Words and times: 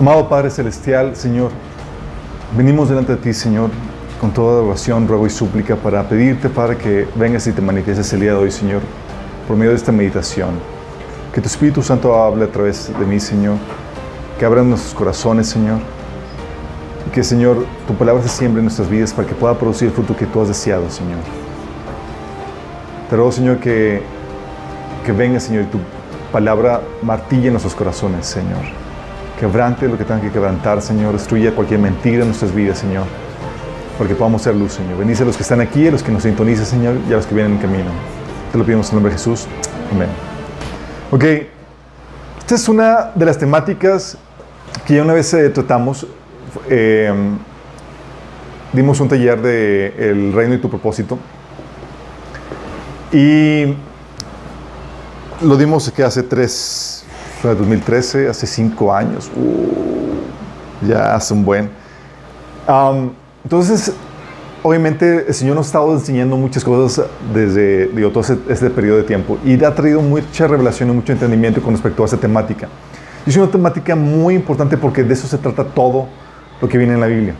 Amado 0.00 0.30
Padre 0.30 0.48
Celestial, 0.48 1.14
Señor, 1.14 1.50
venimos 2.56 2.88
delante 2.88 3.16
de 3.16 3.18
ti, 3.18 3.34
Señor, 3.34 3.68
con 4.18 4.32
toda 4.32 4.62
oración, 4.62 5.06
ruego 5.06 5.26
y 5.26 5.30
súplica 5.30 5.76
para 5.76 6.08
pedirte, 6.08 6.48
Padre, 6.48 6.78
que 6.78 7.06
vengas 7.16 7.46
y 7.46 7.52
te 7.52 7.60
manifiestes 7.60 8.10
el 8.14 8.20
día 8.20 8.30
de 8.30 8.38
hoy, 8.38 8.50
Señor, 8.50 8.80
por 9.46 9.58
medio 9.58 9.72
de 9.72 9.76
esta 9.76 9.92
meditación. 9.92 10.52
Que 11.34 11.42
tu 11.42 11.48
Espíritu 11.48 11.82
Santo 11.82 12.14
hable 12.14 12.46
a 12.46 12.50
través 12.50 12.90
de 12.98 13.04
mí, 13.04 13.20
Señor, 13.20 13.56
que 14.38 14.46
abran 14.46 14.70
nuestros 14.70 14.94
corazones, 14.94 15.48
Señor, 15.48 15.80
y 17.06 17.10
que, 17.10 17.22
Señor, 17.22 17.66
tu 17.86 17.94
palabra 17.94 18.22
se 18.22 18.30
siembre 18.30 18.60
en 18.60 18.64
nuestras 18.64 18.88
vidas 18.88 19.12
para 19.12 19.28
que 19.28 19.34
pueda 19.34 19.58
producir 19.58 19.88
el 19.88 19.92
fruto 19.92 20.16
que 20.16 20.24
tú 20.24 20.40
has 20.40 20.48
deseado, 20.48 20.88
Señor. 20.88 21.18
Te 23.10 23.16
ruego, 23.16 23.32
Señor, 23.32 23.58
que, 23.58 24.00
que 25.04 25.12
venga, 25.12 25.38
Señor, 25.40 25.64
y 25.64 25.66
tu 25.66 25.78
palabra 26.32 26.80
martille 27.02 27.48
en 27.48 27.52
nuestros 27.52 27.74
corazones, 27.74 28.24
Señor. 28.24 28.89
Quebrante 29.40 29.88
lo 29.88 29.96
que 29.96 30.04
tenga 30.04 30.20
que 30.20 30.30
quebrantar, 30.30 30.82
Señor. 30.82 31.14
Destruya 31.14 31.54
cualquier 31.54 31.80
mentira 31.80 32.20
en 32.20 32.26
nuestras 32.26 32.54
vidas, 32.54 32.78
Señor. 32.78 33.06
Porque 33.96 34.14
podamos 34.14 34.42
ser 34.42 34.54
luz, 34.54 34.74
Señor. 34.74 34.98
Bendice 34.98 35.22
a 35.22 35.26
los 35.26 35.34
que 35.34 35.42
están 35.42 35.62
aquí, 35.62 35.88
a 35.88 35.90
los 35.90 36.02
que 36.02 36.12
nos 36.12 36.24
sintonizan, 36.24 36.66
Señor, 36.66 36.96
y 37.08 37.12
a 37.14 37.16
los 37.16 37.24
que 37.24 37.34
vienen 37.34 37.52
en 37.52 37.58
camino. 37.58 37.90
Te 38.52 38.58
lo 38.58 38.66
pedimos 38.66 38.88
en 38.88 38.90
el 38.90 38.94
nombre 38.96 39.12
de 39.12 39.18
Jesús. 39.18 39.46
Amén. 39.90 40.08
Ok. 41.10 41.24
Esta 42.40 42.54
es 42.54 42.68
una 42.68 43.12
de 43.14 43.24
las 43.24 43.38
temáticas 43.38 44.18
que 44.86 44.96
ya 44.96 45.02
una 45.02 45.14
vez 45.14 45.32
eh, 45.32 45.48
tratamos. 45.48 46.06
Eh, 46.68 47.10
dimos 48.74 49.00
un 49.00 49.08
taller 49.08 49.40
de 49.40 50.10
El 50.10 50.32
reino 50.34 50.54
y 50.54 50.58
tu 50.58 50.68
propósito. 50.68 51.18
Y 53.10 53.74
lo 55.42 55.56
dimos 55.56 55.90
que 55.90 56.04
hace 56.04 56.22
tres, 56.22 56.99
fue 57.40 57.54
2013, 57.54 58.28
hace 58.28 58.46
cinco 58.46 58.92
años. 58.94 59.30
Uh, 59.34 60.86
ya 60.86 61.14
hace 61.14 61.32
un 61.32 61.44
buen. 61.44 61.70
Um, 62.68 63.10
entonces, 63.42 63.92
obviamente, 64.62 65.26
el 65.26 65.34
Señor 65.34 65.56
nos 65.56 65.66
ha 65.66 65.68
estado 65.68 65.92
enseñando 65.94 66.36
muchas 66.36 66.62
cosas 66.62 67.06
desde 67.32 67.88
digo, 67.88 68.10
todo 68.10 68.24
este, 68.48 68.70
periodo 68.70 68.98
de 68.98 69.04
tiempo 69.04 69.38
y 69.44 69.62
ha 69.64 69.74
traído 69.74 70.00
mucha 70.02 70.46
revelación 70.46 70.90
y 70.90 70.92
mucho 70.92 71.12
entendimiento 71.12 71.62
con 71.62 71.72
respecto 71.72 72.02
a 72.02 72.04
esta 72.04 72.18
temática. 72.18 72.68
Y 73.26 73.30
es 73.30 73.36
una 73.36 73.50
temática 73.50 73.96
muy 73.96 74.34
importante 74.34 74.76
porque 74.76 75.02
de 75.02 75.14
eso 75.14 75.26
se 75.26 75.38
trata 75.38 75.64
todo 75.64 76.08
lo 76.60 76.68
que 76.68 76.78
viene 76.78 76.94
en 76.94 77.00
la 77.00 77.06
Biblia. 77.06 77.34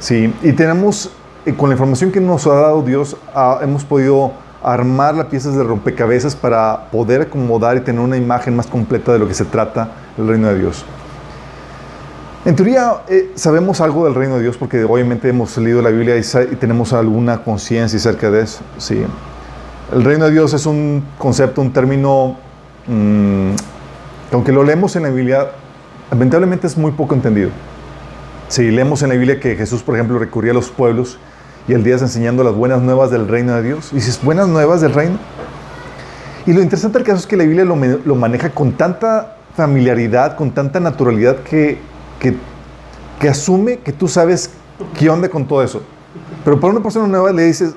Sí, 0.00 0.32
y 0.42 0.52
tenemos, 0.52 1.10
eh, 1.44 1.54
con 1.54 1.68
la 1.68 1.74
información 1.74 2.12
que 2.12 2.20
nos 2.20 2.46
ha 2.46 2.54
dado 2.54 2.82
Dios, 2.82 3.16
ah, 3.34 3.60
hemos 3.62 3.84
podido 3.84 4.32
armar 4.62 5.14
las 5.14 5.26
piezas 5.26 5.54
de 5.54 5.62
rompecabezas 5.62 6.34
para 6.34 6.90
poder 6.90 7.22
acomodar 7.22 7.76
y 7.76 7.80
tener 7.80 8.00
una 8.00 8.16
imagen 8.16 8.56
más 8.56 8.66
completa 8.66 9.12
de 9.12 9.18
lo 9.18 9.28
que 9.28 9.34
se 9.34 9.44
trata 9.44 9.92
el 10.16 10.28
reino 10.28 10.48
de 10.48 10.58
Dios. 10.58 10.84
En 12.44 12.56
teoría 12.56 13.02
eh, 13.08 13.32
sabemos 13.34 13.80
algo 13.80 14.04
del 14.04 14.14
reino 14.14 14.36
de 14.36 14.42
Dios 14.42 14.56
porque 14.56 14.84
obviamente 14.84 15.28
hemos 15.28 15.56
leído 15.58 15.82
la 15.82 15.90
Biblia 15.90 16.16
y, 16.16 16.56
tenemos 16.56 16.92
alguna 16.92 17.42
conciencia 17.42 17.98
acerca 17.98 18.30
de 18.30 18.42
eso. 18.42 18.60
Sí. 18.78 19.02
El 19.92 20.04
reino 20.04 20.26
de 20.26 20.32
Dios 20.32 20.52
es 20.54 20.66
un 20.66 21.04
concepto, 21.18 21.60
un 21.60 21.72
término 21.72 22.36
mmm, 22.86 23.50
que 24.30 24.34
aunque 24.34 24.52
lo 24.52 24.62
leemos 24.62 24.94
en 24.96 25.04
la 25.04 25.10
Biblia, 25.10 25.48
lamentablemente 26.10 26.66
es 26.66 26.76
muy 26.76 26.92
poco 26.92 27.14
entendido. 27.14 27.50
Si 28.48 28.70
leemos 28.70 29.02
en 29.02 29.10
la 29.10 29.14
Biblia 29.14 29.40
que 29.40 29.56
Jesús, 29.56 29.82
por 29.82 29.94
ejemplo, 29.94 30.18
recurría 30.18 30.52
a 30.52 30.54
los 30.54 30.70
pueblos 30.70 31.18
y 31.68 31.74
el 31.74 31.84
día 31.84 31.96
enseñando 31.96 32.42
las 32.42 32.54
buenas 32.54 32.80
nuevas 32.80 33.10
del 33.10 33.28
reino 33.28 33.54
de 33.54 33.62
Dios. 33.62 33.90
Y 33.92 33.96
dices, 33.96 34.20
buenas 34.22 34.48
nuevas 34.48 34.80
del 34.80 34.94
reino. 34.94 35.18
Y 36.46 36.54
lo 36.54 36.62
interesante 36.62 36.98
del 36.98 37.06
caso 37.06 37.18
es 37.18 37.26
que 37.26 37.36
la 37.36 37.44
Biblia 37.44 37.64
lo, 37.66 37.76
lo 37.76 38.14
maneja 38.14 38.50
con 38.50 38.72
tanta 38.72 39.36
familiaridad, 39.54 40.34
con 40.34 40.50
tanta 40.52 40.80
naturalidad 40.80 41.36
que, 41.42 41.78
que, 42.18 42.34
que, 43.20 43.28
asume 43.28 43.80
que 43.80 43.92
tú 43.92 44.08
sabes 44.08 44.50
qué 44.98 45.10
onda 45.10 45.28
con 45.28 45.46
todo 45.46 45.62
eso. 45.62 45.82
Pero 46.42 46.58
para 46.58 46.72
una 46.72 46.82
persona 46.82 47.06
nueva 47.06 47.32
le 47.32 47.44
dices, 47.44 47.74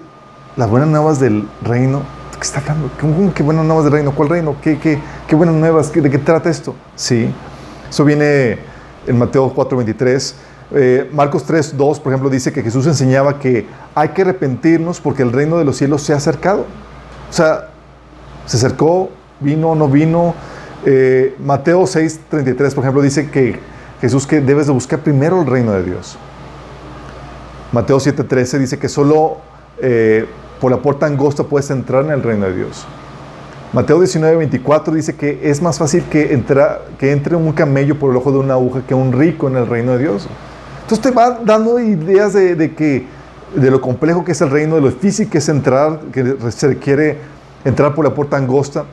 las 0.55 0.69
buenas 0.69 0.87
nuevas 0.87 1.19
del 1.19 1.45
reino, 1.61 2.01
¿qué 2.33 2.43
está 2.43 2.59
hablando? 2.59 2.89
¿Cómo, 2.99 3.33
qué 3.33 3.43
buenas 3.43 3.65
nuevas 3.65 3.83
del 3.83 3.93
reino? 3.93 4.15
¿Cuál 4.15 4.29
reino? 4.29 4.55
¿Qué, 4.61 4.79
qué, 4.79 4.99
qué 5.27 5.35
buenas 5.35 5.55
nuevas? 5.55 5.91
¿De 5.91 6.09
qué 6.09 6.17
trata 6.17 6.49
esto? 6.49 6.73
Sí. 6.95 7.29
Eso 7.89 8.05
viene 8.05 8.59
en 9.05 9.17
Mateo 9.17 9.53
4:23. 9.53 10.33
Eh, 10.73 11.09
Marcos 11.11 11.43
3, 11.43 11.75
2, 11.77 11.99
por 11.99 12.13
ejemplo, 12.13 12.29
dice 12.29 12.53
que 12.53 12.61
Jesús 12.63 12.87
enseñaba 12.87 13.39
que 13.39 13.65
hay 13.93 14.09
que 14.09 14.21
arrepentirnos 14.21 15.01
porque 15.01 15.21
el 15.23 15.31
reino 15.31 15.57
de 15.57 15.65
los 15.65 15.77
cielos 15.77 16.01
se 16.01 16.13
ha 16.13 16.17
acercado. 16.17 16.65
O 17.29 17.33
sea, 17.33 17.69
se 18.45 18.57
acercó, 18.57 19.09
vino, 19.39 19.75
no 19.75 19.87
vino. 19.87 20.33
Eh, 20.85 21.35
Mateo 21.43 21.85
6, 21.85 22.21
33, 22.29 22.73
por 22.73 22.83
ejemplo, 22.83 23.01
dice 23.01 23.29
que 23.29 23.59
Jesús 23.99 24.25
que 24.25 24.41
debes 24.41 24.67
de 24.67 24.73
buscar 24.73 24.99
primero 24.99 25.41
el 25.41 25.47
reino 25.47 25.73
de 25.73 25.83
Dios. 25.83 26.17
Mateo 27.71 27.99
7, 27.99 28.23
13 28.23 28.59
dice 28.59 28.79
que 28.79 28.89
solo 28.89 29.37
eh, 29.79 30.25
por 30.59 30.71
la 30.71 30.77
puerta 30.77 31.05
angosta 31.05 31.43
puedes 31.43 31.69
entrar 31.69 32.05
en 32.05 32.11
el 32.11 32.23
reino 32.23 32.45
de 32.45 32.55
Dios. 32.55 32.85
Mateo 33.73 33.99
19, 33.99 34.35
24 34.35 34.93
dice 34.93 35.15
que 35.15 35.39
es 35.49 35.61
más 35.61 35.79
fácil 35.79 36.03
que, 36.03 36.33
entra, 36.33 36.81
que 36.99 37.11
entre 37.11 37.37
un 37.37 37.53
camello 37.53 37.97
por 37.97 38.11
el 38.11 38.17
ojo 38.17 38.31
de 38.31 38.39
una 38.39 38.55
aguja 38.55 38.81
que 38.85 38.93
un 38.93 39.13
rico 39.13 39.47
en 39.47 39.55
el 39.55 39.67
reino 39.67 39.93
de 39.93 39.99
Dios. 39.99 40.27
Entonces 40.91 41.09
te 41.09 41.17
va 41.17 41.39
dando 41.45 41.79
ideas 41.79 42.33
de, 42.33 42.75
que, 42.75 43.05
de 43.55 43.71
lo 43.71 43.79
complejo 43.79 44.25
que 44.25 44.33
es 44.33 44.41
el 44.41 44.49
reino, 44.49 44.75
de 44.75 44.81
lo 44.81 44.89
difícil 44.89 45.29
que 45.29 45.37
es 45.37 45.47
entrar, 45.47 46.01
que 46.11 46.35
se 46.49 46.67
requiere 46.67 47.17
entrar 47.63 47.95
por 47.95 48.03
la 48.03 48.13
puerta 48.13 48.35
angosta. 48.35 48.83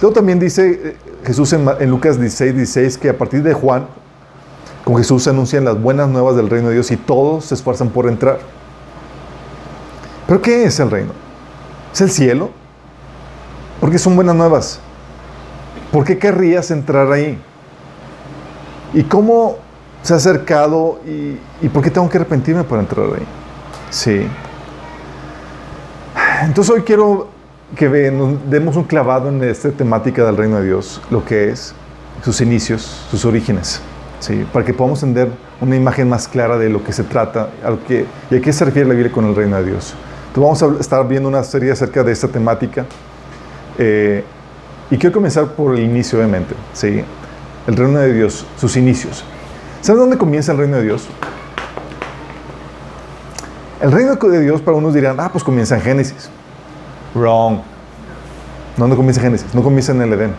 Luego 0.00 0.12
también 0.12 0.40
dice 0.40 0.80
eh, 0.82 0.96
Jesús 1.24 1.52
en, 1.52 1.88
Lucas 1.88 2.18
16, 2.18 2.56
16 2.56 2.98
que 2.98 3.10
a 3.10 3.16
partir 3.16 3.44
de 3.44 3.54
Juan, 3.54 3.86
con 4.84 4.96
Jesús 4.96 5.22
se 5.22 5.30
anuncian 5.30 5.64
las 5.64 5.80
buenas 5.80 6.08
nuevas 6.08 6.34
del 6.34 6.50
reino 6.50 6.66
de 6.66 6.74
Dios 6.74 6.90
y 6.90 6.96
todos 6.96 7.44
se 7.44 7.54
esfuerzan 7.54 7.90
por 7.90 8.08
entrar. 8.08 8.40
¿Pero 10.26 10.42
qué 10.42 10.64
es 10.64 10.80
el 10.80 10.90
reino? 10.90 11.12
¿Es 11.92 12.00
el 12.00 12.10
cielo? 12.10 12.50
Porque 13.78 14.00
son 14.00 14.16
buenas 14.16 14.34
nuevas. 14.34 14.80
¿Por 15.92 16.04
qué 16.04 16.18
querrías 16.18 16.72
entrar 16.72 17.12
ahí? 17.12 17.38
¿Y 18.94 19.04
cómo 19.04 19.69
se 20.02 20.12
ha 20.12 20.16
acercado 20.16 21.00
y, 21.06 21.38
y 21.64 21.68
¿por 21.68 21.82
qué 21.82 21.90
tengo 21.90 22.08
que 22.08 22.18
arrepentirme 22.18 22.64
para 22.64 22.82
entrar 22.82 23.06
ahí? 23.06 23.26
Sí. 23.90 24.26
Entonces 26.42 26.74
hoy 26.74 26.82
quiero 26.82 27.28
que 27.76 27.88
demos 27.88 28.76
un 28.76 28.84
clavado 28.84 29.28
en 29.28 29.42
esta 29.44 29.70
temática 29.70 30.24
del 30.24 30.36
reino 30.36 30.56
de 30.56 30.66
Dios, 30.66 31.00
lo 31.10 31.24
que 31.24 31.50
es, 31.50 31.74
sus 32.24 32.40
inicios, 32.40 33.06
sus 33.10 33.24
orígenes, 33.24 33.80
¿sí? 34.18 34.46
para 34.52 34.64
que 34.64 34.74
podamos 34.74 35.02
entender 35.02 35.32
una 35.60 35.76
imagen 35.76 36.08
más 36.08 36.26
clara 36.26 36.58
de 36.58 36.68
lo 36.68 36.82
que 36.82 36.92
se 36.92 37.04
trata 37.04 37.50
a 37.64 37.70
lo 37.70 37.84
que, 37.84 38.06
y 38.30 38.36
a 38.36 38.40
qué 38.40 38.52
se 38.52 38.64
refiere 38.64 38.88
la 38.88 38.94
Biblia 38.94 39.12
con 39.12 39.26
el 39.26 39.36
reino 39.36 39.56
de 39.56 39.64
Dios. 39.64 39.94
Entonces 40.28 40.62
vamos 40.62 40.78
a 40.78 40.80
estar 40.80 41.06
viendo 41.06 41.28
una 41.28 41.44
serie 41.44 41.70
acerca 41.70 42.02
de 42.02 42.12
esta 42.12 42.28
temática 42.28 42.86
eh, 43.78 44.24
y 44.90 44.96
quiero 44.96 45.14
comenzar 45.14 45.48
por 45.48 45.76
el 45.76 45.84
inicio, 45.84 46.18
obviamente, 46.18 46.54
¿sí? 46.72 47.02
el 47.66 47.76
reino 47.76 47.98
de 48.00 48.12
Dios, 48.12 48.46
sus 48.56 48.76
inicios. 48.76 49.24
¿Sabes 49.80 49.98
dónde 49.98 50.18
comienza 50.18 50.52
el 50.52 50.58
reino 50.58 50.76
de 50.76 50.82
Dios? 50.82 51.08
El 53.80 53.92
reino 53.92 54.16
de 54.16 54.40
Dios 54.40 54.60
para 54.60 54.76
unos 54.76 54.92
dirán, 54.92 55.18
ah, 55.20 55.30
pues 55.32 55.42
comienza 55.42 55.74
en 55.74 55.80
Génesis. 55.80 56.28
Wrong. 57.14 57.60
¿Dónde 58.76 58.94
comienza 58.94 59.20
Génesis? 59.22 59.54
No 59.54 59.62
comienza 59.62 59.92
en 59.92 60.02
el 60.02 60.12
Edén. 60.12 60.34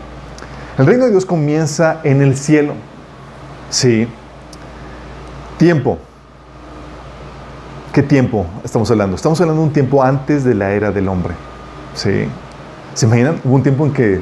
El 0.78 0.86
reino 0.86 1.04
de 1.04 1.10
Dios 1.10 1.26
comienza 1.26 2.00
en 2.04 2.22
el 2.22 2.36
cielo. 2.36 2.74
Sí. 3.68 4.06
Tiempo. 5.58 5.98
¿Qué 7.92 8.02
tiempo 8.02 8.46
estamos 8.64 8.90
hablando? 8.90 9.16
Estamos 9.16 9.40
hablando 9.40 9.60
de 9.60 9.68
un 9.68 9.72
tiempo 9.72 10.02
antes 10.02 10.44
de 10.44 10.54
la 10.54 10.70
era 10.70 10.92
del 10.92 11.08
hombre. 11.08 11.34
Sí. 11.94 12.26
¿Se 12.94 13.06
imaginan? 13.06 13.40
Hubo 13.44 13.56
un 13.56 13.62
tiempo 13.62 13.84
en 13.86 13.92
que, 13.92 14.20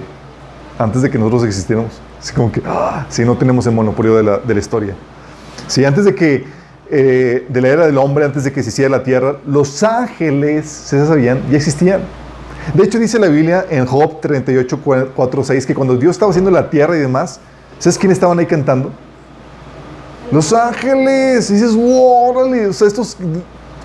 antes 0.79 1.03
de 1.03 1.11
que 1.11 1.19
nosotros 1.19 1.45
existiéramos, 1.45 2.01
como 2.35 2.53
que, 2.53 2.63
ah, 2.67 3.07
sí, 3.09 3.25
no 3.25 3.37
tenemos 3.37 3.67
el 3.67 3.73
monopolio 3.73 4.17
de 4.17 4.23
la, 4.23 4.39
de 4.39 4.55
la 4.55 4.61
historia. 4.61 4.95
Sí, 5.67 5.85
antes 5.85 6.05
de 6.05 6.15
que, 6.15 6.45
eh, 6.91 7.47
de 7.49 7.61
la 7.61 7.69
era 7.69 7.87
del 7.87 7.97
hombre, 7.99 8.25
antes 8.25 8.45
de 8.45 8.53
que 8.53 8.63
se 8.63 8.69
hiciera 8.69 8.91
la 8.91 9.03
tierra, 9.03 9.37
los 9.47 9.83
ángeles, 9.83 10.67
¿se 10.69 11.05
sabían? 11.07 11.43
Ya 11.51 11.57
existían. 11.57 12.03
De 12.75 12.85
hecho, 12.85 12.99
dice 12.99 13.19
la 13.19 13.29
Biblia 13.29 13.65
en 13.71 13.87
Job 13.87 14.21
38, 14.21 14.81
4, 15.15 15.45
6, 15.45 15.67
que 15.67 15.75
cuando 15.75 15.97
Dios 15.97 16.13
estaba 16.13 16.31
haciendo 16.31 16.51
la 16.51 16.69
tierra 16.69 16.97
y 16.97 17.01
demás, 17.01 17.41
¿sabes 17.79 17.97
quiénes 17.97 18.17
estaban 18.17 18.39
ahí 18.39 18.47
cantando? 18.47 18.93
Los 20.31 20.53
ángeles. 20.53 21.51
Y 21.51 21.55
dices, 21.55 21.75
wow, 21.75 22.31
órale, 22.31 22.67
o 22.67 22.73
sea, 22.73 22.87
estos, 22.87 23.17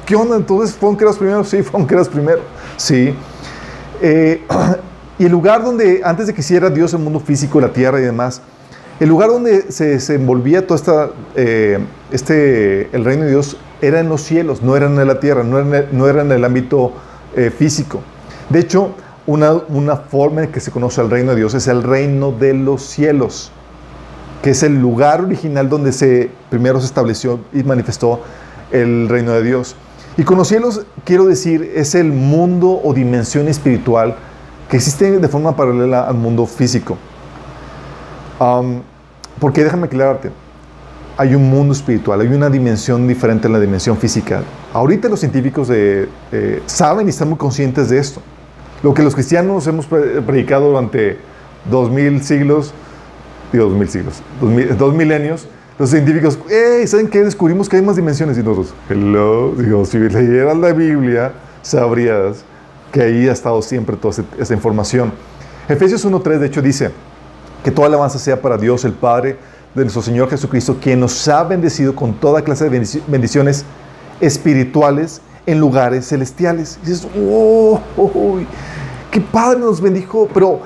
¿qué 0.05 0.15
onda? 0.15 0.35
Entonces, 0.35 0.75
¿fueron 0.75 0.95
creados 0.95 1.17
primero? 1.17 1.43
Sí, 1.43 1.63
fueron 1.63 1.87
creados 1.87 2.09
primero. 2.09 2.41
Sí. 2.77 3.15
Eh, 4.01 4.43
y 5.17 5.25
el 5.25 5.31
lugar 5.31 5.63
donde, 5.63 6.01
antes 6.03 6.27
de 6.27 6.33
que 6.33 6.41
hiciera 6.41 6.69
Dios 6.69 6.93
el 6.93 6.99
mundo 6.99 7.19
físico, 7.19 7.61
la 7.61 7.71
tierra 7.71 7.99
y 7.99 8.03
demás, 8.03 8.41
el 8.99 9.09
lugar 9.09 9.29
donde 9.29 9.71
se 9.71 9.85
desenvolvía 9.87 10.65
todo 10.65 10.77
esta, 10.77 11.09
eh, 11.35 11.79
este, 12.11 12.89
el 12.95 13.05
reino 13.05 13.23
de 13.23 13.31
Dios 13.31 13.57
era 13.81 13.99
en 13.99 14.09
los 14.09 14.21
cielos, 14.21 14.61
no 14.61 14.75
era 14.75 14.87
en 14.87 15.07
la 15.07 15.19
tierra, 15.19 15.43
no 15.43 16.07
era 16.07 16.21
en 16.21 16.31
el, 16.31 16.43
ámbito 16.43 16.93
eh, 17.35 17.49
físico. 17.49 18.01
De 18.49 18.59
hecho, 18.59 18.93
una, 19.25 19.53
una, 19.69 19.97
forma 19.97 20.43
en 20.43 20.51
que 20.51 20.59
se 20.59 20.71
conoce 20.71 21.01
el 21.01 21.09
reino 21.09 21.31
de 21.31 21.37
Dios 21.37 21.53
es 21.53 21.67
el 21.67 21.83
reino 21.83 22.31
de 22.31 22.53
los 22.53 22.83
cielos. 22.83 23.51
que 24.41 24.51
es 24.51 24.63
el 24.63 24.79
lugar 24.79 25.21
original 25.21 25.69
donde 25.69 25.91
se 25.91 26.29
primero 26.49 26.79
se 26.79 26.85
estableció 26.85 27.39
y 27.51 27.63
manifestó 27.63 28.21
el 28.71 29.09
reino 29.09 29.31
de 29.31 29.43
Dios. 29.43 29.75
Y 30.17 30.23
con 30.23 30.37
los 30.37 30.47
cielos, 30.47 30.85
quiero 31.03 31.25
decir, 31.25 31.73
es 31.75 31.95
el 31.95 32.11
mundo 32.11 32.79
o 32.83 32.93
dimensión 32.93 33.47
espiritual 33.47 34.15
que 34.69 34.77
existe 34.77 35.19
de 35.19 35.27
forma 35.27 35.55
paralela 35.55 36.03
al 36.03 36.15
mundo 36.15 36.45
físico. 36.45 36.97
porque 39.39 39.63
déjame 39.63 39.85
aclararte, 39.87 40.31
hay 41.17 41.35
un 41.35 41.49
mundo 41.49 41.73
espiritual, 41.73 42.19
hay 42.21 42.27
una 42.27 42.49
dimensión 42.49 43.07
diferente 43.07 43.47
en 43.47 43.53
la 43.53 43.59
dimensión 43.59 43.97
física. 43.97 44.43
Ahorita 44.73 45.07
los 45.07 45.19
científicos 45.19 45.67
de, 45.67 46.09
eh, 46.31 46.61
saben 46.65 47.07
y 47.07 47.09
están 47.09 47.29
muy 47.29 47.37
conscientes 47.37 47.89
de 47.89 47.99
esto. 47.99 48.21
Lo 48.83 48.93
que 48.93 49.01
los 49.01 49.13
cristianos 49.13 49.65
hemos 49.67 49.85
predicado 49.85 50.69
durante 50.69 51.17
dos 51.69 51.89
mil 51.89 52.21
siglos, 52.21 52.73
digo 53.51 53.65
dos 53.65 53.77
mil 53.77 53.89
siglos, 53.89 54.21
dos, 54.77 54.93
milenios, 54.93 55.47
los 55.79 55.89
científicos, 55.89 56.37
hey, 56.49 56.85
¿saben 56.87 57.07
qué? 57.07 57.23
Descubrimos 57.23 57.69
que 57.69 57.77
hay 57.77 57.81
más 57.81 57.95
dimensiones 57.95 58.37
y 58.37 58.43
nosotros, 58.43 58.73
hello, 58.89 59.53
digo, 59.57 59.85
si 59.85 59.97
leyeras 59.97 60.57
la 60.57 60.73
Biblia, 60.73 61.33
sabrías 61.61 62.45
que 62.95 63.01
ahí 63.01 63.27
ha 63.27 63.33
estado 63.33 63.61
siempre 63.61 63.97
toda 63.97 64.23
esa 64.39 64.53
información. 64.53 65.11
Efesios 65.67 66.05
1.3 66.05 66.37
de 66.37 66.47
hecho 66.47 66.61
dice 66.61 66.91
que 67.61 67.69
toda 67.69 67.89
alabanza 67.89 68.17
sea 68.17 68.41
para 68.41 68.57
Dios 68.57 68.85
el 68.85 68.93
Padre 68.93 69.37
de 69.73 69.81
nuestro 69.81 70.01
Señor 70.01 70.29
Jesucristo, 70.29 70.77
quien 70.81 71.01
nos 71.01 71.27
ha 71.27 71.43
bendecido 71.43 71.93
con 71.93 72.13
toda 72.13 72.41
clase 72.41 72.69
de 72.69 73.01
bendiciones 73.07 73.65
espirituales 74.21 75.19
en 75.45 75.59
lugares 75.59 76.07
celestiales. 76.07 76.79
Y 76.83 76.85
dices, 76.85 77.05
oh, 77.19 77.81
qué 79.11 79.19
padre 79.19 79.59
nos 79.59 79.81
bendijo, 79.81 80.29
pero 80.33 80.61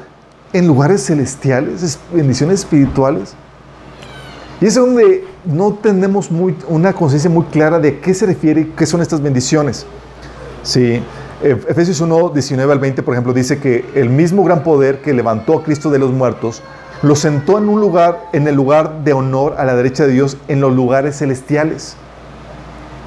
en 0.53 0.67
lugares 0.67 1.03
celestiales, 1.07 1.97
bendiciones 2.13 2.59
espirituales. 2.59 3.33
Y 4.61 4.67
es 4.67 4.75
donde 4.75 5.25
no 5.45 5.73
tenemos 5.73 6.29
muy, 6.29 6.55
una 6.67 6.93
conciencia 6.93 7.31
muy 7.31 7.45
clara 7.45 7.79
de 7.79 7.99
qué 7.99 8.13
se 8.13 8.27
refiere, 8.27 8.69
qué 8.77 8.85
son 8.85 9.01
estas 9.01 9.19
bendiciones. 9.19 9.87
Sí. 10.61 11.01
Efesios 11.41 12.01
1, 12.01 12.29
19 12.29 12.73
al 12.73 12.79
20, 12.79 13.01
por 13.01 13.13
ejemplo, 13.13 13.33
dice 13.33 13.59
que 13.59 13.85
el 13.95 14.09
mismo 14.09 14.43
gran 14.43 14.61
poder 14.61 15.01
que 15.01 15.13
levantó 15.13 15.59
a 15.59 15.63
Cristo 15.63 15.89
de 15.89 15.97
los 15.97 16.11
muertos, 16.11 16.61
lo 17.01 17.15
sentó 17.15 17.57
en 17.57 17.69
un 17.69 17.79
lugar, 17.79 18.29
en 18.33 18.47
el 18.47 18.55
lugar 18.55 19.05
de 19.05 19.13
honor 19.13 19.55
a 19.57 19.63
la 19.63 19.75
derecha 19.75 20.05
de 20.05 20.11
Dios, 20.11 20.37
en 20.49 20.59
los 20.59 20.75
lugares 20.75 21.17
celestiales. 21.17 21.95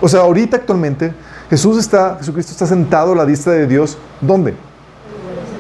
O 0.01 0.09
sea, 0.09 0.21
ahorita 0.21 0.57
actualmente 0.57 1.13
Jesús 1.51 1.79
está, 1.79 2.17
Jesucristo 2.19 2.53
está 2.53 2.67
sentado 2.67 3.13
a 3.13 3.17
la 3.17 3.27
diestra 3.27 3.53
de 3.53 3.67
Dios, 3.67 3.99
¿dónde? 4.23 4.55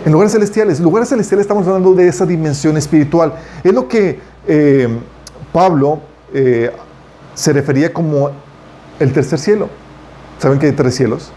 En 0.06 0.12
lugares 0.12 0.32
celestiales. 0.32 0.80
Lugares 0.80 1.10
celestiales 1.10 1.44
estamos 1.44 1.66
hablando 1.66 1.92
de 1.92 2.08
esa 2.08 2.24
dimensión 2.24 2.76
espiritual. 2.78 3.34
Es 3.62 3.72
lo 3.72 3.86
que 3.86 4.18
eh, 4.48 4.88
Pablo 5.52 6.00
eh, 6.32 6.72
se 7.34 7.52
refería 7.52 7.92
como 7.92 8.30
el 8.98 9.12
tercer 9.12 9.38
cielo. 9.38 9.68
¿Saben 10.38 10.58
que 10.58 10.66
hay 10.66 10.72
tres 10.72 10.94
cielos? 10.94 11.30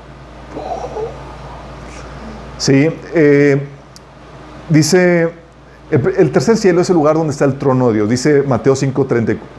Sí. 2.58 2.90
Eh, 3.14 3.62
dice, 4.70 5.30
el, 5.92 6.32
tercer 6.32 6.58
cielo 6.58 6.82
es 6.82 6.90
el 6.90 6.96
lugar 6.96 7.16
donde 7.16 7.32
está 7.32 7.46
el 7.46 7.56
trono 7.56 7.90
de 7.90 7.96
Dios. 7.96 8.10
Dice 8.10 8.44
Mateo 8.44 8.76
5, 8.76 9.06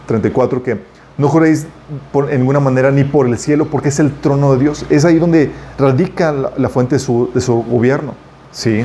34 0.07 0.63
que 0.63 0.79
no 1.19 1.29
juréis 1.29 1.67
en 2.15 2.41
ninguna 2.41 2.61
manera 2.61 2.91
ni 2.91 3.05
por 3.05 3.27
el 3.27 3.39
cielo 3.39 3.67
porque 3.67 3.89
es 3.91 3.99
el 4.01 4.13
trono 4.13 4.53
de 4.53 4.59
Dios. 4.59 4.87
Es 4.91 5.05
ahí 5.05 5.19
donde 5.19 5.51
radica 5.79 6.33
la, 6.33 6.69
fuente 6.69 6.97
de 6.97 7.01
su, 7.01 7.65
gobierno. 7.69 8.15
¿sí? 8.51 8.85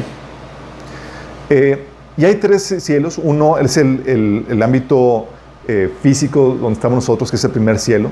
Eh, 1.49 1.87
y 2.17 2.25
hay 2.25 2.35
tres 2.35 2.75
cielos. 2.79 3.19
Uno 3.21 3.57
es 3.57 3.77
el, 3.77 4.61
ámbito 4.61 5.27
eh, 5.67 5.91
físico 6.01 6.57
donde 6.59 6.73
estamos 6.73 6.97
nosotros, 6.97 7.29
que 7.29 7.37
es 7.37 7.43
el 7.43 7.51
primer 7.51 7.79
cielo. 7.79 8.09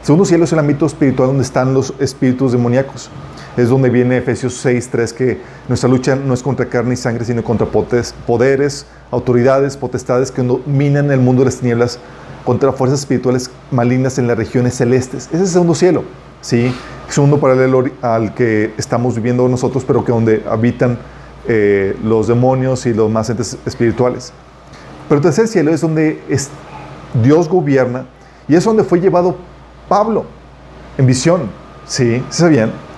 El 0.00 0.06
segundo 0.06 0.24
cielo 0.24 0.44
es 0.44 0.52
el 0.52 0.58
ámbito 0.58 0.86
espiritual 0.86 1.28
donde 1.28 1.42
están 1.42 1.74
los 1.74 1.94
espíritus 1.98 2.52
demoníacos 2.52 3.10
es 3.56 3.68
donde 3.68 3.90
viene 3.90 4.16
Efesios 4.18 4.54
6, 4.54 4.88
3, 4.90 5.12
que 5.12 5.40
nuestra 5.68 5.88
lucha 5.88 6.16
no 6.16 6.34
es 6.34 6.42
contra 6.42 6.66
carne 6.66 6.94
y 6.94 6.96
sangre, 6.96 7.24
sino 7.24 7.42
contra 7.42 7.66
poderes, 7.66 8.86
autoridades, 9.10 9.76
potestades 9.76 10.30
que 10.30 10.42
dominan 10.42 11.10
el 11.10 11.20
mundo 11.20 11.40
de 11.40 11.46
las 11.46 11.56
tinieblas, 11.56 11.98
contra 12.44 12.72
fuerzas 12.72 13.00
espirituales 13.00 13.50
malignas 13.70 14.18
en 14.18 14.26
las 14.26 14.36
regiones 14.36 14.74
celestes. 14.74 15.26
Ese 15.26 15.36
es 15.36 15.42
el 15.42 15.48
segundo 15.48 15.74
cielo, 15.74 16.04
¿sí? 16.40 16.74
Es 17.08 17.18
un 17.18 17.24
mundo 17.24 17.40
paralelo 17.40 17.84
al 18.02 18.34
que 18.34 18.72
estamos 18.78 19.16
viviendo 19.16 19.48
nosotros, 19.48 19.84
pero 19.84 20.04
que 20.04 20.12
donde 20.12 20.42
habitan 20.48 20.98
eh, 21.46 21.96
los 22.02 22.28
demonios 22.28 22.86
y 22.86 22.94
los 22.94 23.10
más 23.10 23.28
entes 23.30 23.58
espirituales. 23.66 24.32
Pero 25.08 25.18
el 25.18 25.22
tercer 25.22 25.48
cielo 25.48 25.72
es 25.72 25.80
donde 25.80 26.20
Dios 27.22 27.48
gobierna 27.48 28.06
y 28.46 28.54
es 28.54 28.64
donde 28.64 28.84
fue 28.84 29.00
llevado 29.00 29.36
Pablo 29.88 30.24
en 30.96 31.06
visión, 31.06 31.42
¿sí? 31.86 32.22
¿Se 32.30 32.42
sabían? 32.42 32.89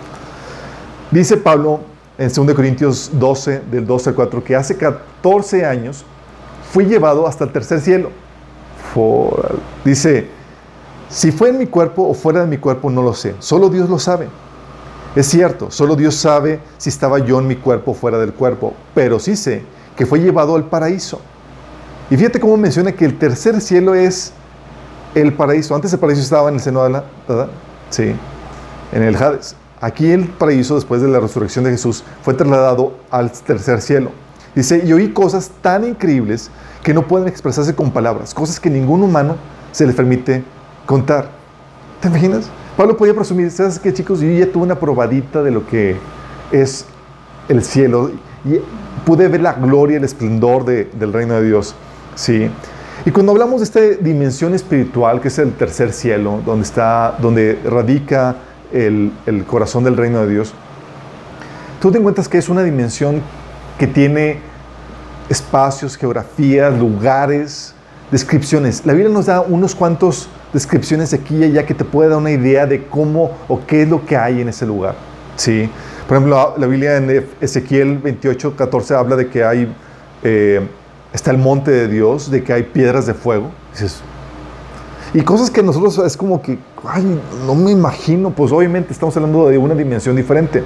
Dice 1.13 1.37
Pablo 1.37 1.81
en 2.17 2.33
2 2.33 2.55
Corintios 2.55 3.11
12, 3.13 3.63
del 3.71 3.87
12 3.87 4.11
al 4.11 4.17
4, 4.17 4.45
que 4.45 4.57
hace 4.57 4.77
14 4.77 5.67
años 5.67 6.05
fui 6.73 6.87
llevado 6.87 7.27
hasta 7.27 7.45
el 7.45 7.53
tercer 7.53 7.81
cielo. 7.81 8.11
dice, 9.85 10.27
si 11.11 11.31
fue 11.31 11.51
en 11.51 11.59
mi 11.59 11.67
cuerpo 11.67 12.09
o 12.09 12.15
fuera 12.15 12.41
de 12.41 12.47
mi 12.47 12.57
cuerpo, 12.57 12.91
no 12.91 13.03
lo 13.03 13.13
sé. 13.13 13.35
Solo 13.41 13.69
Dios 13.69 13.91
lo 13.91 13.99
sabe. 13.99 14.29
Es 15.15 15.27
cierto, 15.27 15.71
solo 15.71 15.97
Dios 15.97 16.15
sabe 16.15 16.61
si 16.79 16.89
estaba 16.89 17.19
yo 17.19 17.39
en 17.39 17.47
mi 17.47 17.57
cuerpo 17.57 17.91
o 17.91 17.95
fuera 17.95 18.19
del 18.19 18.33
cuerpo, 18.33 18.73
pero 18.95 19.19
sí 19.19 19.37
sé 19.37 19.63
que 19.95 20.07
fue 20.07 20.21
llevado 20.21 20.57
al 20.57 20.65
paraíso. 20.65 21.21
Y 22.11 22.17
fíjate 22.17 22.41
cómo 22.41 22.57
menciona 22.57 22.93
que 22.93 23.05
el 23.05 23.19
tercer 23.19 23.61
cielo 23.61 23.95
es 23.95 24.33
el 25.15 25.35
paraíso. 25.35 25.75
Antes 25.75 25.93
el 25.93 25.99
paraíso 25.99 26.23
estaba 26.23 26.49
en 26.49 26.55
el 26.55 26.61
seno 26.63 26.83
de 26.85 26.91
la. 26.91 27.05
Sí, 27.91 28.15
en 28.93 29.03
el 29.03 29.15
Hades. 29.15 29.57
Aquí 29.83 30.13
el 30.13 30.27
paraíso, 30.29 30.77
después 30.77 31.03
de 31.03 31.09
la 31.09 31.19
resurrección 31.19 31.65
de 31.65 31.73
Jesús, 31.73 32.05
fue 32.23 32.35
trasladado 32.35 32.95
al 33.11 33.33
tercer 33.33 33.81
cielo. 33.81 34.13
Dice, 34.55 34.81
y 34.87 34.93
oí 34.93 35.09
cosas 35.13 35.51
tan 35.61 35.85
increíbles 35.85 36.53
que 36.85 36.95
no 36.95 37.09
pueden 37.09 37.27
expresarse 37.27 37.75
con 37.75 37.91
palabras, 37.91 38.33
cosas 38.33 38.61
que 38.61 38.71
ningún 38.71 39.03
humano 39.03 39.35
se 39.73 39.85
le 39.85 39.93
permite 39.93 40.45
contar. 40.87 41.31
¿Te 42.01 42.07
imaginas? 42.07 42.49
Pablo 42.77 42.97
podía 42.97 43.13
presumir, 43.13 43.51
¿sabes 43.51 43.81
qué 43.81 43.93
chicos? 43.93 44.21
Yo 44.21 44.31
ya 44.31 44.47
tuve 44.47 44.63
una 44.63 44.79
probadita 44.79 45.43
de 45.43 45.51
lo 45.51 45.67
que 45.67 45.97
es 46.53 46.85
el 47.49 47.65
cielo 47.65 48.13
y 48.45 48.61
pude 49.05 49.27
ver 49.27 49.41
la 49.41 49.55
gloria 49.55 49.97
el 49.97 50.05
esplendor 50.05 50.65
del 50.65 51.13
reino 51.13 51.35
de 51.35 51.45
Dios. 51.45 51.75
Sí. 52.15 52.49
Y 53.05 53.11
cuando 53.11 53.33
hablamos 53.33 53.59
de 53.59 53.65
esta 53.65 53.81
dimensión 53.81 54.55
espiritual, 54.55 55.21
que 55.21 55.27
es 55.27 55.39
el 55.41 55.55
tercer 55.55 55.93
cielo, 55.93 56.41
donde 56.47 56.63
está, 56.63 57.17
donde 57.21 57.59
radica 57.65 58.37
el, 58.73 59.45
corazón 59.47 59.85
del 59.85 59.97
reino 59.97 60.21
de 60.21 60.33
Dios, 60.33 60.55
tú 61.81 61.91
te 61.91 61.99
encuentras 61.99 62.29
que 62.29 62.39
es 62.39 62.49
una 62.49 62.63
dimensión 62.63 63.21
que 63.79 63.87
tiene 63.87 64.39
espacios, 65.29 65.97
geografías, 65.97 66.79
lugares, 66.79 67.75
descripciones. 68.11 68.85
La 68.85 68.93
Biblia 68.93 69.13
nos 69.13 69.27
da 69.27 69.41
unos 69.41 69.75
cuantos 69.75 70.29
descripciones 70.53 71.15
aquí 71.15 71.37
y 71.37 71.45
allá 71.45 71.65
que 71.65 71.75
te 71.75 71.85
puede 71.85 72.11
dar 72.11 72.19
una 72.19 72.31
idea 72.31 72.67
de 72.67 72.85
cómo 72.87 73.33
o 73.49 73.65
qué 73.67 73.83
es 73.83 73.89
lo 73.89 74.05
que 74.05 74.17
hay 74.17 74.41
en 74.41 74.49
ese 74.49 74.67
lugar. 74.67 74.95
¿sí? 75.37 75.69
Por 76.07 76.17
ejemplo, 76.17 76.55
la 76.59 76.67
Biblia 76.67 76.97
en 76.97 77.27
Ezequiel 77.41 77.99
28, 77.99 78.57
14 78.57 78.95
habla 78.95 79.17
de 79.17 79.29
que 79.29 79.45
hay, 79.45 79.75
eh, 80.23 80.61
está 81.13 81.31
el 81.31 81.39
monte 81.39 81.71
de 81.71 81.89
Dios, 81.89 82.31
de 82.31 82.43
que 82.43 82.53
hay 82.53 82.65
piedras 82.65 83.07
de 83.07 83.15
fuego. 83.15 83.51
Y 85.15 85.23
cosas 85.23 85.51
que 85.51 85.63
nosotros 85.63 85.99
es 85.99 86.17
como 86.17 86.43
que, 86.43 86.59
ay, 86.89 87.21
no 87.47 87.55
me 87.55 87.71
imagino, 87.71 88.31
pues 88.31 88.53
obviamente 88.53 88.93
estamos 88.93 89.17
hablando 89.17 89.49
de 89.49 89.59
una 89.59 89.75
dimensión 89.75 90.17
diferente. 90.17 90.65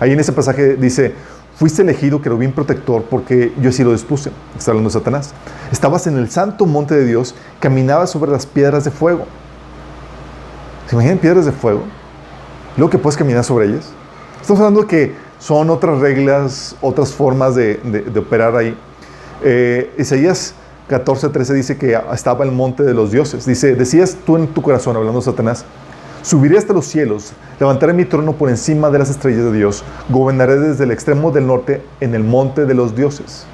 Ahí 0.00 0.12
en 0.12 0.20
ese 0.20 0.32
pasaje 0.32 0.76
dice, 0.76 1.14
fuiste 1.56 1.82
elegido 1.82 2.20
querubín 2.20 2.52
protector 2.52 3.02
porque 3.04 3.52
yo 3.60 3.70
así 3.70 3.82
lo 3.82 3.92
dispuse. 3.92 4.30
Está 4.56 4.70
hablando 4.70 4.90
de 4.90 4.94
Satanás. 4.94 5.32
Estabas 5.72 6.06
en 6.06 6.16
el 6.16 6.30
santo 6.30 6.66
monte 6.66 6.94
de 6.94 7.04
Dios, 7.04 7.34
caminabas 7.60 8.10
sobre 8.10 8.30
las 8.30 8.46
piedras 8.46 8.84
de 8.84 8.90
fuego. 8.90 9.26
¿Se 10.86 10.94
imaginan 10.94 11.18
piedras 11.18 11.46
de 11.46 11.52
fuego? 11.52 11.82
Luego 12.76 12.90
que 12.90 12.98
puedes 12.98 13.16
caminar 13.16 13.42
sobre 13.42 13.66
ellas. 13.66 13.90
Estamos 14.40 14.60
hablando 14.60 14.82
de 14.82 14.86
que 14.86 15.14
son 15.38 15.70
otras 15.70 15.98
reglas, 15.98 16.76
otras 16.80 17.12
formas 17.12 17.54
de, 17.54 17.80
operar 18.16 18.56
ahí. 18.56 18.76
Eh, 19.42 19.92
Isaías 19.98 20.54
14.13 20.88 21.52
dice 21.52 21.76
que 21.76 21.98
estaba 22.12 22.44
el 22.44 22.52
monte 22.52 22.84
de 22.84 22.94
los 22.94 23.10
dioses. 23.10 23.44
Dice, 23.44 23.74
decías 23.74 24.16
tú 24.24 24.36
en 24.36 24.46
tu 24.48 24.62
corazón, 24.62 24.96
hablando 24.96 25.18
de 25.18 25.24
Satanás, 25.24 25.64
subiré 26.22 26.58
hasta 26.58 26.72
los 26.72 26.86
cielos, 26.86 27.32
levantaré 27.58 27.92
mi 27.92 28.04
trono 28.04 28.32
por 28.32 28.48
encima 28.48 28.90
de 28.90 28.98
las 28.98 29.10
estrellas 29.10 29.44
de 29.44 29.52
Dios, 29.52 29.84
gobernaré 30.08 30.58
desde 30.58 30.84
el 30.84 30.90
extremo 30.90 31.30
del 31.30 31.46
norte 31.46 31.82
en 32.00 32.14
el 32.14 32.22
monte 32.22 32.66
de 32.66 32.74
los 32.74 32.94
dioses. 32.94 33.46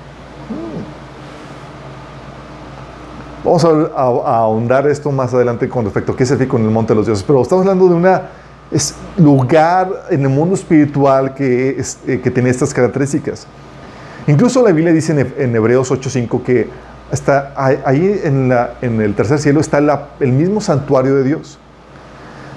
Hmm. 0.48 0.82
Vamos 3.44 3.64
a, 3.64 3.68
ahondar 4.38 4.86
esto 4.86 5.10
más 5.10 5.32
adelante 5.34 5.68
con 5.68 5.84
respecto 5.84 6.12
a 6.12 6.16
qué 6.16 6.24
significa 6.26 6.52
con 6.52 6.62
el 6.62 6.70
monte 6.70 6.92
de 6.92 6.96
los 6.96 7.06
dioses, 7.06 7.24
pero 7.26 7.42
estamos 7.42 7.66
hablando 7.66 7.88
de 7.88 7.94
un 7.94 8.06
lugar 9.16 9.90
en 10.10 10.22
el 10.22 10.28
mundo 10.28 10.54
espiritual 10.54 11.34
que, 11.34 11.82
eh, 12.06 12.20
que 12.20 12.30
tiene 12.30 12.50
estas 12.50 12.72
características. 12.72 13.46
Incluso 14.26 14.62
la 14.62 14.70
Biblia 14.70 14.92
dice 14.92 15.12
en, 15.12 15.34
en 15.36 15.56
Hebreos 15.56 15.90
8.5 15.90 16.42
que 16.42 16.68
está 17.12 17.52
ahí 17.57 18.21
en, 18.25 18.50
el 18.83 19.14
tercer 19.14 19.38
cielo 19.38 19.61
está 19.61 19.78
el 20.19 20.33
mismo 20.33 20.61
santuario 20.61 21.14
de 21.16 21.25
Dios. 21.25 21.59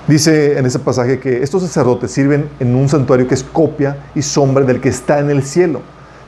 Dice 0.08 0.58
en 0.58 0.66
ese 0.66 0.80
pasaje 0.80 1.20
que 1.20 1.44
estos 1.44 1.64
sacerdotes 1.64 2.12
sirven 2.12 2.50
en 2.60 2.76
un 2.76 2.88
santuario 2.88 3.28
que 3.28 3.34
es 3.34 3.44
copia 3.44 3.98
y 4.16 4.22
sombra 4.22 4.64
del 4.64 4.80
que 4.80 4.90
está 4.90 5.20
en 5.20 5.30
el 5.30 5.44
cielo, 5.44 5.82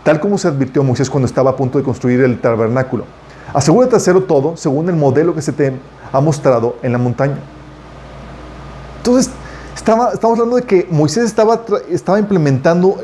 tal 0.03 0.19
como 0.19 0.37
se 0.37 0.47
advirtió 0.47 0.83
Moisés 0.83 1.09
cuando 1.09 1.27
estaba 1.27 1.51
a 1.51 1.55
punto 1.55 1.77
de 1.77 1.83
construir 1.83 2.21
el 2.21 2.41
tabernáculo. 2.41 3.05
Asegúrate 3.53 3.91
de 3.91 3.97
hacerlo 3.97 4.23
todo 4.23 4.57
según 4.57 4.89
el 4.89 4.95
modelo 4.95 5.33
que 5.33 5.41
se 5.41 5.53
te 5.53 5.73
ha 6.11 6.19
mostrado 6.19 6.77
en 6.81 6.91
la 6.91 6.97
montaña. 6.97 7.37
Entonces, 8.97 9.31
estaba, 9.75 10.11
estamos 10.11 10.37
hablando 10.37 10.57
de 10.57 10.63
que 10.63 10.87
Moisés 10.91 11.25
estaba, 11.25 11.61
estaba 11.89 12.19
implementando 12.19 12.97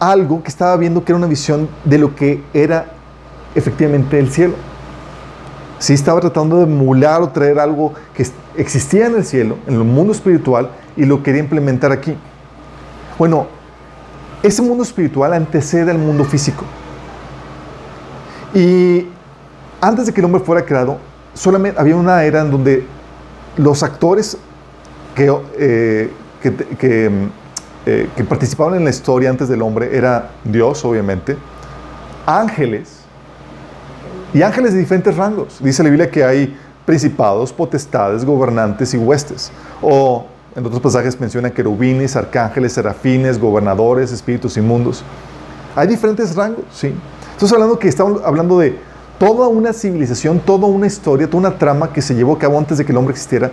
algo 0.00 0.42
que 0.42 0.48
estaba 0.48 0.76
viendo 0.76 1.04
que 1.04 1.12
era 1.12 1.18
una 1.18 1.26
visión 1.26 1.68
de 1.84 1.98
lo 1.98 2.14
que 2.14 2.42
era 2.54 2.86
efectivamente 3.54 4.18
el 4.18 4.30
cielo. 4.30 4.54
Sí 5.78 5.92
estaba 5.92 6.20
tratando 6.20 6.58
de 6.58 6.64
emular 6.64 7.20
o 7.22 7.28
traer 7.28 7.58
algo 7.58 7.92
que 8.14 8.26
existía 8.56 9.06
en 9.06 9.16
el 9.16 9.24
cielo, 9.24 9.58
en 9.66 9.74
el 9.74 9.84
mundo 9.84 10.12
espiritual, 10.12 10.70
y 10.96 11.04
lo 11.04 11.22
quería 11.22 11.40
implementar 11.40 11.92
aquí. 11.92 12.16
Bueno, 13.18 13.46
ese 14.42 14.62
mundo 14.62 14.82
espiritual 14.82 15.32
antecede 15.32 15.90
al 15.90 15.98
mundo 15.98 16.24
físico. 16.24 16.64
Y 18.54 19.08
antes 19.80 20.06
de 20.06 20.12
que 20.12 20.20
el 20.20 20.26
hombre 20.26 20.40
fuera 20.42 20.64
creado, 20.64 20.98
solamente 21.34 21.80
había 21.80 21.96
una 21.96 22.22
era 22.24 22.40
en 22.40 22.50
donde 22.50 22.86
los 23.56 23.82
actores 23.82 24.38
que, 25.14 25.32
eh, 25.58 26.10
eh, 27.86 28.08
que, 28.16 28.24
participaban 28.24 28.76
en 28.76 28.84
la 28.84 28.90
historia 28.90 29.30
antes 29.30 29.48
del 29.48 29.62
hombre 29.62 29.96
era 29.96 30.30
Dios, 30.44 30.84
obviamente, 30.84 31.36
ángeles, 32.26 32.93
y 34.34 34.42
ángeles 34.42 34.72
de 34.72 34.80
diferentes 34.80 35.16
rangos. 35.16 35.58
Dice 35.60 35.82
la 35.82 35.90
Biblia 35.90 36.10
que 36.10 36.24
hay 36.24 36.54
principados, 36.84 37.52
potestades, 37.52 38.24
gobernantes 38.24 38.92
y 38.92 38.98
huestes. 38.98 39.52
O 39.80 40.26
en 40.56 40.66
otros 40.66 40.80
pasajes 40.80 41.18
menciona 41.20 41.50
querubines, 41.50 42.16
arcángeles, 42.16 42.72
serafines, 42.72 43.38
gobernadores, 43.38 44.12
espíritus 44.12 44.56
inmundos. 44.56 45.04
Hay 45.76 45.86
diferentes 45.86 46.34
rangos, 46.34 46.64
¿sí? 46.72 46.92
Estamos 47.30 47.52
hablando 47.52 47.78
que 47.78 47.88
estamos 47.88 48.22
hablando 48.24 48.58
de 48.58 48.76
toda 49.18 49.48
una 49.48 49.72
civilización, 49.72 50.40
toda 50.40 50.66
una 50.66 50.88
historia, 50.88 51.28
toda 51.28 51.48
una 51.48 51.58
trama 51.58 51.92
que 51.92 52.02
se 52.02 52.14
llevó 52.14 52.34
a 52.34 52.38
cabo 52.38 52.58
antes 52.58 52.78
de 52.78 52.84
que 52.84 52.92
el 52.92 52.98
hombre 52.98 53.12
existiera, 53.12 53.52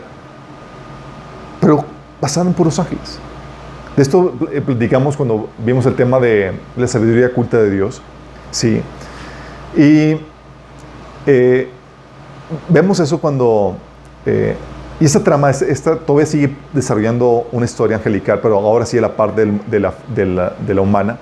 pero 1.59 1.85
basada 2.19 2.47
en 2.47 2.53
puros 2.53 2.79
ángeles. 2.79 3.19
De 3.95 4.01
esto 4.01 4.33
eh, 4.51 4.61
platicamos 4.61 5.15
cuando 5.15 5.49
vimos 5.63 5.85
el 5.85 5.95
tema 5.95 6.19
de 6.19 6.53
la 6.75 6.87
sabiduría 6.87 7.31
culta 7.33 7.57
de 7.57 7.69
Dios. 7.69 8.01
Sí. 8.51 8.81
Y 9.75 10.17
eh, 11.25 11.69
vemos 12.69 12.99
eso 12.99 13.19
cuando... 13.19 13.75
Eh, 14.25 14.55
y 14.99 15.05
esta 15.05 15.23
trama 15.23 15.49
esta, 15.49 15.95
todavía 15.97 16.27
sigue 16.27 16.55
desarrollando 16.73 17.47
una 17.51 17.65
historia 17.65 17.97
angelical, 17.97 18.39
pero 18.39 18.59
ahora 18.59 18.85
sí 18.85 18.99
a 18.99 19.01
la 19.01 19.15
par 19.15 19.33
de, 19.33 19.47
la, 19.47 19.95
de, 20.13 20.25
la, 20.27 20.53
de, 20.63 20.73
la, 20.75 20.81
humana. 20.81 21.17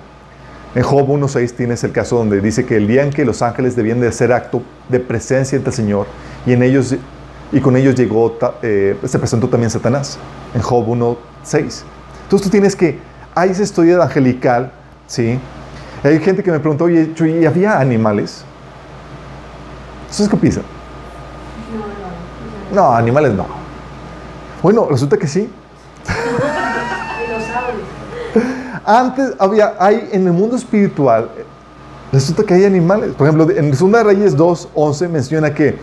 En 0.76 0.84
Job 0.84 1.08
1.6 1.08 1.54
tienes 1.54 1.82
el 1.86 1.94
caso 1.94 2.18
donde 2.18 2.42
dice 2.42 2.66
que 2.66 2.76
el 2.76 2.88
día 2.88 3.04
en 3.04 3.10
que 3.10 3.24
los 3.24 3.42
ángeles 3.42 3.78
debían 3.78 4.02
de 4.02 4.10
hacer 4.10 4.34
acto 4.34 4.62
de 4.90 5.00
presencia 5.00 5.58
ante 5.58 5.70
el 5.70 5.76
Señor 5.76 6.08
y, 6.46 6.52
en 6.52 6.62
ellos, 6.62 6.94
y 7.54 7.60
con 7.62 7.78
ellos 7.78 7.96
llegó, 7.96 8.38
eh, 8.62 8.98
se 9.06 9.18
presentó 9.18 9.48
también 9.48 9.70
Satanás. 9.70 10.20
En 10.54 10.62
Job 10.62 10.86
1.6. 10.86 11.16
Entonces 11.46 11.84
tú 12.28 12.50
tienes 12.50 12.76
que, 12.76 13.00
hay 13.34 13.52
esa 13.52 13.64
historia 13.64 14.04
angelical, 14.04 14.74
¿sí? 15.08 15.40
Hay 16.04 16.20
gente 16.20 16.44
que 16.44 16.52
me 16.52 16.60
preguntó, 16.60 16.90
¿y 16.90 17.46
había 17.46 17.80
animales? 17.80 18.44
¿Ustedes 20.10 20.30
qué 20.30 20.38
piensan? 20.38 20.64
No, 22.74 22.94
animales 22.94 23.34
no. 23.34 23.46
Bueno, 24.62 24.88
resulta 24.90 25.18
que 25.18 25.28
sí. 25.28 25.50
Antes 28.86 29.34
había, 29.38 29.76
hay 29.80 30.10
en 30.12 30.26
el 30.26 30.34
mundo 30.34 30.56
espiritual, 30.56 31.30
resulta 32.12 32.44
que 32.44 32.56
hay 32.56 32.66
animales. 32.66 33.14
Por 33.14 33.28
ejemplo, 33.28 33.50
en 33.56 33.72
2 33.72 34.04
Reyes 34.04 34.36
2, 34.36 34.70
11 34.74 35.08
menciona 35.10 35.54
que, 35.54 35.78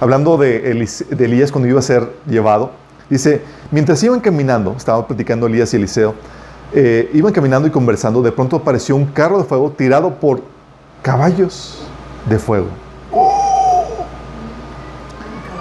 hablando 0.00 0.36
de, 0.36 0.70
Elías 1.18 1.50
cuando 1.50 1.68
iba 1.68 1.78
a 1.78 1.82
ser 1.82 2.12
llevado, 2.26 2.72
dice, 3.08 3.42
mientras 3.70 4.02
iban 4.02 4.20
caminando, 4.20 4.74
estaba 4.76 5.06
platicando 5.06 5.46
Elías 5.46 5.72
y 5.72 5.76
Eliseo, 5.76 6.14
eh, 6.74 7.10
iban 7.14 7.32
caminando 7.32 7.68
y 7.68 7.70
conversando, 7.70 8.22
de 8.22 8.32
pronto 8.32 8.56
apareció 8.56 8.96
un 8.96 9.06
carro 9.06 9.38
de 9.38 9.44
fuego 9.44 9.70
tirado 9.70 10.14
por 10.14 10.42
caballos 11.02 11.86
de 12.28 12.38
fuego. 12.38 12.81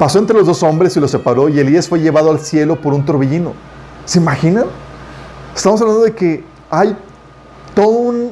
Pasó 0.01 0.17
entre 0.17 0.35
los 0.35 0.47
dos 0.47 0.63
hombres 0.63 0.97
y 0.97 0.99
los 0.99 1.11
separó 1.11 1.47
y 1.47 1.59
Elías 1.59 1.87
fue 1.87 1.99
llevado 1.99 2.31
al 2.31 2.39
cielo 2.39 2.81
por 2.81 2.91
un 2.91 3.05
torbellino. 3.05 3.53
¿Se 4.05 4.17
imaginan? 4.17 4.63
Estamos 5.55 5.79
hablando 5.79 6.01
de 6.01 6.13
que 6.13 6.43
hay 6.71 6.97
todo 7.75 7.89
un, 7.89 8.31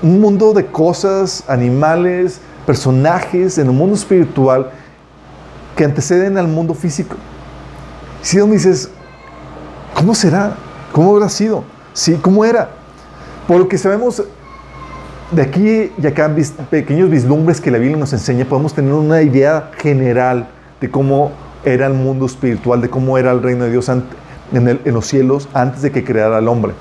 mundo 0.00 0.54
de 0.54 0.64
cosas, 0.64 1.44
animales, 1.48 2.40
personajes 2.64 3.58
en 3.58 3.66
el 3.66 3.74
mundo 3.74 3.94
espiritual 3.94 4.70
que 5.76 5.84
anteceden 5.84 6.38
al 6.38 6.48
mundo 6.48 6.72
físico. 6.72 7.14
Si 8.22 8.38
donde 8.38 8.56
dices, 8.56 8.88
¿cómo 9.92 10.14
será? 10.14 10.54
¿Cómo 10.92 11.14
habrá 11.14 11.28
sido? 11.28 11.62
Sí, 11.92 12.18
¿cómo 12.22 12.42
era? 12.42 12.70
Por 13.46 13.58
lo 13.58 13.68
que 13.68 13.76
sabemos 13.76 14.22
de 15.30 15.42
aquí 15.42 15.92
y 16.02 16.06
acá, 16.06 16.34
pequeños 16.70 17.10
vislumbres 17.10 17.60
que 17.60 17.70
la 17.70 17.76
Biblia 17.76 17.98
nos 17.98 18.14
enseña, 18.14 18.46
podemos 18.46 18.72
tener 18.72 18.94
una 18.94 19.20
idea 19.20 19.72
general 19.76 20.48
de 20.80 20.90
cómo 20.90 21.32
era 21.64 21.86
el 21.86 21.94
mundo 21.94 22.26
espiritual, 22.26 22.80
de 22.80 22.88
cómo 22.88 23.18
era 23.18 23.32
el 23.32 23.42
reino 23.42 23.64
de 23.64 23.70
Dios 23.70 23.88
en, 23.88 24.04
los 24.84 25.06
cielos 25.06 25.48
antes 25.52 25.82
de 25.82 25.92
que 25.92 26.04
creara 26.04 26.38
al 26.38 26.48
hombre. 26.48 26.72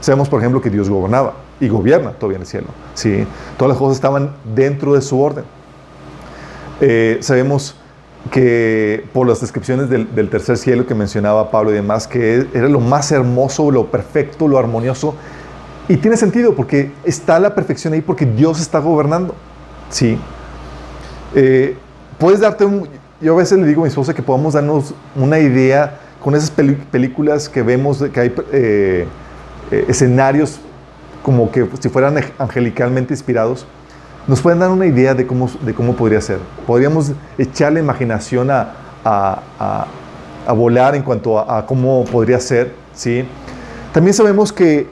Sabemos, 0.00 0.28
por 0.28 0.40
ejemplo, 0.40 0.60
que 0.60 0.70
Dios 0.70 0.88
gobernaba 0.88 1.34
y 1.60 1.68
gobierna 1.68 2.12
todavía 2.12 2.36
en 2.36 2.42
el 2.42 2.48
cielo. 2.48 2.66
¿sí? 2.94 3.24
Todas 3.56 3.70
las 3.70 3.78
cosas 3.78 3.96
estaban 3.96 4.32
dentro 4.54 4.94
de 4.94 5.02
su 5.02 5.20
orden. 5.20 5.44
Eh, 6.80 7.18
sabemos 7.20 7.76
que 8.30 9.04
por 9.12 9.26
las 9.26 9.40
descripciones 9.40 9.88
del, 9.88 10.28
tercer 10.28 10.56
cielo 10.56 10.86
que 10.86 10.94
mencionaba 10.94 11.50
Pablo 11.50 11.70
y 11.70 11.74
demás, 11.74 12.06
que 12.06 12.46
era 12.52 12.68
lo 12.68 12.80
más 12.80 13.12
hermoso, 13.12 13.70
lo 13.70 13.86
perfecto, 13.86 14.48
lo 14.48 14.58
armonioso. 14.58 15.14
Y 15.88 15.96
tiene 15.96 16.16
sentido 16.16 16.54
porque 16.54 16.92
está 17.04 17.38
la 17.38 17.54
perfección 17.54 17.92
ahí 17.92 18.00
porque 18.00 18.26
Dios 18.26 18.60
está 18.60 18.78
gobernando. 18.78 19.34
¿sí? 19.90 20.18
Eh, 21.34 21.76
puedes 22.18 22.40
darte 22.40 22.64
un, 22.64 22.88
yo 23.22 23.34
a 23.34 23.36
veces 23.36 23.58
le 23.58 23.66
digo 23.66 23.82
a 23.82 23.84
mi 23.84 23.88
esposa 23.88 24.12
que 24.12 24.22
podamos 24.22 24.54
darnos 24.54 24.94
una 25.14 25.38
idea 25.38 25.98
con 26.20 26.34
esas 26.34 26.50
películas 26.50 27.48
que 27.48 27.62
vemos, 27.62 28.02
que 28.12 28.20
hay 28.20 28.34
eh, 28.52 29.06
eh, 29.70 29.84
escenarios 29.88 30.60
como 31.22 31.50
que 31.52 31.68
si 31.80 31.88
fueran 31.88 32.16
angelicalmente 32.38 33.14
inspirados, 33.14 33.64
nos 34.26 34.40
pueden 34.40 34.58
dar 34.58 34.70
una 34.70 34.86
idea 34.86 35.14
de 35.14 35.26
cómo, 35.26 35.48
podría 35.96 36.20
ser. 36.20 36.38
Podríamos 36.66 37.12
echar 37.38 37.72
la 37.72 37.80
imaginación 37.80 38.48
a, 38.50 39.86
volar 40.56 40.96
en 40.96 41.02
cuanto 41.02 41.38
a, 41.38 41.64
cómo 41.64 42.04
podría 42.04 42.40
ser. 42.40 42.74
¿sí? 42.92 43.24
También 43.92 44.14
sabemos 44.14 44.52
que 44.52 44.88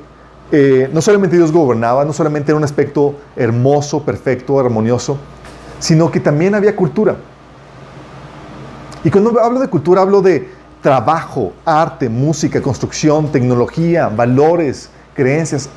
eh, 0.52 0.88
no 0.92 1.00
solamente 1.00 1.36
Dios 1.36 1.50
gobernaba, 1.50 2.04
no 2.04 2.12
solamente 2.12 2.52
era 2.52 2.56
un 2.56 2.64
aspecto 2.64 3.16
hermoso, 3.36 4.04
perfecto, 4.04 4.58
armonioso, 4.58 5.16
sino 5.80 6.10
que 6.10 6.20
también 6.20 6.54
había 6.54 6.76
cultura. 6.76 7.16
Y 9.02 9.10
cuando 9.10 9.40
hablo 9.40 9.60
de 9.60 9.68
cultura, 9.68 10.02
hablo 10.02 10.20
de 10.20 10.48
trabajo, 10.82 11.52
arte, 11.64 12.08
música, 12.08 12.60
construcción, 12.60 13.30
tecnología, 13.32 14.08
valores, 14.08 14.90
creencias. 15.14 15.68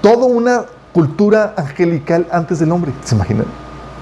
Toda 0.00 0.26
una 0.26 0.64
cultura 0.92 1.54
angelical 1.56 2.26
antes 2.30 2.58
del 2.58 2.72
hombre. 2.72 2.92
¿Se 3.04 3.14
imaginan? 3.14 3.46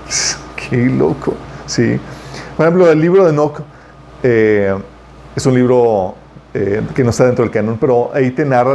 Qué 0.57 0.77
loco. 0.87 1.35
Sí. 1.67 1.99
Por 2.57 2.67
ejemplo, 2.67 2.91
el 2.91 3.01
libro 3.01 3.25
de 3.25 3.31
Enoch 3.31 3.61
eh, 4.23 4.75
es 5.35 5.47
un 5.47 5.55
libro 5.55 6.15
eh, 6.55 6.83
que 6.95 7.03
no 7.03 7.11
está 7.11 7.25
dentro 7.25 7.45
del 7.45 7.53
canon, 7.53 7.79
pero 7.81 8.11
ahí 8.15 8.31
te 8.31 8.45
narra 8.45 8.75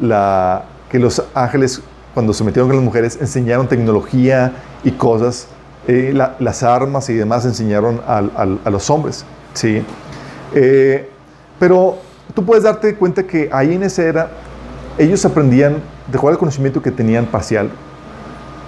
la, 0.00 0.64
que 0.88 0.98
los 0.98 1.22
ángeles, 1.34 1.82
cuando 2.14 2.32
se 2.32 2.42
metieron 2.42 2.68
con 2.68 2.76
las 2.76 2.84
mujeres, 2.84 3.18
enseñaron 3.20 3.68
tecnología 3.68 4.52
y 4.82 4.92
cosas 4.92 5.46
eh, 5.92 6.14
las 6.38 6.62
armas 6.62 7.10
y 7.10 7.14
demás 7.14 7.44
enseñaron 7.44 8.00
a 8.06 8.70
los 8.70 8.90
hombres. 8.90 9.24
¿sí? 9.54 9.82
Eh, 10.54 11.08
pero 11.58 11.98
tú 12.32 12.44
puedes 12.44 12.62
darte 12.62 12.94
cuenta 12.94 13.24
que 13.24 13.48
ahí 13.52 13.74
en 13.74 13.82
esa 13.82 14.04
era 14.04 14.30
ellos 14.98 15.24
aprendían 15.24 15.78
de 16.06 16.16
cuál 16.16 16.34
el 16.34 16.38
conocimiento 16.38 16.80
que 16.80 16.92
tenían 16.92 17.26
parcial, 17.26 17.70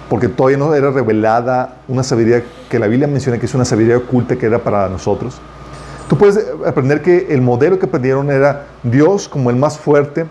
porque 0.09 0.27
todavía 0.27 0.57
no 0.57 0.73
era 0.73 0.91
revelada 0.91 1.77
una 1.87 2.03
sabiduría 2.03 2.43
que 2.69 2.77
la 2.77 2.87
Biblia 2.87 3.07
menciona 3.07 3.37
que 3.39 3.45
es 3.45 3.53
una 3.53 3.63
sabiduría 3.63 3.99
oculta 3.99 4.35
que 4.35 4.45
era 4.45 4.59
para 4.59 4.89
nosotros. 4.89 5.39
Tú 6.09 6.17
puedes 6.17 6.45
aprender 6.65 7.01
que 7.01 7.27
el 7.29 7.41
modelo 7.41 7.79
que 7.79 7.85
aprendieron 7.85 8.31
era 8.31 8.65
Dios 8.83 9.29
como 9.29 9.49
el 9.49 9.55
más 9.55 9.77
fuerte, 9.77 10.25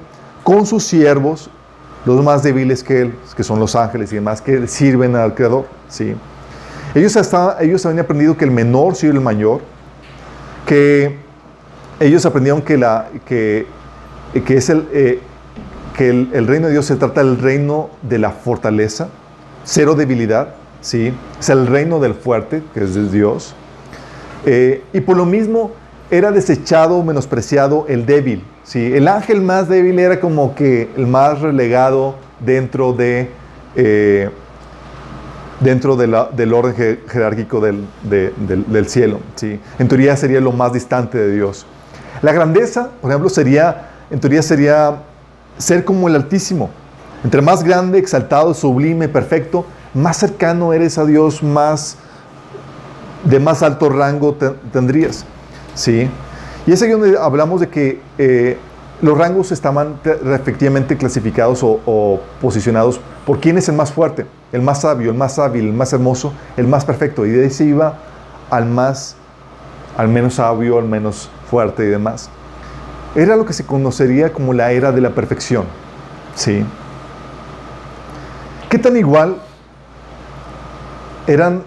con 0.44 0.66
sus 0.66 0.84
siervos, 0.84 1.49
los 2.04 2.22
más 2.22 2.42
débiles 2.42 2.84
que 2.84 3.00
Él, 3.00 3.14
que 3.34 3.44
son 3.44 3.58
los 3.58 3.75
ángeles 3.76 4.12
y 4.12 4.16
demás, 4.16 4.42
que 4.42 4.66
sirven 4.66 5.16
al 5.16 5.34
Creador. 5.34 5.64
¿sí? 5.88 6.14
Ellos, 6.94 7.16
habían 7.34 7.99
aprendido 8.00 8.37
que 8.37 8.44
el 8.44 8.50
menor 8.50 8.94
soy 8.94 9.08
el 9.08 9.20
mayor, 9.20 9.61
que 10.66 11.16
ellos 12.00 12.26
aprendieron 12.26 12.61
que, 12.61 12.76
la, 12.76 13.08
que, 13.25 13.66
es 14.34 14.68
el, 14.68 14.87
eh, 14.92 15.20
que 15.96 16.11
el, 16.11 16.46
reino 16.46 16.66
de 16.66 16.75
Dios 16.75 16.84
se 16.84 16.96
trata 16.96 17.25
del 17.25 17.38
reino 17.38 17.88
de 18.02 18.18
la 18.18 18.30
fortaleza, 18.30 19.08
cero 19.64 19.94
debilidad, 19.94 20.54
¿sí? 20.82 21.14
es 21.40 21.49
el 21.49 21.66
reino 21.66 21.99
del 21.99 22.14
fuerte, 22.14 22.62
que 22.75 22.80
es 22.84 23.11
Dios. 23.11 23.54
Eh, 24.44 24.82
y 24.92 25.00
por 25.00 25.16
lo 25.16 25.25
mismo 25.25 25.72
era 26.11 26.30
desechado, 26.30 27.02
menospreciado 27.02 27.87
el 27.88 28.04
débil. 28.04 28.44
¿sí? 28.64 28.92
El 28.92 29.08
ángel 29.08 29.40
más 29.40 29.66
débil 29.66 29.99
era 29.99 30.20
como 30.20 30.54
que 30.54 30.90
el 30.94 31.06
más 31.06 31.40
relegado 31.40 32.16
dentro 32.40 32.92
de... 32.92 33.30
Eh, 33.76 34.28
dentro 35.62 35.97
del 35.97 36.54
orden 36.54 37.00
jerárquico 37.09 37.61
del, 37.61 38.88
cielo. 38.88 39.21
¿sí? 39.37 39.61
En 39.78 39.88
teoría 39.88 40.16
sería 40.16 40.40
lo 40.40 40.52
más 40.52 40.73
distante 40.73 41.19
de 41.19 41.33
Dios. 41.33 41.66
La 42.23 42.33
grandeza, 42.33 42.90
por 43.00 43.11
ejemplo, 43.11 43.28
sería, 43.28 43.88
en 44.11 44.21
teoría 44.21 44.42
sería 44.42 45.02
ser 45.59 45.85
como 45.85 46.09
el 46.09 46.16
Altísimo. 46.16 46.71
Entre 47.25 47.40
más 47.40 47.62
grande, 47.62 47.99
exaltado, 47.99 48.52
sublime, 48.52 49.09
perfecto, 49.09 49.64
más 49.95 50.16
cercano 50.16 50.73
eres 50.73 50.99
a 50.99 51.04
Dios, 51.04 51.42
más 51.42 51.97
de 53.25 53.38
más 53.38 53.62
alto 53.62 53.88
rango 53.88 54.37
tendrías. 54.73 55.25
¿sí? 55.75 56.09
Y 56.66 56.73
es 56.73 56.83
aquí 56.83 56.92
donde 56.92 57.16
hablamos 57.19 57.61
de 57.61 57.69
que 57.69 58.00
eh, 58.19 58.59
los 59.02 59.18
rangos 59.18 59.50
estaban 59.50 59.99
efectivamente 60.04 60.97
clasificados 60.97 61.61
o, 61.64 62.21
posicionados 62.40 63.00
por 63.26 63.40
quién 63.40 63.59
es 63.59 63.68
el 63.68 63.75
más 63.75 63.92
fuerte, 63.92 64.26
el 64.52 64.62
más 64.62 64.82
sabio, 64.82 65.11
el 65.11 65.16
más 65.16 65.40
hábil, 65.40 65.66
el 65.66 65.73
más 65.73 65.92
hermoso, 65.92 66.32
el 66.56 66.68
más 66.68 66.85
perfecto. 66.85 67.26
Y 67.26 67.30
de 67.30 67.42
ahí 67.42 67.50
se 67.50 67.64
iba 67.64 67.99
al 68.49 68.66
más, 68.66 69.16
al 69.97 70.06
menos 70.06 70.35
sabio, 70.35 70.78
al 70.78 70.85
menos 70.85 71.28
fuerte 71.50 71.85
y 71.85 71.88
demás. 71.88 72.30
Era 73.16 73.35
lo 73.35 73.44
que 73.44 73.52
se 73.52 73.66
conocería 73.66 74.32
como 74.32 74.54
la 74.54 74.71
era 74.71 74.92
de 74.92 75.00
la 75.00 75.11
perfección. 75.11 75.64
¿Sí? 76.37 76.64
¿Qué 78.68 78.78
tan 78.78 78.97
igual 78.97 79.37
eran, 81.26 81.64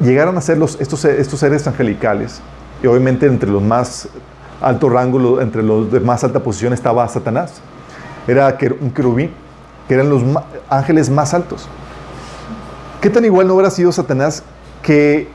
llegaron 0.00 0.36
a 0.38 0.40
ser 0.40 0.56
los, 0.56 0.80
estos, 0.80 1.04
estos 1.04 1.40
seres 1.40 1.66
angelicales? 1.66 2.40
Y 2.82 2.86
obviamente 2.86 3.26
entre 3.26 3.50
los 3.50 3.62
más 3.62 4.08
alto 4.60 4.88
rango, 4.88 5.40
entre 5.40 5.62
los 5.62 5.90
de 5.90 6.00
más 6.00 6.22
alta 6.24 6.40
posición 6.42 6.72
estaba 6.72 7.06
Satanás. 7.08 7.54
Era 8.26 8.56
un 8.80 8.90
querubín, 8.90 9.30
que 9.88 9.94
eran 9.94 10.08
los 10.08 10.22
ángeles 10.68 11.10
más 11.10 11.34
altos. 11.34 11.68
¿Qué 13.00 13.08
tan 13.10 13.24
igual 13.24 13.48
no 13.48 13.54
hubiera 13.54 13.70
sido 13.70 13.90
Satanás 13.92 14.42
que 14.82 15.28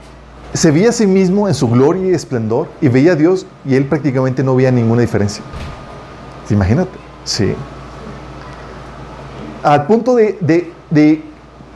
se 0.54 0.72
veía 0.72 0.90
a 0.90 0.92
sí 0.92 1.08
mismo 1.08 1.48
en 1.48 1.54
su 1.54 1.68
gloria 1.68 2.12
y 2.12 2.14
esplendor 2.14 2.68
y 2.80 2.88
veía 2.88 3.14
a 3.14 3.16
Dios 3.16 3.46
y 3.66 3.76
él 3.76 3.86
prácticamente 3.86 4.44
no 4.44 4.56
veía 4.56 4.72
ninguna 4.72 5.02
diferencia? 5.02 5.44
Imagínate, 6.50 6.98
sí. 7.24 7.56
Al 9.64 9.88
punto 9.88 10.16
de, 10.16 10.38
de, 10.42 10.72
de 10.92 11.24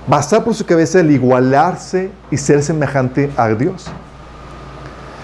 pasar 0.08 0.44
por 0.44 0.54
su 0.54 0.66
cabeza 0.66 1.00
el 1.00 1.10
igualarse 1.10 2.12
y 2.30 2.38
ser 2.38 2.62
semejante 2.62 3.32
a 3.36 3.50
Dios. 3.50 3.88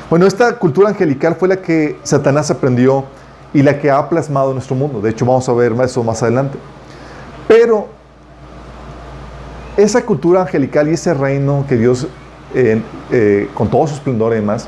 Bueno, 0.09 0.27
esta 0.27 0.57
cultura 0.59 0.89
angelical 0.89 1.35
fue 1.35 1.47
la 1.47 1.57
que 1.57 1.97
Satanás 2.03 2.51
aprendió 2.51 3.05
y 3.53 3.63
la 3.63 3.79
que 3.79 3.89
ha 3.89 4.07
plasmado 4.07 4.49
en 4.49 4.55
nuestro 4.55 4.75
mundo. 4.75 5.01
De 5.01 5.09
hecho, 5.09 5.25
vamos 5.25 5.49
a 5.49 5.53
ver 5.53 5.73
eso 5.83 6.03
más 6.03 6.21
adelante. 6.21 6.59
Pero 7.47 7.87
esa 9.77 10.05
cultura 10.05 10.41
angelical 10.41 10.87
y 10.89 10.93
ese 10.93 11.13
reino 11.13 11.65
que 11.67 11.75
Dios, 11.75 12.07
eh, 12.53 13.49
con 13.55 13.69
todo 13.69 13.87
su 13.87 13.95
esplendor 13.95 14.33
y 14.33 14.35
demás, 14.35 14.67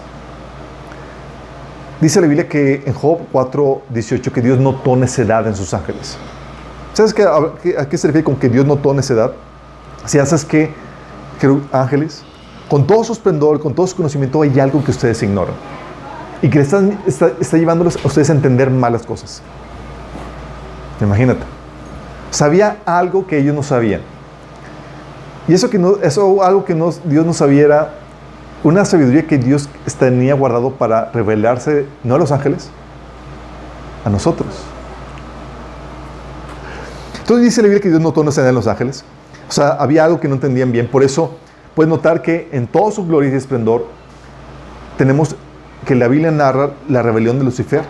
dice 2.01 2.19
la 2.19 2.27
Biblia 2.27 2.49
que 2.49 2.83
en 2.85 2.93
Job 2.93 3.19
4.18 3.31 4.31
que 4.31 4.41
Dios 4.41 4.59
notó 4.59 4.95
necedad 4.95 5.45
en 5.47 5.55
sus 5.55 5.71
ángeles. 5.73 6.17
¿Sabes 6.93 7.13
qué, 7.13 7.23
a, 7.23 7.87
qué 7.87 7.97
se 7.97 8.07
refiere 8.07 8.23
con 8.23 8.37
que 8.37 8.49
Dios 8.49 8.65
notó 8.65 8.91
necedad? 8.91 9.33
Si 10.05 10.17
haces 10.17 10.43
que 10.43 10.71
ángeles 11.71 12.23
con 12.69 12.85
todo 12.85 13.03
su 13.03 13.13
esplendor, 13.13 13.59
con 13.59 13.73
todo 13.73 13.87
su 13.87 13.95
conocimiento, 13.95 14.41
hay 14.41 14.59
algo 14.59 14.83
que 14.83 14.91
ustedes 14.91 15.21
ignoran. 15.23 15.55
Y 16.41 16.49
que 16.49 16.59
está, 16.59 16.81
está, 17.07 17.57
llevándolos 17.57 17.97
a 18.03 18.07
ustedes 18.07 18.29
a 18.29 18.33
entender 18.33 18.69
malas 18.69 19.03
cosas. 19.05 19.41
Imagínate. 21.01 21.41
Sabía 22.29 22.77
algo 22.85 23.25
que 23.25 23.39
ellos 23.39 23.55
no 23.55 23.63
sabían. 23.63 24.01
Y 25.47 25.53
eso, 25.53 25.69
que 25.69 25.79
no, 25.79 25.95
eso 26.03 26.43
algo 26.43 26.65
que 26.65 26.75
no, 26.75 26.91
Dios 27.05 27.25
no 27.25 27.33
sabía 27.33 27.63
era 27.63 27.93
una 28.63 28.83
sabiduría 28.83 29.25
que 29.25 29.37
Dios 29.37 29.69
tenía 29.97 30.33
guardado 30.33 30.71
para 30.71 31.09
revelarse, 31.11 31.85
no 32.03 32.15
a 32.15 32.17
los 32.17 32.31
ángeles, 32.31 32.69
a 34.03 34.09
nosotros. 34.09 34.47
Entonces 37.19 37.45
dice 37.45 37.61
la 37.61 37.67
Biblia 37.67 37.81
que 37.81 37.89
Dios 37.89 38.01
no 38.01 38.11
todo 38.11 38.29
en 38.29 38.55
los 38.55 38.67
ángeles. 38.67 39.03
O 39.49 39.51
sea, 39.51 39.69
había 39.69 40.03
algo 40.03 40.19
que 40.19 40.27
no 40.27 40.35
entendían 40.35 40.71
bien. 40.71 40.87
Por 40.87 41.03
eso 41.03 41.37
puedes 41.77 41.91
notar 41.91 42.23
que 42.23 42.49
en 42.53 42.65
todo 42.65 42.89
su 42.89 43.05
gloria 43.05 43.29
y 43.29 43.35
esplendor 43.35 43.85
tenemos 44.97 45.35
que 45.85 45.93
la 45.93 46.07
Biblia 46.07 46.31
narra 46.31 46.71
la 46.89 47.03
rebelión 47.03 47.37
de 47.37 47.45
Lucifer, 47.45 47.83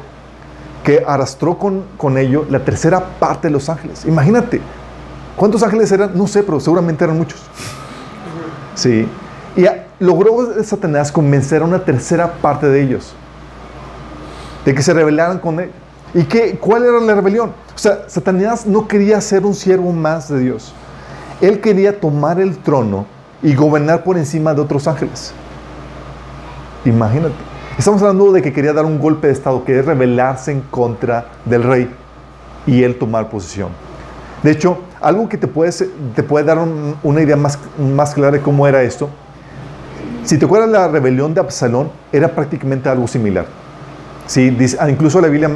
que 0.84 1.06
arrastró 1.08 1.58
con, 1.58 1.86
con 1.95 2.17
ello 2.17 2.45
la 2.50 2.65
tercera 2.65 3.02
parte 3.17 3.47
de 3.47 3.54
los 3.54 3.69
ángeles. 3.69 4.04
Imagínate, 4.04 4.60
¿cuántos 5.38 5.63
ángeles 5.63 5.89
eran? 5.93 6.17
No 6.17 6.28
sé, 6.28 6.43
pero 6.43 6.60
seguramente 6.60 7.06
eran 7.06 7.17
muchos. 7.17 7.39
Sí. 8.76 9.08
Y 9.56 9.65
logró 10.04 10.62
Satanás 10.65 11.10
convencer 11.10 11.62
a 11.62 11.65
una 11.65 11.80
tercera 11.80 12.34
parte 12.41 12.67
de 12.67 12.84
ellos 12.84 13.15
de 14.65 14.76
que 14.76 14.84
se 14.84 14.93
rebelaran 14.93 15.39
con 15.39 15.62
él. 15.62 15.71
¿Y 16.13 16.23
qué, 16.23 16.58
cuál 16.60 16.84
era 16.84 17.00
la 17.00 17.15
rebelión? 17.15 17.54
O 17.73 17.78
sea, 17.78 18.10
Satanás 18.10 18.65
no 18.65 18.86
quería 18.86 19.21
ser 19.21 19.45
un 19.45 19.56
siervo 19.56 19.93
más 19.93 20.28
de 20.28 20.39
Dios. 20.39 20.73
Él 21.39 21.62
quería 21.62 21.97
tomar 22.02 22.41
el 22.41 22.58
trono 22.58 23.15
y 23.41 23.56
gobernar 23.56 24.04
por 24.04 24.17
encima 24.17 24.54
de 24.54 24.62
otros 24.62 24.88
ángeles. 24.88 25.34
Imagínate. 26.86 27.36
Estamos 27.78 28.02
hablando 28.02 28.32
de 28.32 28.41
que 28.41 28.52
quería 28.52 28.73
dar 28.73 28.86
un 28.86 29.00
golpe 29.00 29.28
de 29.28 29.34
Estado, 29.34 29.63
quería 29.63 29.84
rebelarse 29.84 30.52
en 30.52 30.62
contra 30.62 31.28
del 31.45 31.63
rey 31.63 31.89
y 32.65 32.84
él 32.84 32.97
tomar 32.97 33.30
posición. 33.30 33.69
De 34.41 34.52
hecho, 34.52 34.80
algo 35.00 35.30
que 35.30 35.38
te, 35.38 35.47
te 35.47 36.23
puede 36.23 36.45
dar 36.45 36.58
una 37.04 37.21
idea 37.21 37.36
más, 37.36 37.60
más 37.78 38.13
clara 38.13 38.32
de 38.32 38.41
cómo 38.41 38.67
era 38.67 38.82
esto, 38.82 39.10
si 40.28 40.38
te 40.38 40.43
acuerdas, 40.43 40.69
la 40.69 40.89
rebelión 40.89 41.34
de 41.34 41.39
Absalón 41.39 41.89
era 42.12 42.28
prácticamente 42.36 42.89
algo 42.89 43.08
similar. 43.08 43.45
¿Sí? 44.26 44.50
Dice, 44.50 44.76
ah, 44.78 44.89
incluso 44.89 45.21
la 45.21 45.30
Biblia 45.30 45.50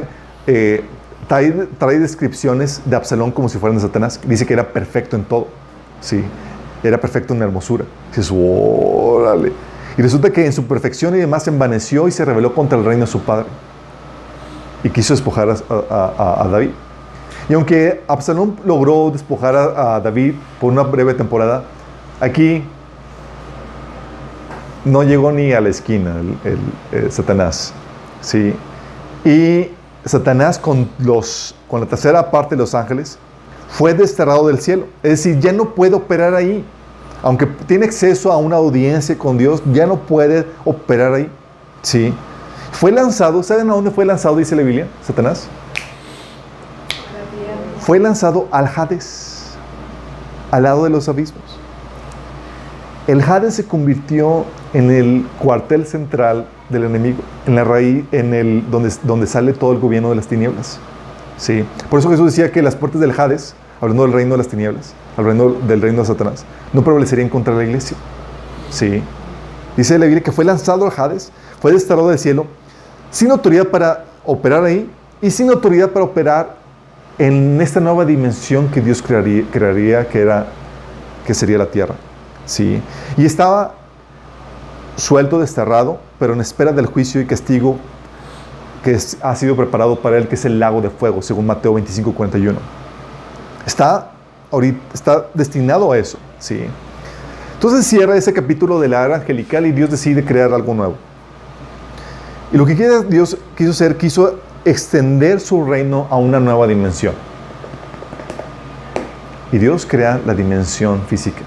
eh, 0.47 0.85
trae, 1.27 1.51
trae, 1.77 1.99
descripciones 1.99 2.81
de 2.85 2.95
Absalón 2.95 3.31
como 3.31 3.49
si 3.49 3.57
fueran 3.57 3.75
de 3.75 3.81
Satanás. 3.81 4.21
Dice 4.25 4.45
que 4.45 4.53
era 4.53 4.71
perfecto 4.71 5.17
en 5.17 5.25
todo. 5.25 5.47
¿sí? 5.99 6.23
Era 6.83 6.99
perfecto 6.99 7.33
en 7.33 7.41
hermosura. 7.41 7.85
Dices, 8.09 8.31
órale. 8.33 9.51
Y 9.97 10.01
resulta 10.01 10.31
que 10.31 10.45
en 10.45 10.53
su 10.53 10.65
perfección 10.65 11.15
y 11.15 11.19
demás 11.19 11.43
se 11.43 11.49
envaneció 11.49 12.07
y 12.07 12.11
se 12.11 12.23
rebeló 12.25 12.53
contra 12.53 12.77
el 12.77 12.85
reino 12.85 13.05
de 13.05 13.11
su 13.11 13.21
padre. 13.21 13.45
Y 14.83 14.89
quiso 14.89 15.13
despojar 15.13 15.49
a, 15.49 16.47
David. 16.51 16.71
Y 17.49 17.53
aunque 17.53 18.01
Absalón 18.07 18.57
logró 18.65 19.11
despojar 19.11 19.55
a, 19.55 19.99
David 19.99 20.35
por 20.59 20.71
una 20.71 20.83
breve 20.83 21.13
temporada, 21.13 21.63
aquí 22.19 22.63
no 24.85 25.03
llegó 25.03 25.31
ni 25.31 25.51
a 25.51 25.61
la 25.61 25.69
esquina 25.69 26.15
el, 26.91 27.11
Satanás. 27.11 27.73
¿sí? 28.21 28.55
Y 29.23 29.69
Satanás 30.05 30.57
con, 30.57 30.89
los, 30.97 31.53
con 31.67 31.81
la 31.81 31.85
tercera 31.85 32.31
parte 32.31 32.55
de 32.55 32.61
los 32.61 32.73
ángeles 32.73 33.19
fue 33.71 33.93
desterrado 33.93 34.47
del 34.47 34.59
cielo. 34.59 34.85
Es 35.01 35.23
decir, 35.23 35.39
ya 35.39 35.53
no 35.53 35.73
puede 35.73 35.95
operar 35.95 36.35
ahí. 36.35 36.63
Aunque 37.23 37.45
tiene 37.45 37.85
acceso 37.85 38.31
a 38.31 38.37
una 38.37 38.57
audiencia 38.57 39.17
con 39.17 39.37
Dios, 39.37 39.61
ya 39.71 39.85
no 39.85 39.97
puede 39.97 40.45
operar 40.65 41.13
ahí. 41.13 41.29
¿Sí? 41.81 42.13
Fue 42.71 42.91
lanzado, 42.91 43.43
¿saben 43.43 43.69
a 43.69 43.73
dónde 43.73 43.91
fue 43.91 44.05
lanzado, 44.05 44.35
dice 44.35 44.55
la 44.55 44.63
Biblia, 44.63 44.87
Satanás? 45.05 45.47
Fue 47.79 47.99
lanzado 47.99 48.47
al 48.51 48.69
Hades, 48.75 49.53
al 50.51 50.63
lado 50.63 50.83
de 50.83 50.89
los 50.89 51.07
abismos. 51.09 51.43
El 53.07 53.21
Hades 53.21 53.55
se 53.55 53.65
convirtió 53.65 54.45
en 54.73 54.91
el 54.91 55.25
cuartel 55.39 55.85
central 55.85 56.47
del 56.69 56.83
enemigo, 56.85 57.19
en 57.45 57.55
la 57.55 57.63
raíz, 57.63 58.05
en 58.11 58.33
el 58.33 58.69
donde, 58.69 58.91
donde 59.03 59.27
sale 59.27 59.53
todo 59.53 59.71
el 59.73 59.79
gobierno 59.79 60.09
de 60.09 60.15
las 60.15 60.27
tinieblas. 60.27 60.79
Sí. 61.41 61.65
Por 61.89 61.99
eso 61.99 62.09
Jesús 62.11 62.27
decía 62.27 62.51
que 62.51 62.61
las 62.61 62.75
puertas 62.75 63.01
del 63.01 63.19
Hades 63.19 63.55
hablando 63.81 64.03
del 64.03 64.13
reino 64.13 64.33
de 64.33 64.37
las 64.37 64.47
tinieblas, 64.47 64.93
reino, 65.17 65.55
del 65.67 65.81
reino 65.81 66.01
de 66.01 66.05
Satanás, 66.05 66.45
no 66.71 66.83
prevalecerían 66.83 67.29
contra 67.29 67.55
la 67.55 67.63
iglesia. 67.63 67.97
Sí. 68.69 69.01
Dice 69.75 69.97
la 69.97 70.05
Biblia 70.05 70.23
que 70.23 70.31
fue 70.31 70.45
lanzado 70.45 70.85
al 70.85 70.93
Hades, 70.95 71.31
fue 71.59 71.71
desterrado 71.71 72.09
del 72.09 72.19
cielo, 72.19 72.45
sin 73.09 73.31
autoridad 73.31 73.67
para 73.69 74.05
operar 74.23 74.63
ahí 74.63 74.87
y 75.19 75.31
sin 75.31 75.49
autoridad 75.49 75.89
para 75.89 76.05
operar 76.05 76.57
en 77.17 77.59
esta 77.59 77.79
nueva 77.79 78.05
dimensión 78.05 78.69
que 78.69 78.79
Dios 78.79 79.01
crearía, 79.01 79.43
crearía 79.51 80.07
que, 80.07 80.21
era, 80.21 80.45
que 81.25 81.33
sería 81.33 81.57
la 81.57 81.65
tierra. 81.65 81.95
Sí. 82.45 82.79
Y 83.17 83.25
estaba 83.25 83.73
suelto, 84.95 85.39
desterrado, 85.39 85.99
pero 86.19 86.33
en 86.33 86.41
espera 86.41 86.71
del 86.71 86.85
juicio 86.85 87.19
y 87.19 87.25
castigo 87.25 87.79
que 88.83 88.97
ha 89.21 89.35
sido 89.35 89.55
preparado 89.55 89.99
para 89.99 90.17
él, 90.17 90.27
que 90.27 90.35
es 90.35 90.45
el 90.45 90.59
lago 90.59 90.81
de 90.81 90.89
fuego, 90.89 91.21
según 91.21 91.45
Mateo 91.45 91.73
25, 91.73 92.13
41. 92.13 92.57
Está, 93.65 94.11
ahorita, 94.51 94.79
está 94.93 95.25
destinado 95.33 95.91
a 95.91 95.97
eso, 95.97 96.17
¿sí? 96.39 96.65
Entonces 97.53 97.85
cierra 97.85 98.17
ese 98.17 98.33
capítulo 98.33 98.79
de 98.79 98.87
la 98.87 99.05
era 99.05 99.15
angelical 99.17 99.67
y 99.67 99.71
Dios 99.71 99.91
decide 99.91 100.25
crear 100.25 100.51
algo 100.51 100.73
nuevo. 100.73 100.95
Y 102.51 102.57
lo 102.57 102.65
que 102.65 102.75
Dios 102.75 103.37
quiso 103.55 103.71
hacer, 103.71 103.97
quiso 103.97 104.39
extender 104.65 105.39
su 105.39 105.63
reino 105.63 106.07
a 106.09 106.17
una 106.17 106.39
nueva 106.39 106.65
dimensión. 106.65 107.13
Y 109.51 109.57
Dios 109.57 109.85
crea 109.85 110.19
la 110.25 110.33
dimensión 110.33 111.01
física, 111.07 111.41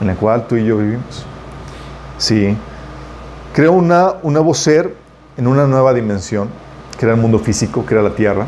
en 0.00 0.08
la 0.08 0.14
cual 0.16 0.46
tú 0.46 0.56
y 0.56 0.66
yo 0.66 0.76
vivimos. 0.76 1.24
Sí. 2.18 2.56
Crea 3.54 3.70
una, 3.70 4.14
un 4.22 4.34
nuevo 4.34 4.52
ser 4.52 4.94
en 5.36 5.46
una 5.46 5.66
nueva 5.66 5.92
dimensión, 5.92 6.48
crea 6.98 7.14
el 7.14 7.20
mundo 7.20 7.38
físico, 7.38 7.84
crea 7.84 8.02
la 8.02 8.14
tierra, 8.14 8.46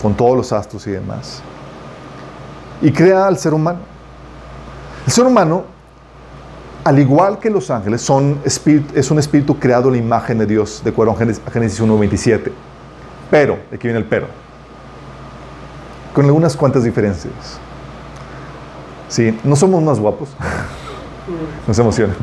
con 0.00 0.14
todos 0.14 0.36
los 0.36 0.52
astros 0.52 0.86
y 0.86 0.90
demás. 0.90 1.42
Y 2.82 2.90
crea 2.92 3.26
al 3.26 3.38
ser 3.38 3.54
humano. 3.54 3.80
El 5.06 5.12
ser 5.12 5.24
humano, 5.24 5.64
al 6.84 6.98
igual 6.98 7.38
que 7.38 7.48
los 7.48 7.70
ángeles, 7.70 8.02
son 8.02 8.38
es 8.44 9.10
un 9.10 9.18
espíritu 9.18 9.58
creado 9.58 9.88
en 9.88 9.94
la 9.94 9.98
imagen 9.98 10.38
de 10.38 10.46
Dios, 10.46 10.82
de 10.84 10.90
acuerdo 10.90 11.12
a 11.12 11.16
Génesis 11.16 11.80
1.27. 11.80 12.52
Pero, 13.30 13.58
aquí 13.72 13.88
viene 13.88 13.98
el 13.98 14.04
pero, 14.04 14.26
con 16.14 16.24
algunas 16.24 16.56
cuantas 16.56 16.84
diferencias. 16.84 17.32
Sí, 19.08 19.38
no 19.44 19.56
somos 19.56 19.82
más 19.82 19.98
guapos. 19.98 20.28
Nos 21.66 21.78
emociona. 21.78 22.14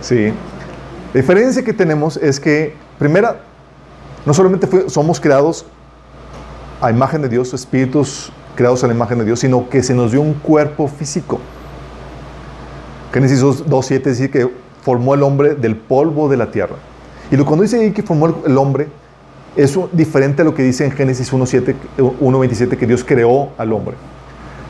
Sí. 0.00 0.32
La 1.12 1.20
diferencia 1.20 1.64
que 1.64 1.72
tenemos 1.72 2.16
es 2.16 2.38
que, 2.38 2.76
primera, 3.00 3.40
no 4.26 4.34
solamente 4.34 4.88
somos 4.90 5.18
creados 5.18 5.64
a 6.80 6.90
imagen 6.90 7.22
de 7.22 7.30
Dios, 7.30 7.52
espíritus 7.54 8.30
creados 8.54 8.84
a 8.84 8.86
la 8.86 8.92
imagen 8.92 9.18
de 9.18 9.24
Dios, 9.24 9.40
sino 9.40 9.70
que 9.70 9.82
se 9.82 9.94
nos 9.94 10.12
dio 10.12 10.20
un 10.20 10.34
cuerpo 10.34 10.86
físico. 10.86 11.40
Génesis 13.12 13.42
2.7 13.42 14.02
dice 14.04 14.30
que 14.30 14.48
formó 14.82 15.14
el 15.14 15.22
hombre 15.22 15.54
del 15.54 15.76
polvo 15.76 16.28
de 16.28 16.36
la 16.36 16.50
tierra. 16.50 16.76
Y 17.30 17.36
cuando 17.38 17.62
dice 17.62 17.80
ahí 17.80 17.92
que 17.92 18.02
formó 18.02 18.42
el 18.46 18.58
hombre, 18.58 18.88
es 19.56 19.78
diferente 19.92 20.42
a 20.42 20.44
lo 20.44 20.54
que 20.54 20.62
dice 20.62 20.84
en 20.84 20.92
Génesis 20.92 21.32
1.27 21.32 22.76
que 22.76 22.86
Dios 22.86 23.02
creó 23.02 23.48
al 23.56 23.72
hombre. 23.72 23.96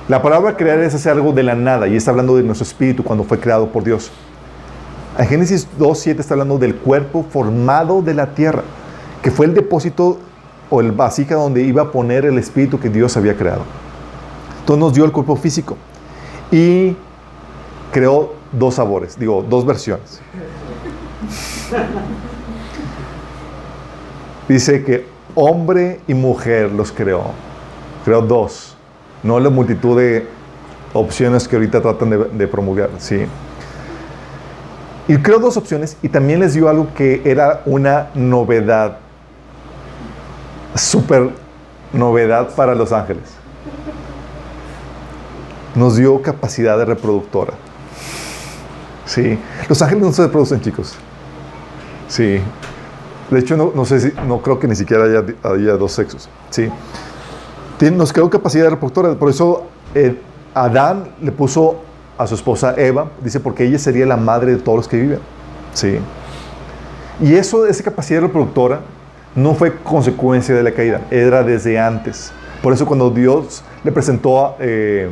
La 0.09 0.23
palabra 0.23 0.57
crear 0.57 0.79
es 0.79 0.95
hacer 0.95 1.12
algo 1.12 1.33
de 1.33 1.43
la 1.43 1.57
nada 1.57 1.88
y 1.88 1.97
está 1.97 2.12
hablando 2.12 2.37
de 2.37 2.45
nuestro 2.45 2.64
espíritu 2.64 3.03
cuando 3.03 3.25
fue 3.25 3.40
creado 3.40 3.71
por 3.73 3.83
Dios. 3.83 4.12
En 5.18 5.27
Génesis 5.27 5.66
2.7 5.79 6.20
está 6.20 6.35
hablando 6.35 6.59
del 6.59 6.77
cuerpo 6.77 7.25
formado 7.29 8.03
de 8.03 8.14
la 8.14 8.35
tierra, 8.35 8.62
que 9.23 9.31
fue 9.31 9.46
el 9.46 9.55
depósito 9.55 10.18
o 10.70 10.81
el 10.81 10.92
vasija 10.92 11.35
donde 11.35 11.62
iba 11.62 11.83
a 11.83 11.92
poner 11.92 12.25
el 12.25 12.38
espíritu 12.38 12.79
que 12.79 12.88
Dios 12.88 13.16
había 13.16 13.37
creado. 13.37 13.62
Entonces 14.61 14.81
nos 14.81 14.94
dio 14.94 15.05
el 15.05 15.12
cuerpo 15.12 15.37
físico 15.37 15.77
y 16.51 16.96
creó 17.92 18.35
dos 18.53 18.75
sabores, 18.75 19.18
digo, 19.18 19.44
dos 19.49 19.66
versiones. 19.66 20.20
Dice 24.49 24.85
que 24.85 25.07
hombre 25.35 26.01
y 26.09 26.14
mujer 26.14 26.73
los 26.73 26.92
creó. 26.92 27.33
Creó 28.05 28.23
dos. 28.23 28.77
No 29.23 29.38
la 29.38 29.51
multitud 29.51 29.99
de 29.99 30.27
opciones 30.92 31.46
que 31.46 31.57
ahorita 31.57 31.81
tratan 31.81 32.11
de, 32.37 32.49
promulgar. 32.49 32.90
¿sí? 32.99 33.27
Y 35.11 35.16
creó 35.18 35.40
dos 35.40 35.57
opciones 35.57 35.96
y 36.03 36.09
también 36.09 36.38
les 36.38 36.55
dio 36.55 36.68
algo 36.68 36.94
que 36.94 37.20
era 37.25 37.62
una 37.66 38.11
novedad. 38.14 38.99
Súper 40.77 41.31
novedad 41.92 42.55
para 42.55 42.77
los 42.77 42.92
ángeles. 42.92 43.25
Nos 45.75 45.96
dio 45.96 46.23
capacidad 46.23 46.79
de 46.79 46.85
reproductora. 46.85 47.55
Sí. 49.05 49.37
Los 49.68 49.83
ángeles 49.83 50.05
no 50.05 50.12
se 50.12 50.23
reproducen, 50.23 50.61
chicos. 50.61 50.94
Sí. 52.07 52.40
De 53.33 53.40
hecho, 53.40 53.57
no, 53.57 53.85
sé 53.85 53.99
si, 53.99 54.12
no 54.29 54.40
creo 54.40 54.61
que 54.61 54.68
ni 54.68 54.77
siquiera 54.77 55.07
haya, 55.42 55.73
dos 55.73 55.90
sexos. 55.90 56.29
¿sí? 56.51 56.70
nos 57.90 58.12
quedó 58.12 58.31
capacidad 58.31 58.70
reproductora. 58.70 59.12
Por 59.16 59.29
eso 59.29 59.66
eh, 59.92 60.20
Adán 60.55 61.16
le 61.20 61.33
puso 61.33 61.89
a 62.20 62.26
su 62.26 62.35
esposa 62.35 62.74
Eva, 62.76 63.09
dice, 63.22 63.40
porque 63.40 63.64
ella 63.64 63.78
sería 63.78 64.04
la 64.04 64.18
madre 64.18 64.52
de 64.52 64.59
todos 64.59 64.76
los 64.76 64.88
que 64.88 65.00
viven. 65.00 65.20
¿sí? 65.72 65.98
Y 67.18 67.35
eso, 67.35 67.66
esa 67.66 67.83
capacidad 67.83 68.20
reproductora, 68.20 68.80
no 69.35 69.54
fue 69.54 69.74
consecuencia 69.83 70.54
de 70.54 70.62
la 70.62 70.72
caída, 70.72 71.00
era 71.11 71.42
desde 71.42 71.78
antes. 71.78 72.30
Por 72.62 72.74
eso 72.74 72.85
cuando 72.85 73.09
Dios 73.09 73.64
le 73.83 73.90
presentó, 73.90 74.44
a, 74.44 74.56
eh, 74.61 75.09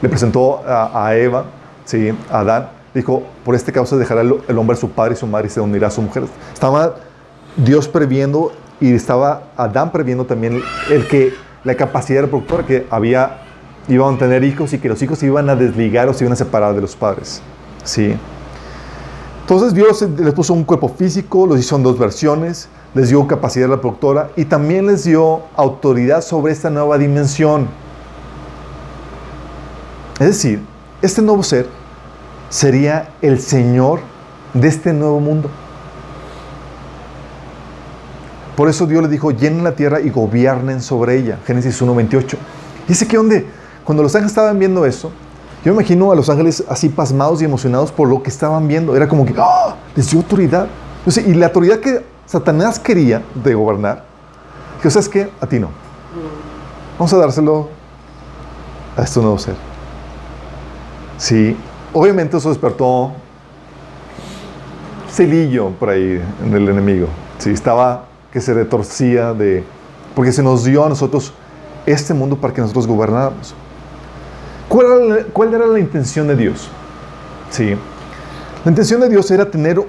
le 0.00 0.08
presentó 0.08 0.62
a, 0.64 1.12
Eva, 1.16 1.46
¿sí? 1.84 2.14
a 2.30 2.38
Adán, 2.38 2.68
dijo, 2.94 3.24
por 3.44 3.56
este 3.56 3.72
causa 3.72 3.96
dejará 3.96 4.20
el, 4.20 4.36
el, 4.46 4.58
hombre 4.58 4.76
a 4.76 4.80
su 4.80 4.90
padre 4.90 5.14
y 5.14 5.16
su 5.16 5.26
madre 5.26 5.48
y 5.48 5.50
se 5.50 5.60
unirá 5.60 5.88
a 5.88 5.90
su 5.90 6.02
mujer. 6.02 6.22
Estaba 6.54 6.94
Dios 7.56 7.88
previendo 7.88 8.52
y 8.80 8.94
estaba 8.94 9.42
Adán 9.56 9.90
previendo 9.90 10.24
también 10.24 10.62
el 10.88 11.08
que 11.08 11.32
la 11.64 11.74
capacidad 11.74 12.20
reproductora 12.20 12.64
que 12.64 12.86
había 12.90 13.47
iban 13.88 14.14
a 14.14 14.18
tener 14.18 14.44
hijos 14.44 14.72
y 14.72 14.78
que 14.78 14.88
los 14.88 15.00
hijos 15.02 15.18
se 15.18 15.26
iban 15.26 15.48
a 15.48 15.56
desligar 15.56 16.08
o 16.08 16.14
se 16.14 16.24
iban 16.24 16.32
a 16.32 16.36
separar 16.36 16.74
de 16.74 16.80
los 16.80 16.94
padres. 16.94 17.40
¿Sí? 17.84 18.14
Entonces 19.40 19.72
Dios 19.72 20.02
les 20.02 20.34
puso 20.34 20.52
un 20.52 20.64
cuerpo 20.64 20.88
físico, 20.88 21.46
los 21.46 21.58
hizo 21.58 21.76
en 21.76 21.82
dos 21.82 21.98
versiones, 21.98 22.68
les 22.94 23.08
dio 23.08 23.26
capacidad 23.26 23.68
reproductora 23.68 24.30
y 24.36 24.44
también 24.44 24.86
les 24.86 25.04
dio 25.04 25.42
autoridad 25.56 26.20
sobre 26.20 26.52
esta 26.52 26.68
nueva 26.68 26.98
dimensión. 26.98 27.66
Es 30.20 30.26
decir, 30.26 30.60
este 31.00 31.22
nuevo 31.22 31.42
ser 31.42 31.66
sería 32.50 33.10
el 33.22 33.40
Señor 33.40 34.00
de 34.52 34.68
este 34.68 34.92
nuevo 34.92 35.20
mundo. 35.20 35.48
Por 38.56 38.68
eso 38.68 38.86
Dios 38.86 39.02
le 39.02 39.08
dijo, 39.08 39.30
llenen 39.30 39.62
la 39.62 39.76
tierra 39.76 40.00
y 40.00 40.10
gobiernen 40.10 40.82
sobre 40.82 41.16
ella. 41.16 41.38
Génesis 41.46 41.80
1.28. 41.80 42.36
Dice 42.88 43.06
que 43.06 43.16
donde, 43.16 43.46
cuando 43.88 44.02
los 44.02 44.14
ángeles 44.14 44.32
estaban 44.32 44.58
viendo 44.58 44.84
eso, 44.84 45.10
yo 45.64 45.72
me 45.72 45.80
imagino 45.80 46.12
a 46.12 46.14
los 46.14 46.28
ángeles 46.28 46.62
así 46.68 46.90
pasmados 46.90 47.40
y 47.40 47.46
emocionados 47.46 47.90
por 47.90 48.06
lo 48.06 48.22
que 48.22 48.28
estaban 48.28 48.68
viendo. 48.68 48.94
Era 48.94 49.08
como 49.08 49.24
que, 49.24 49.32
¡ah! 49.38 49.76
Les 49.96 50.10
dio 50.10 50.20
autoridad. 50.20 50.68
y 51.06 51.32
la 51.32 51.46
autoridad 51.46 51.78
que 51.78 52.04
Satanás 52.26 52.78
quería 52.78 53.22
de 53.34 53.54
gobernar, 53.54 54.04
que, 54.82 54.88
o 54.88 54.90
sea, 54.90 55.00
es 55.00 55.08
que 55.08 55.30
a 55.40 55.46
ti 55.46 55.58
no. 55.58 55.70
Vamos 56.98 57.10
a 57.14 57.16
dárselo 57.16 57.70
a 58.94 59.04
este 59.04 59.20
nuevo 59.20 59.38
ser. 59.38 59.54
Sí, 61.16 61.56
obviamente 61.94 62.36
eso 62.36 62.50
despertó 62.50 63.12
celillo 65.10 65.70
por 65.70 65.88
ahí 65.88 66.22
en 66.44 66.54
el 66.54 66.68
enemigo. 66.68 67.06
Sí, 67.38 67.52
estaba 67.52 68.04
que 68.34 68.42
se 68.42 68.52
retorcía 68.52 69.32
de... 69.32 69.64
Porque 70.14 70.30
se 70.30 70.42
nos 70.42 70.64
dio 70.64 70.84
a 70.84 70.90
nosotros 70.90 71.32
este 71.86 72.12
mundo 72.12 72.36
para 72.36 72.52
que 72.52 72.60
nosotros 72.60 72.86
gobernáramos. 72.86 73.54
¿Cuál 74.68 74.86
era, 74.86 75.24
¿Cuál 75.32 75.54
era 75.54 75.66
la 75.66 75.78
intención 75.78 76.28
de 76.28 76.36
Dios? 76.36 76.68
Sí. 77.50 77.74
La 78.64 78.70
intención 78.70 79.00
de 79.00 79.08
Dios 79.08 79.30
era 79.30 79.50
tener 79.50 79.80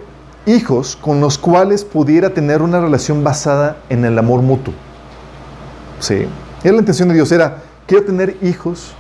hijos 0.45 0.95
con 0.95 1.19
los 1.19 1.37
cuales 1.37 1.83
pudiera 1.83 2.29
tener 2.29 2.61
una 2.61 2.79
relación 2.79 3.23
basada 3.23 3.77
en 3.89 4.05
el 4.05 4.17
amor 4.17 4.41
mutuo. 4.41 4.73
Sí. 5.99 6.25
Era 6.63 6.73
la 6.73 6.79
intención 6.79 7.09
de 7.09 7.15
Dios, 7.15 7.31
era, 7.31 7.57
quiero 7.87 8.05
tener 8.05 8.37
hijos, 8.41 8.93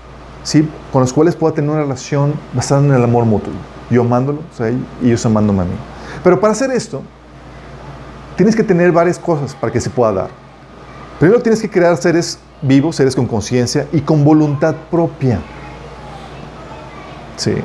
¿sí? 0.43 0.67
Con 0.91 1.01
los 1.01 1.13
cuales 1.13 1.35
pueda 1.35 1.53
tener 1.53 1.69
una 1.69 1.81
relación 1.81 2.33
basada 2.53 2.83
en 2.85 2.93
el 2.93 3.03
amor 3.03 3.25
mutuo. 3.25 3.53
Yo 3.89 4.01
amándolo, 4.01 4.39
y 5.01 5.07
ellos 5.07 5.25
amándome 5.25 5.61
a 5.61 5.65
mí. 5.65 5.75
Pero 6.23 6.39
para 6.39 6.53
hacer 6.53 6.71
esto, 6.71 7.01
tienes 8.35 8.55
que 8.55 8.63
tener 8.63 8.91
varias 8.91 9.17
cosas 9.17 9.55
para 9.55 9.71
que 9.71 9.81
se 9.81 9.89
pueda 9.89 10.13
dar. 10.13 10.29
Primero 11.19 11.41
tienes 11.41 11.61
que 11.61 11.69
crear 11.69 11.97
seres 11.97 12.39
vivos, 12.61 12.95
seres 12.95 13.15
con 13.15 13.25
conciencia 13.25 13.87
y 13.91 14.01
con 14.01 14.23
voluntad 14.23 14.75
propia. 14.89 15.39
Sí. 17.39 17.55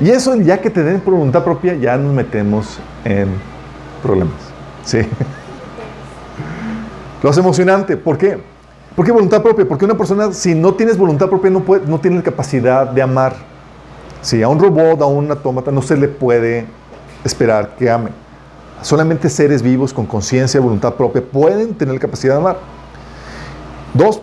Y 0.00 0.10
eso, 0.10 0.36
ya 0.36 0.60
que 0.60 0.70
te 0.70 0.84
den 0.84 1.02
voluntad 1.04 1.42
propia, 1.42 1.74
ya 1.74 1.96
nos 1.96 2.14
metemos 2.14 2.78
en 3.04 3.28
problemas. 4.00 4.36
Sí. 4.84 5.00
Lo 7.22 7.30
hace 7.30 7.40
emocionante. 7.40 7.96
¿Por 7.96 8.16
qué? 8.16 8.38
¿Por 8.94 9.12
voluntad 9.12 9.42
propia? 9.42 9.66
Porque 9.66 9.84
una 9.84 9.96
persona, 9.96 10.32
si 10.32 10.54
no 10.54 10.74
tienes 10.74 10.96
voluntad 10.96 11.28
propia, 11.28 11.50
no, 11.50 11.60
puede, 11.60 11.84
no 11.86 11.98
tiene 11.98 12.22
capacidad 12.22 12.88
de 12.88 13.02
amar. 13.02 13.34
Sí, 14.22 14.40
a 14.40 14.48
un 14.48 14.60
robot, 14.60 15.02
a 15.02 15.06
un 15.06 15.30
autómata, 15.30 15.72
no 15.72 15.82
se 15.82 15.96
le 15.96 16.06
puede 16.06 16.66
esperar 17.24 17.74
que 17.76 17.90
ame. 17.90 18.10
Solamente 18.82 19.28
seres 19.28 19.62
vivos 19.62 19.92
con 19.92 20.06
conciencia, 20.06 20.60
voluntad 20.60 20.94
propia 20.94 21.22
pueden 21.22 21.74
tener 21.74 21.94
la 21.94 22.00
capacidad 22.00 22.34
de 22.34 22.40
amar. 22.40 22.58
Dos, 23.94 24.20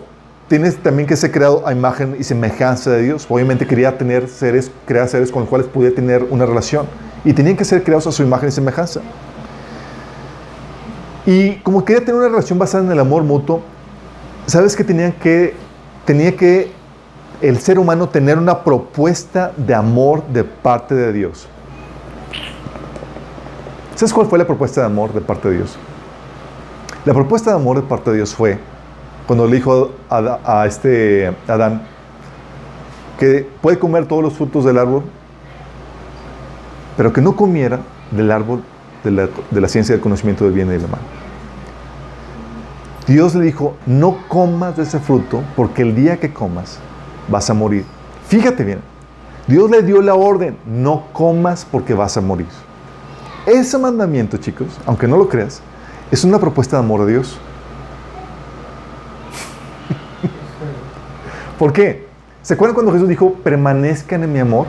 tienes 0.48 0.76
también 0.76 1.08
que 1.08 1.16
ser 1.16 1.32
creado 1.32 1.66
a 1.66 1.72
imagen 1.72 2.16
y 2.18 2.24
semejanza 2.24 2.90
de 2.90 3.02
Dios. 3.02 3.26
Obviamente 3.28 3.66
quería 3.66 3.98
tener 3.98 4.28
seres, 4.28 4.70
crear 4.86 5.08
seres 5.08 5.30
con 5.30 5.42
los 5.42 5.48
cuales 5.48 5.66
pudiera 5.66 5.94
tener 5.94 6.24
una 6.30 6.46
relación. 6.46 6.86
y 7.24 7.32
tenían 7.32 7.56
que 7.56 7.64
ser 7.64 7.82
creados 7.82 8.06
a 8.06 8.12
su 8.12 8.22
imagen 8.22 8.50
y 8.50 8.52
semejanza. 8.52 9.00
Y 11.26 11.56
como 11.56 11.84
quería 11.84 12.04
tener 12.04 12.14
una 12.14 12.28
relación 12.28 12.56
basada 12.56 12.84
en 12.84 12.92
el 12.92 13.00
amor 13.00 13.24
mutuo, 13.24 13.62
¿sabes 14.46 14.76
que 14.76 14.84
tenían 14.84 15.10
que, 15.10 15.54
tenía 16.04 16.36
que 16.36 16.70
el 17.40 17.58
ser 17.58 17.80
humano 17.80 18.08
tener 18.08 18.38
una 18.38 18.62
propuesta 18.62 19.50
de 19.56 19.74
amor 19.74 20.24
de 20.28 20.44
parte 20.44 20.94
de 20.94 21.12
Dios? 21.12 21.48
¿Sabes 23.96 24.12
cuál 24.12 24.28
fue 24.28 24.38
la 24.38 24.46
propuesta 24.46 24.82
de 24.82 24.86
amor 24.86 25.12
de 25.12 25.20
parte 25.20 25.48
de 25.48 25.56
Dios? 25.56 25.76
La 27.04 27.12
propuesta 27.12 27.50
de 27.50 27.56
amor 27.56 27.76
de 27.76 27.82
parte 27.82 28.10
de 28.10 28.16
Dios 28.18 28.32
fue 28.32 28.60
cuando 29.26 29.46
le 29.46 29.56
dijo 29.56 29.92
a, 30.08 30.64
este 30.66 31.34
Adán 31.48 31.82
que 33.18 33.48
puede 33.60 33.78
comer 33.78 34.06
todos 34.06 34.22
los 34.22 34.34
frutos 34.34 34.64
del 34.64 34.78
árbol, 34.78 35.02
pero 36.96 37.12
que 37.12 37.20
no 37.20 37.34
comiera 37.34 37.80
del 38.10 38.30
árbol 38.30 38.62
de 39.02 39.10
la, 39.10 39.28
de 39.50 39.60
la 39.60 39.68
ciencia 39.68 39.94
del 39.94 40.02
conocimiento 40.02 40.44
del 40.44 40.52
bien 40.52 40.68
y 40.68 40.72
del 40.72 40.82
mal. 40.82 41.00
Dios 43.06 43.34
le 43.34 43.44
dijo, 43.44 43.76
no 43.86 44.18
comas 44.28 44.76
de 44.76 44.82
ese 44.82 44.98
fruto 44.98 45.42
porque 45.54 45.82
el 45.82 45.94
día 45.94 46.18
que 46.18 46.32
comas 46.32 46.78
vas 47.28 47.48
a 47.50 47.54
morir. 47.54 47.84
Fíjate 48.28 48.64
bien, 48.64 48.80
Dios 49.46 49.70
le 49.70 49.82
dio 49.82 50.02
la 50.02 50.14
orden, 50.14 50.56
no 50.66 51.04
comas 51.12 51.64
porque 51.64 51.94
vas 51.94 52.16
a 52.16 52.20
morir. 52.20 52.48
Ese 53.46 53.78
mandamiento, 53.78 54.38
chicos, 54.38 54.66
aunque 54.86 55.06
no 55.06 55.16
lo 55.16 55.28
creas, 55.28 55.62
es 56.10 56.24
una 56.24 56.40
propuesta 56.40 56.76
de 56.76 56.82
amor 56.82 57.06
de 57.06 57.12
Dios. 57.12 57.38
¿Por 61.58 61.72
qué? 61.72 62.06
¿Se 62.42 62.54
acuerdan 62.54 62.74
cuando 62.74 62.92
Jesús 62.92 63.08
dijo, 63.08 63.34
permanezcan 63.34 64.22
en 64.22 64.32
mi 64.32 64.38
amor? 64.38 64.66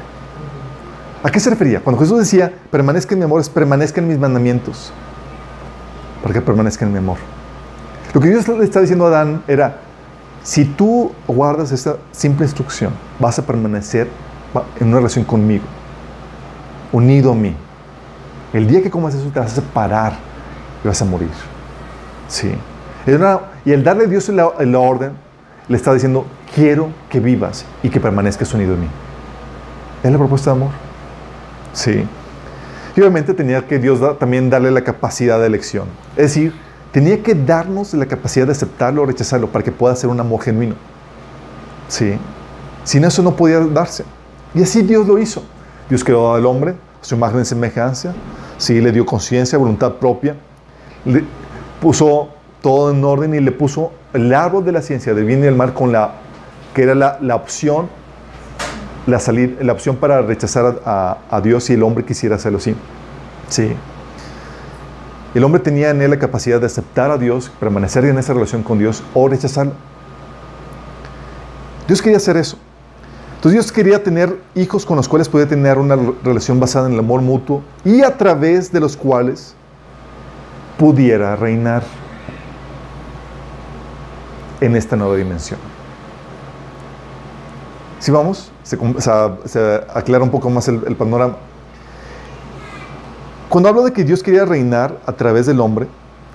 ¿A 1.24 1.30
qué 1.30 1.40
se 1.40 1.50
refería? 1.50 1.82
Cuando 1.82 2.02
Jesús 2.02 2.20
decía, 2.20 2.52
permanezcan 2.72 3.14
en 3.14 3.20
mi 3.20 3.26
amor, 3.26 3.42
es 3.42 3.50
permanezcan 3.50 4.06
en 4.06 4.10
mis 4.10 4.20
mandamientos. 4.20 4.92
Para 6.22 6.34
que 6.34 6.42
permanezcan 6.42 6.88
en 6.88 6.94
mi 6.94 7.00
amor. 7.00 7.18
Lo 8.14 8.22
que 8.22 8.30
Dios 8.30 8.48
le 8.48 8.64
está 8.64 8.80
diciendo 8.80 9.06
a 9.06 9.10
Adán 9.10 9.44
era, 9.48 9.82
si 10.44 10.64
tú 10.64 11.12
guardas 11.28 11.72
esta 11.72 11.98
simple 12.12 12.46
instrucción, 12.46 12.94
vas 13.20 13.38
a 13.38 13.46
permanecer 13.46 14.08
en 14.80 14.88
una 14.88 14.98
relación 14.98 15.26
conmigo, 15.26 15.66
unido 16.92 17.34
a 17.34 17.36
mí. 17.36 17.54
El 18.54 18.68
día 18.68 18.82
que 18.82 18.90
comas 18.90 19.14
eso 19.14 19.30
te 19.30 19.40
vas 19.40 19.52
a 19.52 19.56
separar 19.56 20.14
y 20.84 20.88
vas 20.88 21.02
a 21.02 21.06
morir. 21.06 21.30
Sí. 22.30 22.56
y 23.66 23.72
el 23.72 23.84
darle 23.84 24.06
a 24.06 24.08
Dios 24.08 24.30
la, 24.30 24.52
la 24.60 24.80
orden, 24.80 25.12
le 25.68 25.76
está 25.76 25.94
diciendo, 25.94 26.26
quiero 26.58 26.90
que 27.08 27.20
vivas 27.20 27.66
y 27.84 27.90
que 27.90 28.00
permanezcas 28.00 28.52
unido 28.52 28.74
a 28.74 28.78
mí. 28.78 28.88
Es 30.04 30.12
la 30.12 30.18
propuesta 30.18 30.50
de 30.50 30.58
amor. 30.58 30.72
Sí. 31.72 32.04
Y 32.96 33.00
obviamente 33.00 33.36
tenía 33.36 33.68
que 33.68 33.78
Dios 33.78 34.00
también 34.18 34.50
darle 34.50 34.72
la 34.72 34.82
capacidad 34.82 35.40
de 35.40 35.46
elección. 35.46 35.86
Es 36.16 36.34
decir, 36.34 36.56
tenía 36.92 37.22
que 37.22 37.36
darnos 37.36 37.94
la 37.94 38.08
capacidad 38.08 38.48
de 38.48 38.54
aceptarlo 38.54 39.04
o 39.04 39.06
rechazarlo 39.06 39.52
para 39.52 39.64
que 39.64 39.72
pueda 39.72 39.96
ser 39.96 40.10
un 40.10 40.20
amor 40.20 40.42
genuino. 40.42 40.74
Sí. 41.90 42.18
Sin 42.84 43.04
eso 43.04 43.22
no 43.22 43.36
podía 43.36 43.60
darse. 43.60 44.04
Y 44.56 44.64
así 44.64 44.82
Dios 44.82 45.06
lo 45.06 45.20
hizo. 45.20 45.44
Dios 45.88 46.04
creó 46.04 46.34
al 46.34 46.46
hombre, 46.48 46.74
su 47.02 47.14
imagen 47.14 47.42
y 47.42 47.46
semejanza. 47.46 48.14
Sí, 48.58 48.82
le 48.82 48.92
dio 48.92 49.06
conciencia, 49.06 49.60
voluntad 49.60 49.94
propia. 49.94 50.36
Le 51.06 51.24
puso 51.80 52.30
todo 52.64 52.90
en 52.90 53.04
orden 53.04 53.36
y 53.36 53.42
le 53.42 53.52
puso 53.52 53.92
el 54.12 54.34
árbol 54.34 54.66
de 54.66 54.72
la 54.72 54.82
ciencia 54.82 55.14
del 55.14 55.26
bien 55.26 55.38
y 55.38 55.44
del 55.44 55.56
mal 55.56 55.76
con 55.76 55.92
la 55.92 56.26
que 56.78 56.84
era 56.84 56.94
la, 56.94 57.18
la 57.22 57.36
opción 57.36 57.90
la, 59.08 59.20
salir, 59.20 59.58
la 59.62 59.74
opción 59.74 59.96
para 59.96 60.22
rechazar 60.22 60.80
a, 60.86 61.18
a, 61.28 61.42
Dios 61.42 61.64
si 61.64 61.74
el 61.74 61.82
hombre 61.82 62.06
quisiera 62.06 62.36
hacerlo 62.36 62.60
así. 62.60 62.76
Sí. 63.50 63.72
El 65.34 65.44
hombre 65.44 65.60
tenía 65.60 65.90
en 65.90 66.04
él 66.04 66.12
la 66.12 66.20
capacidad 66.20 66.60
de 66.60 66.68
aceptar 66.68 67.10
a 67.10 67.18
Dios, 67.18 67.52
permanecer 67.60 68.06
en 68.06 68.20
esa 68.20 68.34
relación 68.36 68.62
con 68.62 68.78
Dios 68.78 69.04
o 69.16 69.28
rechazarlo. 69.28 69.74
Dios 71.88 72.00
quería 72.00 72.18
hacer 72.18 72.38
eso. 72.38 72.60
Entonces 73.38 73.54
Dios 73.54 73.72
quería 73.72 74.04
tener 74.04 74.38
hijos 74.54 74.86
con 74.86 74.98
los 74.98 75.10
cuales 75.10 75.30
podía 75.30 75.48
tener 75.48 75.80
una 75.80 75.98
relación 76.24 76.60
basada 76.60 76.86
en 76.86 76.94
el 76.94 77.00
amor 77.00 77.24
mutuo 77.24 77.64
y 77.84 78.04
a 78.04 78.16
través 78.16 78.72
de 78.72 78.80
los 78.80 78.96
cuales 78.96 79.56
pudiera 80.78 81.36
reinar 81.36 81.82
en 84.62 84.76
esta 84.76 84.96
nueva 84.96 85.16
dimensión. 85.16 85.77
Si 88.00 88.12
vamos, 88.12 88.52
se, 88.64 88.78
se, 89.46 89.60
aclara 89.94 90.24
un 90.24 90.30
poco 90.30 90.50
más 90.50 90.68
el, 90.68 90.82
el, 90.88 90.96
panorama. 90.96 91.36
Cuando 93.50 93.70
hablo 93.70 93.84
de 93.84 93.92
que 93.92 94.04
Dios 94.04 94.22
quería 94.22 94.46
reinar 94.46 95.00
a 95.06 95.14
través 95.14 95.46
del 95.46 95.60
hombre, 95.60 95.88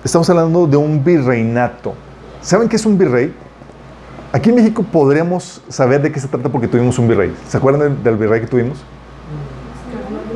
estamos 0.03 0.29
hablando 0.29 0.67
de 0.67 0.77
un 0.77 1.03
virreinato. 1.03 1.93
¿Saben 2.41 2.67
qué 2.67 2.75
es 2.75 2.85
un 2.85 2.97
virrey? 2.97 3.33
Aquí 4.33 4.49
en 4.49 4.55
México 4.55 4.83
podríamos 4.83 5.61
saber 5.69 6.01
de 6.01 6.11
qué 6.11 6.19
se 6.19 6.27
trata 6.27 6.49
porque 6.49 6.67
tuvimos 6.67 6.99
un 6.99 7.07
virrey. 7.07 7.33
¿Se 7.47 7.57
acuerdan 7.57 7.81
del, 7.81 8.03
del 8.03 8.17
virrey 8.17 8.41
que 8.41 8.47
tuvimos? 8.47 8.83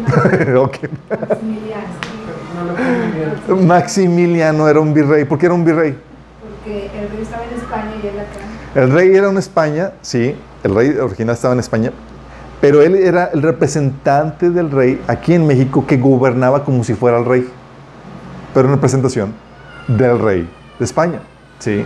okay. 0.57 0.89
Maximiliano 3.65 4.67
era 4.69 4.79
un 4.79 4.93
virrey. 4.93 5.25
¿Por 5.25 5.37
qué 5.37 5.47
era 5.47 5.55
un 5.55 5.65
virrey? 5.65 5.97
Porque 6.41 6.85
el 6.85 7.09
rey 7.09 7.21
estaba 7.21 7.43
en 7.43 7.59
España 7.59 7.91
y 8.01 8.07
él 8.07 8.19
acá. 8.19 8.47
El 8.75 8.91
rey 8.91 9.15
era 9.15 9.29
en 9.29 9.37
España, 9.37 9.91
sí, 10.01 10.35
el 10.63 10.75
rey 10.75 10.89
original 10.97 11.35
estaba 11.35 11.53
en 11.53 11.59
España, 11.59 11.91
pero 12.59 12.81
él 12.81 12.95
era 12.95 13.25
el 13.33 13.41
representante 13.41 14.49
del 14.49 14.71
rey 14.71 15.01
aquí 15.07 15.33
en 15.33 15.45
México 15.45 15.85
que 15.85 15.97
gobernaba 15.97 16.63
como 16.63 16.83
si 16.83 16.93
fuera 16.93 17.19
el 17.19 17.25
rey, 17.25 17.47
pero 18.53 18.67
en 18.67 18.73
representación 18.73 19.33
del 19.87 20.19
rey 20.19 20.49
de 20.79 20.85
España, 20.85 21.19
sí. 21.59 21.85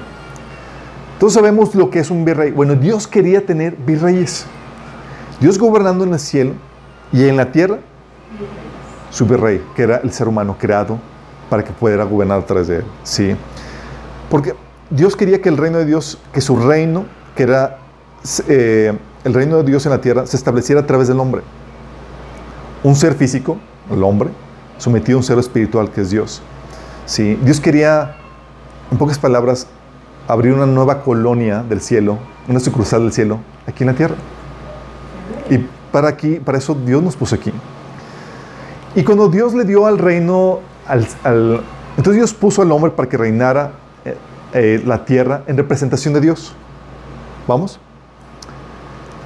Todos 1.19 1.34
sabemos 1.34 1.75
lo 1.75 1.89
que 1.89 1.99
es 1.99 2.10
un 2.10 2.25
virrey. 2.25 2.51
Bueno, 2.51 2.73
Dios 2.73 3.07
quería 3.07 3.45
tener 3.45 3.75
virreyes. 3.75 4.45
Dios 5.39 5.60
gobernando 5.60 6.03
en 6.03 6.13
el 6.13 6.19
cielo 6.19 6.53
y 7.12 7.27
en 7.27 7.38
la 7.38 7.51
tierra, 7.51 7.77
su 9.12 9.27
virrey, 9.27 9.62
que 9.75 9.84
era 9.84 9.97
el 9.97 10.12
ser 10.12 10.27
humano 10.27 10.55
creado 10.57 10.97
para 11.49 11.63
que 11.63 11.73
pudiera 11.73 12.05
gobernar 12.05 12.39
a 12.39 12.45
través 12.45 12.67
de 12.67 12.77
él, 12.77 12.86
sí. 13.03 13.36
Porque 14.29 14.55
Dios 14.89 15.15
quería 15.15 15.41
que 15.41 15.49
el 15.49 15.57
reino 15.57 15.77
de 15.77 15.86
Dios, 15.86 16.17
que 16.34 16.41
su 16.41 16.55
reino, 16.55 17.05
que 17.36 17.43
era 17.43 17.80
eh, 18.47 18.97
el 19.23 19.34
reino 19.34 19.57
de 19.57 19.63
Dios 19.63 19.86
en 19.86 19.91
la 19.91 20.01
tierra, 20.01 20.25
se 20.25 20.38
estableciera 20.38 20.81
a 20.81 20.86
través 20.86 21.07
del 21.07 21.19
hombre. 21.19 21.41
Un 22.84 22.95
ser 22.95 23.13
físico, 23.15 23.57
el 23.91 24.03
hombre, 24.03 24.29
sometido 24.77 25.17
a 25.17 25.19
un 25.19 25.23
ser 25.23 25.38
espiritual 25.39 25.91
que 25.91 26.01
es 26.01 26.10
Dios. 26.10 26.41
¿Sí? 27.05 27.38
Dios 27.43 27.60
quería, 27.60 28.15
en 28.91 28.97
pocas 28.97 29.19
palabras, 29.19 29.67
abrir 30.27 30.53
una 30.53 30.65
nueva 30.65 31.03
colonia 31.03 31.63
del 31.63 31.81
cielo, 31.81 32.17
una 32.47 32.60
sucursal 32.60 33.03
del 33.03 33.13
cielo, 33.13 33.39
aquí 33.67 33.84
en 33.84 33.88
la 33.88 33.95
tierra. 33.95 34.15
Y 35.49 35.60
para, 35.91 36.10
aquí, 36.10 36.39
para 36.39 36.57
eso 36.57 36.75
Dios 36.75 37.03
nos 37.03 37.15
puso 37.15 37.36
aquí. 37.36 37.51
Y 38.95 39.03
cuando 39.03 39.29
Dios 39.29 39.53
le 39.53 39.63
dio 39.63 39.86
al 39.86 39.97
reino, 39.97 40.60
entonces 41.97 42.15
Dios 42.15 42.34
puso 42.34 42.62
al 42.62 42.71
hombre 42.71 42.91
para 42.91 43.07
que 43.07 43.17
reinara 43.17 43.71
eh, 44.53 44.81
la 44.86 45.05
tierra 45.05 45.43
en 45.47 45.57
representación 45.57 46.13
de 46.13 46.21
Dios. 46.21 46.53
¿Vamos? 47.47 47.79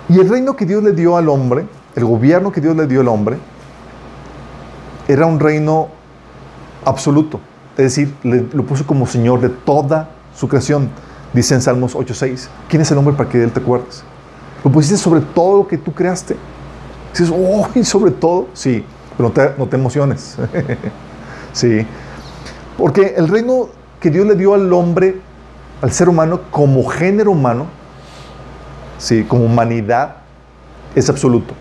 Y 0.10 0.20
el 0.20 0.30
reino 0.30 0.56
que 0.56 0.66
Dios 0.66 0.84
le 0.84 0.92
dio 0.92 1.18
al 1.18 1.30
hombre, 1.30 1.66
el 1.96 2.06
gobierno 2.06 2.52
que 2.52 2.62
Dios 2.62 2.76
le 2.76 2.86
dio 2.86 3.02
al 3.02 3.08
hombre, 3.08 3.38
era 5.08 5.26
un 5.26 5.40
reino 5.40 5.90
absoluto. 6.84 7.40
Es 7.78 7.96
decir, 7.96 8.14
lo 8.24 8.66
puso 8.66 8.86
como 8.86 9.06
Señor 9.08 9.42
de 9.42 9.50
toda 9.50 10.10
su 10.36 10.48
creación. 10.48 10.90
Dice 11.34 11.56
en 11.56 11.62
Salmos 11.62 11.96
8.6, 11.96 12.48
¿quién 12.70 12.82
es 12.82 12.92
el 12.92 12.98
hombre 12.98 13.16
para 13.16 13.30
que 13.30 13.40
de 13.40 13.46
él 13.46 13.52
te 13.52 13.60
acuerdes? 13.60 14.04
Lo 14.64 14.72
pusiste 14.72 14.98
sobre 14.98 15.22
todo 15.22 15.60
lo 15.60 15.68
que 15.68 15.78
tú 15.78 15.92
creaste. 15.92 16.36
Dices, 17.12 17.34
oh, 17.36 17.68
y 17.76 17.84
sobre 17.84 18.12
todo, 18.12 18.48
sí, 18.54 18.84
pero 19.18 19.30
no 19.30 19.34
te, 19.34 19.52
no 19.58 19.68
te 19.68 19.76
emociones. 19.76 20.38
sí, 21.54 21.86
porque 22.78 23.16
el 23.18 23.28
reino 23.28 23.70
que 24.00 24.10
Dios 24.10 24.26
le 24.26 24.36
dio 24.36 24.54
al 24.54 24.72
hombre, 24.72 25.20
al 25.82 25.92
ser 25.92 26.10
humano, 26.10 26.42
como 26.52 26.86
género 26.88 27.32
humano, 27.32 27.68
sí, 28.98 29.24
como 29.24 29.46
humanidad, 29.46 30.18
es 30.96 31.10
absoluto. 31.10 31.54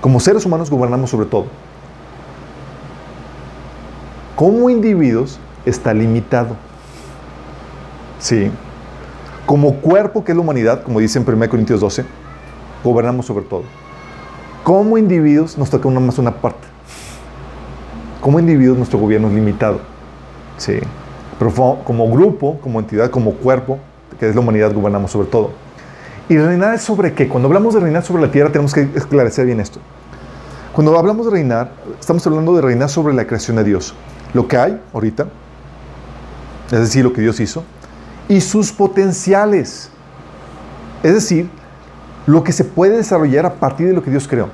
Como 0.00 0.20
seres 0.20 0.46
humanos 0.46 0.70
gobernamos 0.70 1.10
sobre 1.10 1.26
todo. 1.26 1.46
Como 4.36 4.70
individuos 4.70 5.38
está 5.66 5.92
limitado. 5.92 6.56
Sí. 8.18 8.50
Como 9.44 9.76
cuerpo, 9.76 10.24
que 10.24 10.32
es 10.32 10.36
la 10.36 10.42
humanidad, 10.42 10.82
como 10.82 11.00
dice 11.00 11.18
en 11.18 11.28
1 11.28 11.48
Corintios 11.50 11.80
12, 11.80 12.04
gobernamos 12.84 13.26
sobre 13.26 13.44
todo. 13.44 13.64
Como 14.64 14.96
individuos 14.96 15.58
nos 15.58 15.70
toca 15.70 15.88
una 15.88 16.00
más 16.00 16.18
una 16.18 16.32
parte. 16.32 16.68
Como 18.20 18.38
individuos 18.38 18.78
nuestro 18.78 18.98
gobierno 18.98 19.28
es 19.28 19.34
limitado. 19.34 19.80
Sí. 20.56 20.78
Pero 21.38 21.78
como 21.84 22.10
grupo, 22.10 22.58
como 22.60 22.80
entidad, 22.80 23.10
como 23.10 23.32
cuerpo, 23.32 23.78
que 24.18 24.28
es 24.28 24.34
la 24.34 24.40
humanidad, 24.40 24.72
gobernamos 24.72 25.10
sobre 25.10 25.28
todo. 25.28 25.50
¿Y 26.30 26.38
reinar 26.38 26.76
es 26.76 26.82
sobre 26.82 27.12
qué? 27.12 27.26
Cuando 27.26 27.48
hablamos 27.48 27.74
de 27.74 27.80
reinar 27.80 28.04
sobre 28.04 28.22
la 28.22 28.30
tierra 28.30 28.52
tenemos 28.52 28.72
que 28.72 28.88
esclarecer 28.94 29.46
bien 29.46 29.58
esto. 29.58 29.80
Cuando 30.72 30.96
hablamos 30.96 31.26
de 31.26 31.32
reinar, 31.32 31.72
estamos 31.98 32.24
hablando 32.24 32.54
de 32.54 32.62
reinar 32.62 32.88
sobre 32.88 33.12
la 33.14 33.26
creación 33.26 33.56
de 33.56 33.64
Dios. 33.64 33.94
Lo 34.32 34.46
que 34.46 34.56
hay 34.56 34.80
ahorita, 34.94 35.26
es 36.70 36.78
decir, 36.78 37.02
lo 37.02 37.12
que 37.12 37.20
Dios 37.20 37.40
hizo, 37.40 37.64
y 38.28 38.40
sus 38.40 38.70
potenciales. 38.70 39.90
Es 41.02 41.14
decir, 41.14 41.50
lo 42.26 42.44
que 42.44 42.52
se 42.52 42.62
puede 42.62 42.98
desarrollar 42.98 43.44
a 43.44 43.54
partir 43.54 43.88
de 43.88 43.92
lo 43.92 44.04
que 44.04 44.12
Dios 44.12 44.28
creó. 44.28 44.50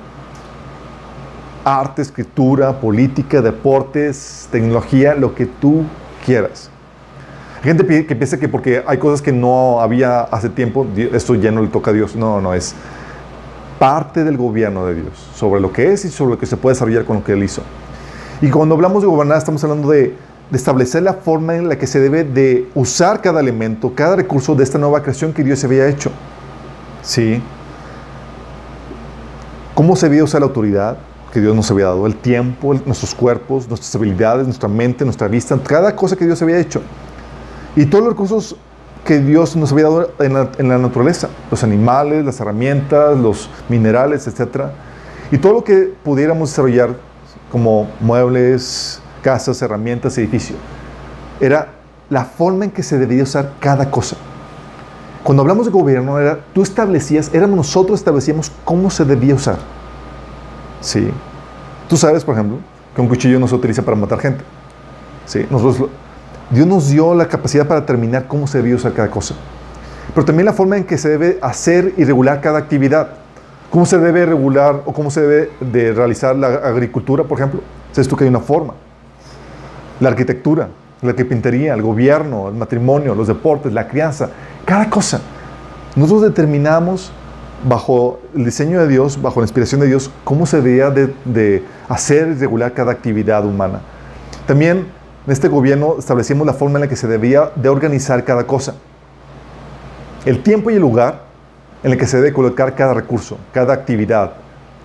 Arte, 1.63 2.01
escritura, 2.01 2.81
política, 2.81 3.39
deportes, 3.39 4.47
tecnología, 4.51 5.13
lo 5.13 5.35
que 5.35 5.45
tú 5.45 5.83
quieras. 6.25 6.71
Hay 7.57 7.63
gente 7.63 8.05
que 8.05 8.15
piensa 8.15 8.37
que 8.37 8.47
porque 8.47 8.83
hay 8.85 8.97
cosas 8.97 9.21
que 9.21 9.31
no 9.31 9.81
había 9.81 10.21
hace 10.21 10.49
tiempo, 10.49 10.85
esto 11.13 11.35
ya 11.35 11.51
no 11.51 11.61
le 11.61 11.67
toca 11.69 11.91
a 11.91 11.93
Dios. 11.93 12.15
No, 12.15 12.39
no, 12.39 12.53
es 12.53 12.75
parte 13.79 14.23
del 14.23 14.37
gobierno 14.37 14.85
de 14.85 14.95
Dios, 14.95 15.29
sobre 15.35 15.61
lo 15.61 15.71
que 15.71 15.91
es 15.91 16.05
y 16.05 16.09
sobre 16.09 16.31
lo 16.31 16.39
que 16.39 16.45
se 16.45 16.57
puede 16.57 16.75
desarrollar 16.75 17.05
con 17.05 17.17
lo 17.17 17.23
que 17.23 17.33
Él 17.33 17.43
hizo. 17.43 17.61
Y 18.41 18.49
cuando 18.49 18.75
hablamos 18.75 19.01
de 19.01 19.07
gobernar, 19.07 19.37
estamos 19.37 19.63
hablando 19.63 19.89
de, 19.89 20.15
de 20.49 20.57
establecer 20.57 21.03
la 21.03 21.13
forma 21.13 21.55
en 21.55 21.67
la 21.67 21.77
que 21.77 21.87
se 21.87 21.99
debe 21.99 22.23
de 22.23 22.69
usar 22.75 23.21
cada 23.21 23.39
elemento, 23.39 23.93
cada 23.93 24.15
recurso 24.15 24.55
de 24.55 24.63
esta 24.63 24.77
nueva 24.77 25.01
creación 25.01 25.33
que 25.33 25.43
Dios 25.43 25.63
había 25.63 25.87
hecho. 25.87 26.11
¿Sí? 27.01 27.41
¿Cómo 29.73 29.95
se 29.95 30.07
debía 30.07 30.23
usar 30.23 30.41
la 30.41 30.47
autoridad 30.47 30.97
que 31.31 31.39
Dios 31.39 31.55
nos 31.55 31.69
había 31.69 31.85
dado? 31.85 32.07
El 32.07 32.15
tiempo, 32.15 32.73
nuestros 32.85 33.13
cuerpos, 33.13 33.67
nuestras 33.67 33.93
habilidades, 33.95 34.45
nuestra 34.45 34.67
mente, 34.67 35.03
nuestra 35.03 35.27
vista, 35.27 35.57
cada 35.63 35.95
cosa 35.95 36.15
que 36.15 36.25
Dios 36.25 36.41
había 36.41 36.57
hecho. 36.57 36.81
Y 37.77 37.85
todos 37.85 38.03
los 38.05 38.13
recursos 38.13 38.55
que 39.05 39.19
Dios 39.19 39.55
nos 39.55 39.71
había 39.71 39.83
dado 39.83 40.11
en 40.17 40.33
la, 40.33 40.77
naturaleza, 40.79 41.29
los 41.51 41.63
animales, 41.63 42.25
las 42.25 42.39
herramientas, 42.39 43.15
los 43.15 43.51
minerales, 43.69 44.25
etc. 44.25 44.63
Y 45.31 45.37
todo 45.37 45.53
lo 45.53 45.63
que 45.63 45.93
pudiéramos 46.03 46.49
desarrollar 46.49 46.95
como 47.51 47.87
muebles, 47.99 48.99
casas, 49.21 49.61
herramientas, 49.61 50.17
edificios, 50.17 50.57
era 51.39 51.67
la 52.09 52.25
forma 52.25 52.65
en 52.65 52.71
que 52.71 52.81
se 52.81 52.97
debía 52.97 53.21
usar 53.21 53.53
cada 53.59 53.91
cosa. 53.91 54.17
Cuando 55.23 55.41
hablamos 55.41 55.67
de 55.67 55.71
gobierno, 55.71 56.19
era, 56.19 56.39
tú 56.55 56.63
establecías, 56.63 57.31
éramos 57.31 57.57
nosotros 57.57 57.99
establecíamos 57.99 58.51
cómo 58.65 58.89
se 58.89 59.05
debía 59.05 59.35
usar. 59.35 59.59
Sí. 60.81 61.11
Tú 61.87 61.95
sabes, 61.95 62.25
por 62.25 62.33
ejemplo, 62.33 62.57
que 62.95 63.01
un 63.01 63.07
cuchillo 63.07 63.39
no 63.39 63.47
se 63.47 63.53
utiliza 63.53 63.83
para 63.83 63.95
matar 63.95 64.19
gente. 64.19 64.43
Sí. 65.27 65.45
Nosotros 65.51 65.91
Dios 66.49 66.65
nos 66.65 66.89
dio 66.89 67.13
la 67.13 67.27
capacidad 67.27 67.67
para 67.67 67.81
determinar 67.81 68.27
cómo 68.27 68.47
se 68.47 68.59
debe 68.59 68.75
usar 68.75 68.93
cada 68.93 69.09
cosa. 69.09 69.35
Pero 70.13 70.25
también 70.25 70.45
la 70.45 70.53
forma 70.53 70.77
en 70.77 70.85
que 70.85 70.97
se 70.97 71.09
debe 71.09 71.37
hacer 71.41 71.93
y 71.97 72.05
regular 72.05 72.39
cada 72.41 72.57
actividad. 72.57 73.09
¿Cómo 73.69 73.85
se 73.85 73.97
debe 73.97 74.25
regular 74.25 74.81
o 74.85 74.93
cómo 74.93 75.11
se 75.11 75.21
debe 75.21 75.51
de 75.59 75.91
realizar 75.91 76.35
la 76.35 76.47
agricultura, 76.47 77.25
por 77.25 77.37
ejemplo? 77.37 77.61
¿Sabes 77.91 78.07
tú 78.07 78.15
que 78.15 78.23
hay 78.23 78.29
una 78.29 78.39
forma? 78.39 78.73
La 79.99 80.09
arquitectura, 80.09 80.69
la 81.01 81.13
carpintería, 81.13 81.73
el 81.73 81.81
gobierno, 81.81 82.47
el 82.47 82.55
matrimonio, 82.55 83.13
los 83.13 83.27
deportes, 83.27 83.73
la 83.73 83.87
crianza, 83.87 84.29
cada 84.63 84.89
cosa. 84.89 85.19
Nosotros 85.95 86.23
determinamos 86.23 87.11
bajo 87.67 88.19
el 88.35 88.45
diseño 88.45 88.79
de 88.79 88.87
Dios, 88.87 89.21
bajo 89.21 89.41
la 89.41 89.45
inspiración 89.45 89.81
de 89.81 89.87
Dios, 89.87 90.11
cómo 90.23 90.45
se 90.45 90.61
debía 90.61 90.89
de, 90.91 91.13
de 91.25 91.63
hacer 91.89 92.29
y 92.29 92.33
regular 92.35 92.73
cada 92.73 92.93
actividad 92.93 93.45
humana. 93.45 93.81
También 94.45 94.87
en 95.27 95.33
este 95.33 95.49
gobierno 95.49 95.95
establecimos 95.99 96.47
la 96.47 96.53
forma 96.53 96.77
en 96.77 96.83
la 96.83 96.87
que 96.87 96.95
se 96.95 97.05
debía 97.05 97.51
de 97.53 97.67
organizar 97.67 98.23
cada 98.23 98.47
cosa. 98.47 98.75
El 100.25 100.41
tiempo 100.41 100.71
y 100.71 100.75
el 100.75 100.79
lugar 100.79 101.23
en 101.83 101.91
el 101.91 101.97
que 101.97 102.07
se 102.07 102.15
debe 102.15 102.31
colocar 102.31 102.75
cada 102.75 102.93
recurso, 102.93 103.37
cada 103.53 103.73
actividad. 103.73 104.35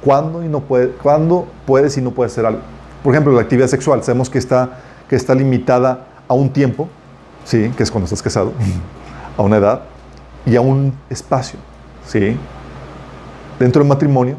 Cuándo, 0.04 0.42
y 0.42 0.48
no 0.48 0.58
puede, 0.58 0.88
cuándo 0.88 1.46
puedes 1.64 1.96
y 1.96 2.02
no 2.02 2.10
puedes 2.10 2.32
hacer 2.32 2.44
algo. 2.44 2.58
Por 3.04 3.14
ejemplo, 3.14 3.32
la 3.32 3.40
actividad 3.40 3.68
sexual. 3.68 4.02
Sabemos 4.02 4.28
que 4.28 4.38
está, 4.38 4.80
que 5.08 5.14
está 5.14 5.32
limitada 5.32 6.06
a 6.26 6.34
un 6.34 6.52
tiempo, 6.52 6.88
¿sí? 7.44 7.70
que 7.76 7.84
es 7.84 7.90
cuando 7.92 8.06
estás 8.06 8.20
casado, 8.20 8.52
a 9.38 9.42
una 9.42 9.58
edad 9.58 9.82
y 10.44 10.56
a 10.56 10.60
un 10.60 10.92
espacio. 11.08 11.60
¿sí? 12.04 12.36
Dentro 13.60 13.80
del 13.80 13.88
matrimonio 13.88 14.34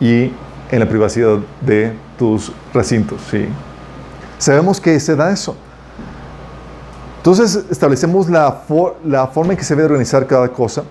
y 0.00 0.32
en 0.72 0.80
la 0.80 0.88
privacidad 0.88 1.38
de 1.60 1.92
tus 2.18 2.50
recintos. 2.72 3.20
¿sí? 3.30 3.46
Sabemos 4.44 4.78
que 4.78 5.00
se 5.00 5.16
da 5.16 5.32
eso. 5.32 5.56
Entonces 7.16 7.64
establecemos 7.70 8.28
la, 8.28 8.60
la 9.02 9.26
forma 9.28 9.54
en 9.54 9.56
que 9.56 9.64
se 9.64 9.74
debe 9.74 9.86
organizar 9.86 10.26
cada 10.26 10.48
cosa 10.48 10.84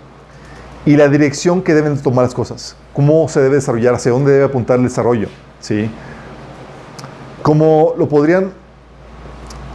y 0.87 0.95
la 0.95 1.07
dirección 1.07 1.61
que 1.61 1.75
deben 1.75 1.95
tomar 1.99 2.25
las 2.25 2.33
cosas. 2.33 2.75
Cómo 2.93 3.29
se 3.29 3.41
debe 3.41 3.57
desarrollar, 3.57 3.93
hacia 3.93 4.11
dónde 4.11 4.31
debe 4.31 4.45
apuntar 4.45 4.79
el 4.79 4.85
desarrollo. 4.85 5.27
¿sí? 5.59 5.87
Como 7.43 7.93
lo 7.95 8.09
podrían... 8.09 8.53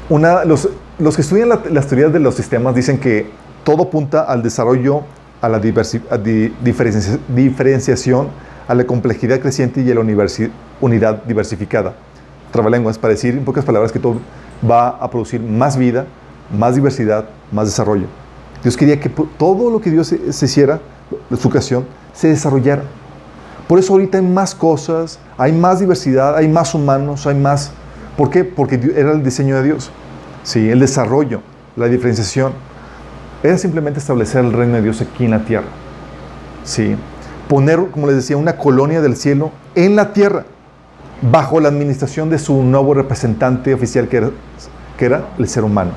Una, 0.09 0.45
los, 0.45 0.69
los 0.99 1.14
que 1.14 1.23
estudian 1.23 1.49
las 1.49 1.87
teorías 1.87 2.12
de 2.12 2.19
los 2.19 2.35
sistemas 2.35 2.75
dicen 2.75 2.99
que 2.99 3.31
todo 3.62 3.85
apunta 3.85 4.23
al 4.23 4.43
desarrollo, 4.43 5.03
a 5.41 5.49
la 5.49 5.61
diferenciación, 5.61 8.27
a 8.67 8.75
la 8.75 8.85
complejidad 8.88 9.38
creciente 9.38 9.83
y 9.83 9.91
a 9.93 9.95
la 9.95 10.01
unidad 10.81 11.23
diversificada 11.23 11.95
trabalenguas 12.51 12.99
para 12.99 13.15
decir 13.15 13.35
en 13.35 13.45
pocas 13.45 13.65
palabras 13.65 13.93
que 13.93 13.99
todo 13.99 14.17
va 14.69 14.89
a 14.89 15.11
producir 15.11 15.41
más 15.41 15.77
vida, 15.77 16.07
más 16.57 16.75
diversidad, 16.75 17.27
más 17.53 17.67
desarrollo. 17.67 18.07
Dios 18.63 18.77
quería 18.77 18.99
que 18.99 19.09
todo 19.09 19.71
lo 19.71 19.81
que 19.81 19.91
Dios 19.91 20.09
se 20.09 20.45
hiciera, 20.45 20.81
su 21.39 21.49
creación, 21.49 21.87
se 22.13 22.29
desarrollara. 22.29 22.83
Por 23.69 23.79
eso 23.79 23.93
ahorita 23.93 24.19
hay 24.19 24.25
más 24.25 24.55
cosas, 24.55 25.19
hay 25.37 25.53
más 25.53 25.79
diversidad, 25.79 26.37
hay 26.37 26.49
más 26.49 26.75
humanos, 26.75 27.27
hay 27.27 27.35
más... 27.35 27.71
¿Por 28.17 28.31
qué? 28.31 28.43
Porque 28.43 28.81
era 28.97 29.13
el 29.13 29.23
diseño 29.23 29.57
de 29.57 29.63
Dios. 29.63 29.91
Sí, 30.43 30.71
el 30.71 30.81
desarrollo, 30.81 31.43
la 31.77 31.87
diferenciación. 31.87 32.53
Era 33.43 33.59
simplemente 33.59 34.01
establecer 34.01 34.45
el 34.45 34.53
reino 34.53 34.75
de 34.75 34.83
Dios 34.83 35.01
aquí 35.01 35.27
en 35.27 35.33
la 35.33 35.45
tierra. 35.45 35.69
Sí. 36.65 36.97
Poner, 37.49 37.91
como 37.91 38.07
les 38.07 38.17
decía, 38.17 38.37
una 38.37 38.57
colonia 38.57 39.01
del 39.01 39.17
cielo 39.17 39.53
en 39.75 39.95
la 39.95 40.13
tierra 40.13 40.45
bajo 41.23 41.61
la 41.61 41.69
administración 41.69 42.31
de 42.31 42.39
su 42.39 42.63
nuevo 42.63 42.95
representante 42.95 43.75
oficial 43.75 44.09
que 44.09 44.17
era, 44.19 44.31
que 44.97 45.05
era 45.05 45.29
el 45.39 45.49
ser 45.49 45.65
humano. 45.65 45.91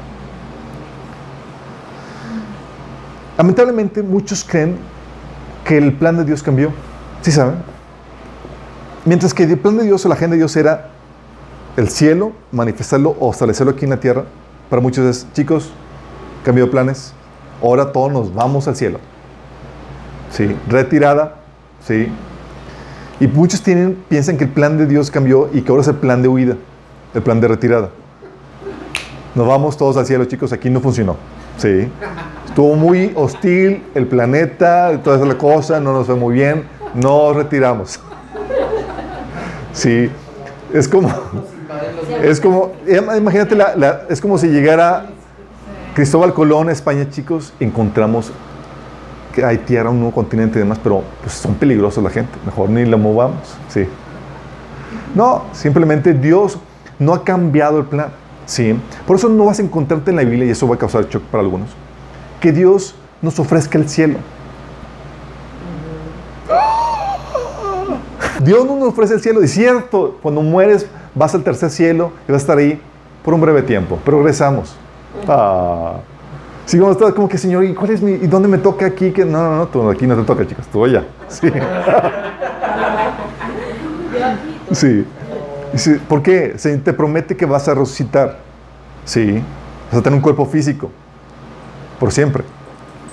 Lamentablemente 3.38 4.04
muchos 4.04 4.44
creen 4.44 4.78
que 5.66 5.78
el 5.78 5.94
plan 5.94 6.18
de 6.18 6.26
Dios 6.26 6.44
cambió. 6.44 6.72
¿Sí 7.22 7.32
saben? 7.32 7.56
Mientras 9.06 9.34
que 9.34 9.44
el 9.44 9.58
plan 9.58 9.78
de 9.78 9.84
Dios 9.84 10.06
o 10.06 10.10
la 10.10 10.16
agenda 10.16 10.34
de 10.34 10.40
Dios 10.40 10.56
era 10.56 10.90
el 11.78 11.90
cielo, 11.90 12.34
manifestarlo 12.52 13.16
o 13.20 13.32
establecerlo 13.32 13.74
aquí 13.74 13.86
en 13.86 13.92
la 13.92 14.00
tierra, 14.00 14.26
para 14.70 14.82
muchos 14.82 15.06
es, 15.06 15.28
chicos, 15.34 15.72
cambio 16.44 16.66
de 16.66 16.72
planes, 16.72 17.14
ahora 17.62 17.92
todos 17.92 18.12
nos 18.12 18.34
vamos 18.34 18.68
al 18.68 18.76
cielo. 18.76 19.00
Sí, 20.32 20.56
retirada, 20.68 21.36
sí, 21.86 22.12
y 23.22 23.28
muchos 23.28 23.62
piensan 24.10 24.36
que 24.36 24.46
el 24.46 24.50
plan 24.50 24.80
de 24.80 24.88
Dios 24.88 25.12
cambió 25.12 25.48
y 25.54 25.62
que 25.62 25.72
ahora 25.72 25.84
es 25.84 25.88
el 25.88 25.96
plan 25.96 26.24
de 26.24 26.28
huida, 26.28 26.58
el 27.14 27.22
plan 27.22 27.40
de 27.40 27.48
retirada. 27.48 27.90
Nos 29.36 29.48
vamos 29.48 29.78
todos 29.78 29.96
al 29.96 30.08
cielo, 30.08 30.26
chicos, 30.26 30.52
aquí 30.52 30.72
no 30.72 30.80
funcionó. 30.82 31.16
Sí. 31.58 31.88
Estuvo 32.48 32.76
muy 32.76 33.14
hostil 33.16 33.84
el 33.94 34.08
planeta, 34.08 35.00
toda 35.04 35.24
esa 35.24 35.38
cosa, 35.38 35.80
no 35.80 35.94
nos 35.94 36.08
fue 36.08 36.16
muy 36.16 36.34
bien, 36.34 36.64
nos 36.96 37.36
retiramos. 37.36 38.00
Sí. 39.72 40.10
Es 40.74 40.88
como, 40.88 41.14
es 42.24 42.42
como, 42.42 42.72
imagínate, 42.88 43.56
la, 43.56 44.02
es 44.10 44.20
como 44.20 44.40
si 44.40 44.48
llegara 44.48 45.06
Cristóbal 45.94 46.34
Colón 46.34 46.70
a 46.70 46.72
España, 46.72 47.08
chicos, 47.12 47.54
encontramos 47.60 48.32
que 49.32 49.44
hay 49.44 49.60
tierra, 49.60 49.90
un 49.90 50.00
nuevo 50.00 50.14
continente 50.14 50.60
y 50.60 50.62
demás, 50.62 50.80
pero 50.82 51.04
pues, 51.22 51.34
son 51.34 51.56
peligrosos 51.56 52.04
la 52.04 52.10
gente, 52.10 52.32
mejor 52.46 52.70
ni 52.70 52.86
la 52.86 52.98
movamos, 52.98 53.56
sí. 53.70 53.88
No, 55.16 55.44
simplemente 55.54 56.14
Dios 56.14 56.58
no 57.00 57.14
ha 57.14 57.24
cambiado 57.24 57.80
el 57.80 57.86
plan, 57.86 58.10
sí. 58.46 58.78
Por 59.06 59.16
eso 59.18 59.30
no 59.30 59.46
vas 59.46 59.60
a 59.60 59.62
encontrarte 59.64 60.12
en 60.12 60.18
la 60.18 60.24
Biblia, 60.24 60.46
y 60.46 60.50
eso 60.50 60.68
va 60.68 60.76
a 60.76 60.78
causar 60.78 61.08
shock 61.08 61.24
para 61.24 61.44
algunos, 61.44 61.70
que 62.40 62.52
Dios 62.52 62.96
nos 63.22 63.40
ofrezca 63.40 63.78
el 63.78 63.88
cielo. 63.88 64.18
Dios 68.44 68.66
no 68.66 68.76
nos 68.76 68.90
ofrece 68.90 69.14
el 69.14 69.22
cielo, 69.22 69.42
es 69.42 69.52
cierto, 69.52 70.18
cuando 70.22 70.42
mueres 70.42 70.88
vas 71.14 71.36
al 71.36 71.44
tercer 71.44 71.70
cielo 71.70 72.12
y 72.28 72.32
vas 72.32 72.42
a 72.42 72.44
estar 72.44 72.58
ahí 72.58 72.82
por 73.24 73.34
un 73.34 73.42
breve 73.42 73.62
tiempo, 73.62 74.00
pero 74.04 74.18
regresamos. 74.18 74.76
Ah. 75.28 75.98
Sí, 76.66 76.78
como 76.80 76.92
estás 76.92 77.14
como 77.14 77.28
que, 77.28 77.38
Señor, 77.38 77.64
¿y 77.66 77.74
cuál 77.74 77.92
es 77.92 78.02
mi, 78.02 78.12
y 78.14 78.28
dónde 78.28 78.48
me 78.48 78.58
toca 78.58 78.86
aquí? 78.86 79.12
Que 79.12 79.26
no, 79.26 79.42
no, 79.42 79.56
no, 79.58 79.68
tú, 79.68 79.90
aquí 79.90 80.08
no 80.08 80.16
te 80.16 80.24
toca, 80.24 80.48
chicas, 80.48 80.68
tú 80.68 80.86
allá. 80.86 81.04
Sí. 84.72 85.06
sí. 85.76 85.96
¿Por 86.08 86.22
qué? 86.22 86.54
Se 86.58 86.78
te 86.78 86.94
promete 86.94 87.36
que 87.36 87.46
vas 87.46 87.68
a 87.68 87.74
resucitar. 87.74 88.38
Sí. 89.06 89.42
Vas 89.92 90.00
a 90.00 90.04
tener 90.04 90.16
un 90.16 90.22
cuerpo 90.22 90.46
físico. 90.46 90.90
Por 92.00 92.12
siempre. 92.12 92.44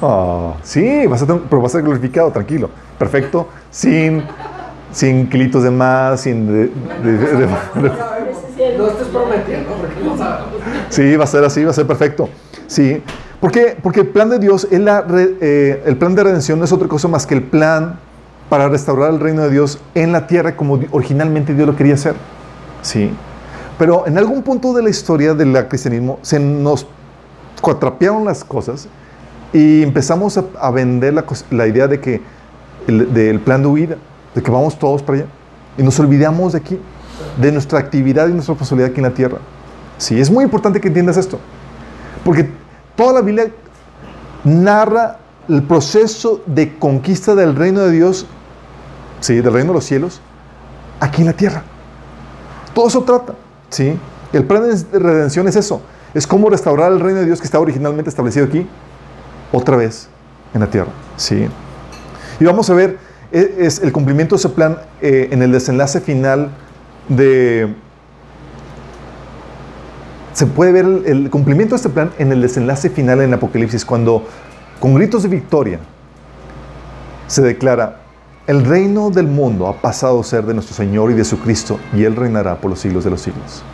Ah, 0.01 0.55
sí, 0.63 1.07
vas 1.09 1.23
a 1.23 1.27
tener, 1.27 1.43
pero 1.51 1.61
vas 1.61 1.73
a 1.73 1.79
ser 1.79 1.83
glorificado, 1.83 2.31
tranquilo. 2.31 2.71
Perfecto. 2.99 3.49
Sin 3.71 4.23
sin 4.93 5.29
kilitos 5.29 5.63
de 5.65 5.71
más, 5.71 6.21
sin 6.23 6.47
de, 6.47 6.71
de- 7.03 7.19
de- 7.19 7.47
No 8.79 8.87
estés 8.87 9.09
prometiendo 9.09 9.71
porque 9.73 10.03
no 10.05 10.17
sabemos. 10.17 10.49
Sí, 10.89 11.17
va 11.17 11.25
a 11.25 11.27
ser 11.27 11.45
así, 11.45 11.65
va 11.65 11.71
a 11.71 11.75
ser 11.75 11.87
perfecto. 11.87 12.29
Sí. 12.69 13.03
¿Por 13.41 13.53
qué? 13.53 13.77
Porque 13.83 14.01
el 14.01 14.09
plan 14.09 14.31
de 14.31 14.39
Dios, 14.39 14.67
es 14.71 14.81
la 14.81 15.03
re- 15.03 15.37
eh, 15.41 15.83
el 15.87 15.97
plan 15.97 16.15
de 16.15 16.25
redención 16.25 16.59
no 16.59 16.65
es 16.65 16.73
otra 16.73 16.89
cosa 16.89 17.07
más 17.07 17.25
que 17.27 17.35
el 17.35 17.43
plan 17.43 18.01
para 18.49 18.69
restaurar 18.69 19.11
el 19.11 19.21
reino 19.21 19.43
de 19.43 19.51
Dios 19.51 19.79
en 19.95 20.11
la 20.11 20.27
tierra 20.27 20.57
como 20.57 20.81
originalmente 20.91 21.55
Dios 21.55 21.67
lo 21.67 21.77
quería 21.77 21.95
hacer. 21.95 22.15
Sí. 22.83 23.13
Pero 23.79 24.07
en 24.09 24.19
algún 24.19 24.43
punto 24.43 24.73
de 24.73 24.83
la 24.83 24.91
historia 24.91 25.35
del 25.35 25.69
cristianismo 25.69 26.19
se 26.23 26.41
nos 26.41 26.87
cuatrapearon 27.61 28.25
las 28.25 28.43
cosas 28.43 28.89
y 29.53 29.83
empezamos 29.83 30.37
a, 30.37 30.45
a 30.61 30.71
vender 30.71 31.15
la, 31.15 31.25
la 31.51 31.67
idea 31.67 31.87
de 31.87 32.01
que 32.01 32.21
el, 32.89 33.13
del 33.15 33.39
plan 33.39 33.63
de 33.63 33.69
huida, 33.69 33.97
de 34.35 34.43
que 34.43 34.51
vamos 34.51 34.79
todos 34.79 35.03
para 35.03 35.19
allá. 35.19 35.29
Y 35.77 35.83
nos 35.85 36.01
olvidamos 36.01 36.55
de 36.55 36.59
aquí, 36.59 36.81
de 37.41 37.53
nuestra 37.53 37.79
actividad 37.79 38.27
y 38.27 38.33
nuestra 38.33 38.55
responsabilidad 38.55 38.91
aquí 38.91 38.99
en 38.99 39.05
la 39.05 39.15
tierra. 39.15 39.39
Sí, 39.97 40.21
es 40.21 40.29
muy 40.29 40.43
importante 40.43 40.81
que 40.81 40.89
entiendas 40.89 41.17
esto. 41.17 41.39
Porque 42.25 42.51
toda 42.99 43.13
la 43.13 43.21
Biblia 43.23 43.47
narra 44.43 45.19
el 45.49 45.63
proceso 45.63 46.43
de 46.47 46.77
conquista 46.79 47.37
del 47.37 47.55
reino 47.55 47.81
de 47.81 47.93
Dios, 47.93 48.27
sí, 49.21 49.37
del 49.37 49.53
reino 49.53 49.69
de 49.69 49.75
los 49.75 49.85
cielos, 49.85 50.21
aquí 50.99 51.23
en 51.23 51.29
la 51.29 51.33
tierra. 51.33 51.63
Todo 52.75 52.89
eso 52.89 53.03
trata, 53.05 53.35
¿sí? 53.71 53.97
El 54.33 54.45
plan 54.45 54.65
de 54.69 54.99
redención 54.99 55.47
es 55.47 55.55
eso. 55.55 55.81
Es 56.13 56.27
cómo 56.27 56.51
restaurar 56.51 56.91
el 56.91 56.99
reino 56.99 57.21
de 57.21 57.27
Dios 57.27 57.41
que 57.41 57.45
estaba 57.47 57.63
originalmente 57.63 58.11
establecido 58.11 58.47
aquí, 58.47 58.67
otra 59.53 59.77
vez 59.77 60.09
en 60.53 60.61
la 60.61 60.67
tierra, 60.67 60.91
¿sí? 61.17 61.49
Y 62.41 62.45
vamos 62.45 62.69
a 62.69 62.75
ver 62.75 62.99
e- 63.31 63.55
es 63.61 63.81
el 63.81 63.93
cumplimiento 63.93 64.35
de 64.35 64.41
ese 64.41 64.49
plan 64.49 64.79
eh, 65.01 65.29
en 65.31 65.43
el 65.43 65.53
desenlace 65.53 66.01
final 66.01 66.51
de... 67.09 67.75
Se 70.39 70.47
puede 70.47 70.71
ver 70.71 70.85
el, 70.85 71.05
el 71.05 71.31
cumplimiento 71.31 71.75
de 71.75 71.79
este 71.79 71.89
plan 71.89 72.13
en 72.17 72.31
el 72.31 72.41
desenlace 72.41 72.91
final 72.91 73.21
en 73.23 73.35
Apocalipsis, 73.35 73.85
cuando 73.85 74.23
con 74.79 74.95
gritos 74.95 75.25
de 75.25 75.29
victoria 75.31 75.81
se 77.27 77.43
declara, 77.43 78.03
el 78.47 78.65
reino 78.65 79.11
del 79.11 79.27
mundo 79.27 79.67
ha 79.67 79.81
pasado 79.81 80.21
a 80.21 80.23
ser 80.23 80.47
de 80.47 80.55
nuestro 80.55 80.77
Señor 80.77 81.11
y 81.11 81.15
de 81.15 81.25
su 81.25 81.41
Cristo, 81.41 81.81
y 81.93 82.05
Él 82.05 82.15
reinará 82.15 82.55
por 82.55 82.71
los 82.71 82.79
siglos 82.79 83.03
de 83.03 83.11
los 83.11 83.21
siglos. 83.21 83.65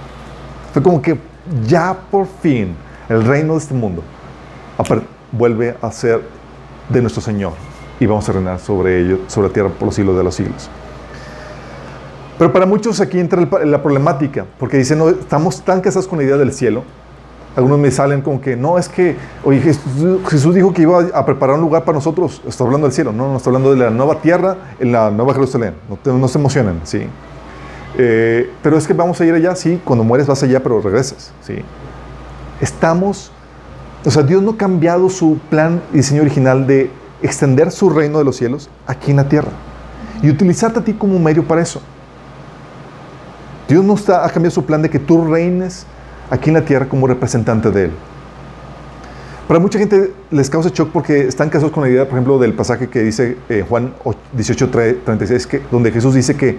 Fue 0.72 0.82
como 0.82 1.02
que 1.02 1.18
ya 1.66 1.98
por 2.10 2.26
fin 2.40 2.74
el 3.10 3.26
reino 3.26 3.52
de 3.52 3.58
este 3.58 3.74
mundo 3.74 4.02
vuelve 5.32 5.76
a 5.82 5.92
ser 5.92 6.22
de 6.88 7.02
nuestro 7.02 7.20
Señor 7.20 7.52
y 8.00 8.06
vamos 8.06 8.26
a 8.26 8.32
reinar 8.32 8.58
sobre 8.58 9.02
ello, 9.02 9.18
sobre 9.26 9.48
la 9.48 9.52
tierra 9.52 9.68
por 9.68 9.84
los 9.84 9.94
siglos 9.94 10.16
de 10.16 10.24
los 10.24 10.34
siglos. 10.34 10.70
Pero 12.38 12.52
para 12.52 12.66
muchos 12.66 13.00
aquí 13.00 13.20
entra 13.20 13.40
la 13.64 13.82
problemática, 13.82 14.44
porque 14.58 14.76
dicen, 14.76 14.98
no, 14.98 15.08
estamos 15.08 15.62
tan 15.62 15.80
casados 15.80 16.08
con 16.08 16.18
la 16.18 16.24
idea 16.24 16.36
del 16.36 16.52
cielo. 16.52 16.82
Algunos 17.56 17.78
me 17.78 17.92
salen 17.92 18.20
como 18.22 18.40
que, 18.40 18.56
no, 18.56 18.76
es 18.78 18.88
que, 18.88 19.16
oye, 19.44 19.60
Jesús, 19.60 20.18
Jesús 20.28 20.54
dijo 20.56 20.72
que 20.72 20.82
iba 20.82 21.00
a 21.14 21.24
preparar 21.24 21.54
un 21.54 21.60
lugar 21.62 21.84
para 21.84 21.94
nosotros. 21.96 22.42
Está 22.48 22.64
hablando 22.64 22.88
del 22.88 22.92
cielo, 22.94 23.12
no, 23.12 23.28
no 23.30 23.36
está 23.36 23.50
hablando 23.50 23.70
de 23.72 23.76
la 23.76 23.90
nueva 23.90 24.20
tierra 24.20 24.56
en 24.80 24.90
la 24.90 25.10
nueva 25.12 25.32
Jerusalén. 25.34 25.74
No, 25.88 25.96
te- 25.96 26.12
no 26.12 26.26
se 26.26 26.38
emocionen, 26.38 26.80
¿sí? 26.82 27.06
Eh, 27.96 28.50
pero 28.60 28.76
es 28.76 28.88
que 28.88 28.92
vamos 28.92 29.20
a 29.20 29.24
ir 29.24 29.32
allá, 29.34 29.54
sí, 29.54 29.80
cuando 29.84 30.02
mueres 30.02 30.26
vas 30.26 30.42
allá, 30.42 30.60
pero 30.60 30.80
regresas, 30.80 31.30
¿sí? 31.42 31.58
Estamos, 32.60 33.30
o 34.04 34.10
sea, 34.10 34.24
Dios 34.24 34.42
no 34.42 34.52
ha 34.52 34.56
cambiado 34.56 35.08
su 35.08 35.38
plan 35.50 35.80
y 35.92 35.98
diseño 35.98 36.22
original 36.22 36.66
de 36.66 36.90
extender 37.22 37.70
su 37.70 37.90
reino 37.90 38.18
de 38.18 38.24
los 38.24 38.34
cielos 38.36 38.68
aquí 38.88 39.12
en 39.12 39.18
la 39.18 39.28
tierra 39.28 39.50
y 40.22 40.30
utilizarte 40.30 40.80
a 40.80 40.84
ti 40.84 40.92
como 40.94 41.20
medio 41.20 41.44
para 41.44 41.62
eso. 41.62 41.80
Dios 43.68 43.84
no 43.84 43.94
está, 43.94 44.24
ha 44.24 44.30
cambiado 44.30 44.54
su 44.54 44.64
plan 44.64 44.82
de 44.82 44.90
que 44.90 44.98
tú 44.98 45.24
reines 45.26 45.86
aquí 46.30 46.50
en 46.50 46.54
la 46.54 46.64
tierra 46.64 46.86
como 46.88 47.06
representante 47.06 47.70
de 47.70 47.84
Él. 47.84 47.92
Para 49.48 49.60
mucha 49.60 49.78
gente 49.78 50.12
les 50.30 50.48
causa 50.48 50.70
shock 50.70 50.90
porque 50.90 51.28
están 51.28 51.50
casados 51.50 51.72
con 51.72 51.82
la 51.82 51.90
idea, 51.90 52.04
por 52.04 52.14
ejemplo, 52.14 52.38
del 52.38 52.54
pasaje 52.54 52.88
que 52.88 53.00
dice 53.02 53.36
eh, 53.48 53.64
Juan 53.68 53.92
18, 54.32 54.70
36, 55.04 55.46
que, 55.46 55.62
donde 55.70 55.92
Jesús 55.92 56.14
dice 56.14 56.34
que, 56.34 56.58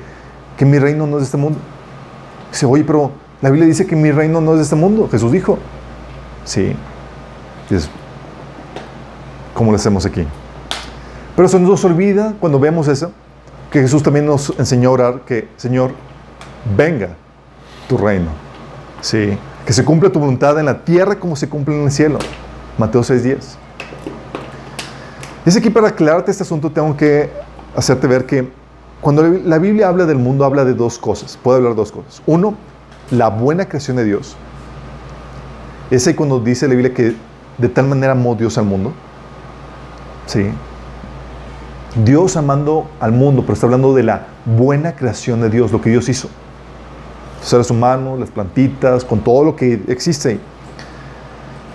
que 0.55 0.65
mi 0.65 0.77
reino 0.77 1.07
no 1.07 1.17
es 1.17 1.21
de 1.21 1.25
este 1.25 1.37
mundo. 1.37 1.57
Dice, 2.51 2.67
oye, 2.67 2.83
pero 2.83 3.11
la 3.41 3.49
Biblia 3.49 3.67
dice 3.67 3.87
que 3.87 3.95
mi 3.95 4.11
reino 4.11 4.39
no 4.39 4.51
es 4.51 4.57
de 4.57 4.63
este 4.63 4.75
mundo. 4.75 5.09
Jesús 5.09 5.31
dijo. 5.31 5.57
Sí. 6.43 6.75
Dices, 7.69 7.89
¿cómo 9.55 9.71
lo 9.71 9.77
hacemos 9.77 10.05
aquí? 10.05 10.25
Pero 11.35 11.47
se 11.47 11.59
nos 11.59 11.83
olvida 11.83 12.35
cuando 12.39 12.59
vemos 12.59 12.87
eso, 12.87 13.11
que 13.71 13.81
Jesús 13.81 14.03
también 14.03 14.27
nos 14.27 14.53
enseñó 14.59 14.89
a 14.89 14.91
orar 14.93 15.21
que, 15.25 15.47
Señor, 15.57 15.91
venga 16.75 17.09
tu 17.87 17.97
reino. 17.97 18.29
Sí. 19.01 19.37
Que 19.65 19.73
se 19.73 19.83
cumpla 19.83 20.09
tu 20.09 20.19
voluntad 20.19 20.59
en 20.59 20.65
la 20.65 20.83
tierra 20.83 21.15
como 21.15 21.35
se 21.35 21.49
cumple 21.49 21.75
en 21.75 21.85
el 21.85 21.91
cielo. 21.91 22.19
Mateo 22.77 23.01
6.10. 23.01 23.37
Es 25.45 25.55
aquí 25.55 25.69
para 25.69 25.89
aclararte 25.89 26.31
este 26.31 26.43
asunto, 26.43 26.71
tengo 26.71 26.95
que 26.97 27.29
hacerte 27.75 28.07
ver 28.07 28.25
que 28.25 28.49
cuando 29.01 29.21
la 29.21 29.59
Biblia 29.59 29.87
habla 29.87 30.05
del 30.05 30.17
mundo, 30.17 30.45
habla 30.45 30.65
de 30.65 30.73
dos 30.73 30.97
cosas. 30.97 31.37
Puede 31.41 31.57
hablar 31.57 31.73
de 31.73 31.77
dos 31.77 31.91
cosas. 31.91 32.23
Uno, 32.25 32.55
la 33.11 33.29
buena 33.29 33.65
creación 33.67 33.97
de 33.97 34.05
Dios. 34.05 34.35
Es 35.91 36.11
cuando 36.15 36.39
dice 36.39 36.67
la 36.67 36.73
Biblia 36.73 36.93
que 36.93 37.15
de 37.59 37.69
tal 37.69 37.87
manera 37.87 38.13
amó 38.13 38.35
Dios 38.35 38.57
al 38.57 38.65
mundo. 38.65 38.93
Sí. 40.25 40.49
Dios 42.03 42.35
amando 42.35 42.89
al 42.99 43.11
mundo, 43.11 43.43
pero 43.43 43.53
está 43.53 43.67
hablando 43.67 43.93
de 43.93 44.03
la 44.03 44.27
buena 44.45 44.95
creación 44.95 45.41
de 45.41 45.49
Dios, 45.49 45.71
lo 45.71 45.81
que 45.81 45.91
Dios 45.91 46.09
hizo. 46.09 46.29
Seres 47.45 47.69
humanos, 47.69 48.19
las 48.19 48.29
plantitas, 48.31 49.05
con 49.05 49.19
todo 49.19 49.43
lo 49.43 49.55
que 49.55 49.81
existe. 49.87 50.39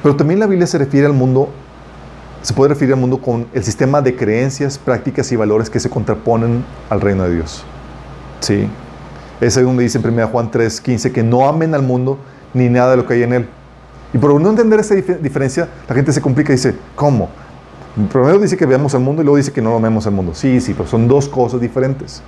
Pero 0.02 0.16
también 0.16 0.40
la 0.40 0.46
Biblia 0.46 0.66
se 0.66 0.78
refiere 0.78 1.06
al 1.06 1.12
mundo, 1.12 1.48
se 2.42 2.52
puede 2.54 2.70
referir 2.70 2.94
al 2.94 3.00
mundo 3.00 3.18
con 3.18 3.46
el 3.52 3.62
sistema 3.62 4.00
de 4.02 4.16
creencias, 4.16 4.78
prácticas 4.78 5.30
y 5.30 5.36
valores 5.36 5.70
que 5.70 5.78
se 5.78 5.88
contraponen 5.90 6.64
al 6.88 7.00
reino 7.00 7.24
de 7.24 7.34
Dios. 7.36 7.62
Sí. 8.40 8.66
Es 9.40 9.56
ahí 9.56 9.62
donde 9.64 9.82
dice 9.84 9.98
en 9.98 10.06
1 10.06 10.28
Juan 10.28 10.50
3, 10.50 10.80
15 10.80 11.12
que 11.12 11.22
no 11.22 11.46
amen 11.48 11.74
al 11.74 11.82
mundo 11.82 12.18
ni 12.52 12.68
nada 12.68 12.90
de 12.92 12.96
lo 12.96 13.06
que 13.06 13.14
hay 13.14 13.22
en 13.22 13.32
él. 13.32 13.48
Y 14.12 14.18
por 14.18 14.38
no 14.40 14.50
entender 14.50 14.80
esa 14.80 14.94
dif- 14.96 15.18
diferencia, 15.20 15.68
la 15.88 15.94
gente 15.94 16.12
se 16.12 16.20
complica 16.20 16.52
y 16.52 16.56
dice, 16.56 16.74
¿cómo? 16.96 17.28
Primero 18.12 18.38
dice 18.38 18.56
que 18.56 18.66
veamos 18.66 18.94
al 18.94 19.00
mundo 19.02 19.22
y 19.22 19.24
luego 19.24 19.36
dice 19.36 19.52
que 19.52 19.62
no 19.62 19.76
amemos 19.76 20.06
al 20.06 20.12
mundo. 20.14 20.34
Sí, 20.34 20.60
sí, 20.60 20.74
pero 20.74 20.88
son 20.88 21.06
dos 21.06 21.28
cosas 21.28 21.60
diferentes. 21.60 22.22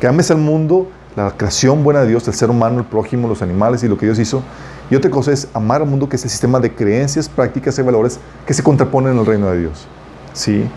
Que 0.00 0.06
ames 0.06 0.30
al 0.30 0.38
mundo, 0.38 0.88
la 1.16 1.30
creación 1.30 1.82
buena 1.82 2.02
de 2.02 2.08
Dios, 2.08 2.28
el 2.28 2.34
ser 2.34 2.50
humano, 2.50 2.78
el 2.78 2.84
prójimo, 2.84 3.26
los 3.26 3.40
animales 3.40 3.82
y 3.82 3.88
lo 3.88 3.96
que 3.96 4.04
Dios 4.04 4.18
hizo. 4.18 4.42
Y 4.90 4.94
otra 4.94 5.10
cosa 5.10 5.32
es 5.32 5.48
amar 5.54 5.80
al 5.80 5.88
mundo, 5.88 6.08
que 6.08 6.16
es 6.16 6.24
el 6.24 6.30
sistema 6.30 6.60
de 6.60 6.72
creencias, 6.72 7.28
prácticas 7.28 7.78
y 7.78 7.82
valores 7.82 8.20
que 8.46 8.52
se 8.52 8.62
contraponen 8.62 9.14
en 9.14 9.18
el 9.18 9.26
reino 9.26 9.50
de 9.50 9.60
Dios. 9.60 9.86
¿Sí? 10.34 10.68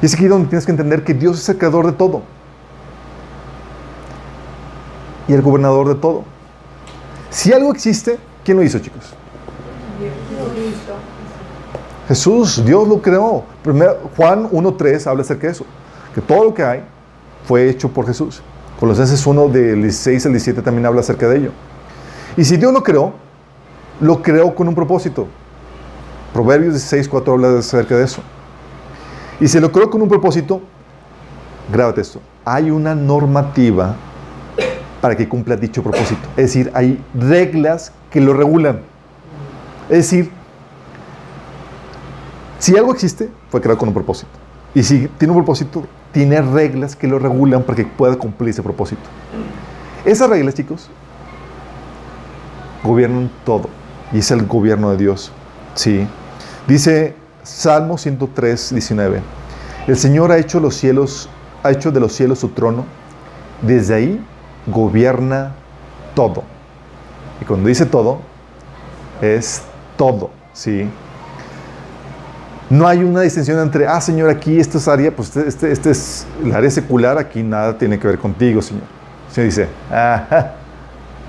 Y 0.00 0.06
es 0.06 0.14
aquí 0.14 0.26
donde 0.26 0.48
tienes 0.48 0.64
que 0.64 0.70
entender 0.70 1.02
que 1.02 1.12
Dios 1.12 1.40
es 1.40 1.48
el 1.48 1.58
creador 1.58 1.86
de 1.86 1.92
todo. 1.92 2.22
Y 5.26 5.32
el 5.34 5.42
gobernador 5.42 5.88
de 5.88 5.96
todo. 5.96 6.22
Si 7.28 7.52
algo 7.52 7.72
existe, 7.72 8.18
¿quién 8.44 8.56
lo 8.56 8.62
hizo, 8.62 8.78
chicos? 8.78 9.14
Jesús, 12.06 12.64
Dios 12.64 12.88
lo 12.88 13.02
creó. 13.02 13.44
Primero, 13.62 14.10
Juan 14.16 14.48
1.3 14.48 15.06
habla 15.08 15.22
acerca 15.22 15.48
de 15.48 15.52
eso. 15.52 15.66
Que 16.14 16.22
todo 16.22 16.44
lo 16.44 16.54
que 16.54 16.62
hay 16.62 16.84
fue 17.46 17.68
hecho 17.68 17.90
por 17.90 18.06
Jesús. 18.06 18.40
Colosenses 18.78 19.26
1 19.26 19.48
del 19.48 19.82
16 19.82 20.26
al 20.26 20.32
17 20.32 20.62
también 20.62 20.86
habla 20.86 21.00
acerca 21.00 21.28
de 21.28 21.38
ello. 21.38 21.50
Y 22.36 22.44
si 22.44 22.56
Dios 22.56 22.72
lo 22.72 22.82
creó, 22.82 23.14
lo 24.00 24.22
creó 24.22 24.54
con 24.54 24.68
un 24.68 24.74
propósito. 24.74 25.26
Proverbios 26.32 26.74
16.4 26.74 27.32
habla 27.32 27.58
acerca 27.58 27.96
de 27.96 28.04
eso. 28.04 28.22
Y 29.40 29.48
si 29.48 29.58
lo 29.58 29.72
creó 29.72 29.90
con 29.90 30.00
un 30.00 30.08
propósito, 30.08 30.60
grábate 31.72 32.00
esto. 32.00 32.20
Hay 32.44 32.70
una 32.70 32.94
normativa 32.94 33.96
para 35.00 35.16
que 35.16 35.28
cumpla 35.28 35.56
dicho 35.56 35.82
propósito. 35.82 36.28
Es 36.36 36.46
decir, 36.46 36.70
hay 36.74 37.02
reglas 37.14 37.92
que 38.10 38.20
lo 38.20 38.32
regulan. 38.32 38.80
Es 39.88 39.98
decir, 39.98 40.30
si 42.58 42.76
algo 42.76 42.92
existe, 42.92 43.28
fue 43.50 43.60
creado 43.60 43.78
con 43.78 43.88
un 43.88 43.94
propósito. 43.94 44.30
Y 44.74 44.82
si 44.82 45.08
tiene 45.18 45.32
un 45.32 45.38
propósito, 45.38 45.84
tiene 46.12 46.40
reglas 46.40 46.96
que 46.96 47.06
lo 47.06 47.18
regulan 47.18 47.62
para 47.62 47.76
que 47.76 47.84
pueda 47.84 48.16
cumplir 48.16 48.50
ese 48.50 48.62
propósito. 48.62 49.02
Esas 50.04 50.30
reglas, 50.30 50.54
chicos, 50.54 50.88
gobiernan 52.82 53.30
todo. 53.44 53.68
Y 54.12 54.18
es 54.18 54.30
el 54.30 54.46
gobierno 54.46 54.90
de 54.90 54.96
Dios. 54.96 55.32
Sí. 55.74 56.06
Dice 56.66 57.14
Salmo 57.42 57.98
103, 57.98 58.70
19. 58.72 59.20
El 59.86 59.96
Señor 59.96 60.32
ha 60.32 60.38
hecho 60.38 60.60
los 60.60 60.74
cielos, 60.74 61.28
ha 61.62 61.70
hecho 61.70 61.90
de 61.90 62.00
los 62.00 62.12
cielos 62.12 62.38
su 62.38 62.48
trono. 62.48 62.84
Desde 63.62 63.94
ahí 63.94 64.24
gobierna 64.66 65.52
todo. 66.14 66.42
Y 67.40 67.44
cuando 67.44 67.68
dice 67.68 67.86
todo, 67.86 68.20
es 69.20 69.62
todo. 69.96 70.30
Sí. 70.52 70.88
No 72.70 72.86
hay 72.86 73.02
una 73.02 73.22
distinción 73.22 73.58
entre, 73.60 73.86
ah, 73.86 74.00
Señor, 74.00 74.28
aquí 74.28 74.60
esto 74.60 74.76
es 74.76 74.86
área, 74.88 75.14
pues 75.14 75.28
este, 75.28 75.48
este, 75.48 75.72
este 75.72 75.90
es 75.90 76.26
el 76.44 76.54
área 76.54 76.70
secular, 76.70 77.16
aquí 77.16 77.42
nada 77.42 77.78
tiene 77.78 77.98
que 77.98 78.06
ver 78.06 78.18
contigo, 78.18 78.60
Señor. 78.60 78.84
El 79.28 79.34
Señor 79.34 79.48
dice, 79.48 79.68
ajá, 79.90 80.54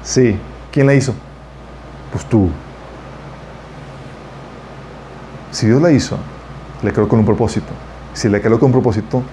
sí, 0.03 0.37
¿quién 0.71 0.87
la 0.87 0.93
hizo? 0.93 1.13
Pues 2.11 2.25
tú. 2.25 2.49
Si 5.51 5.65
Dios 5.65 5.81
la 5.81 5.91
hizo, 5.91 6.17
le 6.83 6.91
creó 6.91 7.07
con 7.07 7.19
un 7.19 7.25
propósito. 7.25 7.67
Si 8.13 8.27
le 8.27 8.41
creó 8.41 8.59
con 8.59 8.67
un 8.67 8.73
propósito, 8.73 9.23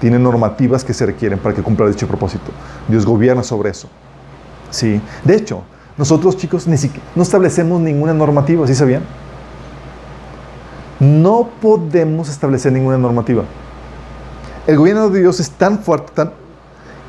tiene 0.00 0.18
normativas 0.18 0.82
que 0.84 0.92
se 0.92 1.06
requieren 1.06 1.38
para 1.38 1.54
que 1.54 1.62
cumpla 1.62 1.86
dicho 1.86 2.08
propósito. 2.08 2.50
Dios 2.88 3.06
gobierna 3.06 3.42
sobre 3.42 3.70
eso. 3.70 3.88
Sí. 4.70 5.00
De 5.24 5.36
hecho, 5.36 5.62
nosotros 5.96 6.36
chicos 6.36 6.66
ni 6.66 6.76
no 7.14 7.22
establecemos 7.22 7.80
ninguna 7.80 8.12
normativa, 8.12 8.66
¿sí 8.66 8.74
sabían? 8.74 9.02
No 11.00 11.48
podemos 11.60 12.28
establecer 12.28 12.72
ninguna 12.72 12.98
normativa. 12.98 13.44
El 14.66 14.78
gobierno 14.78 15.08
de 15.10 15.20
Dios 15.20 15.40
es 15.40 15.50
tan 15.50 15.78
fuerte 15.78 16.30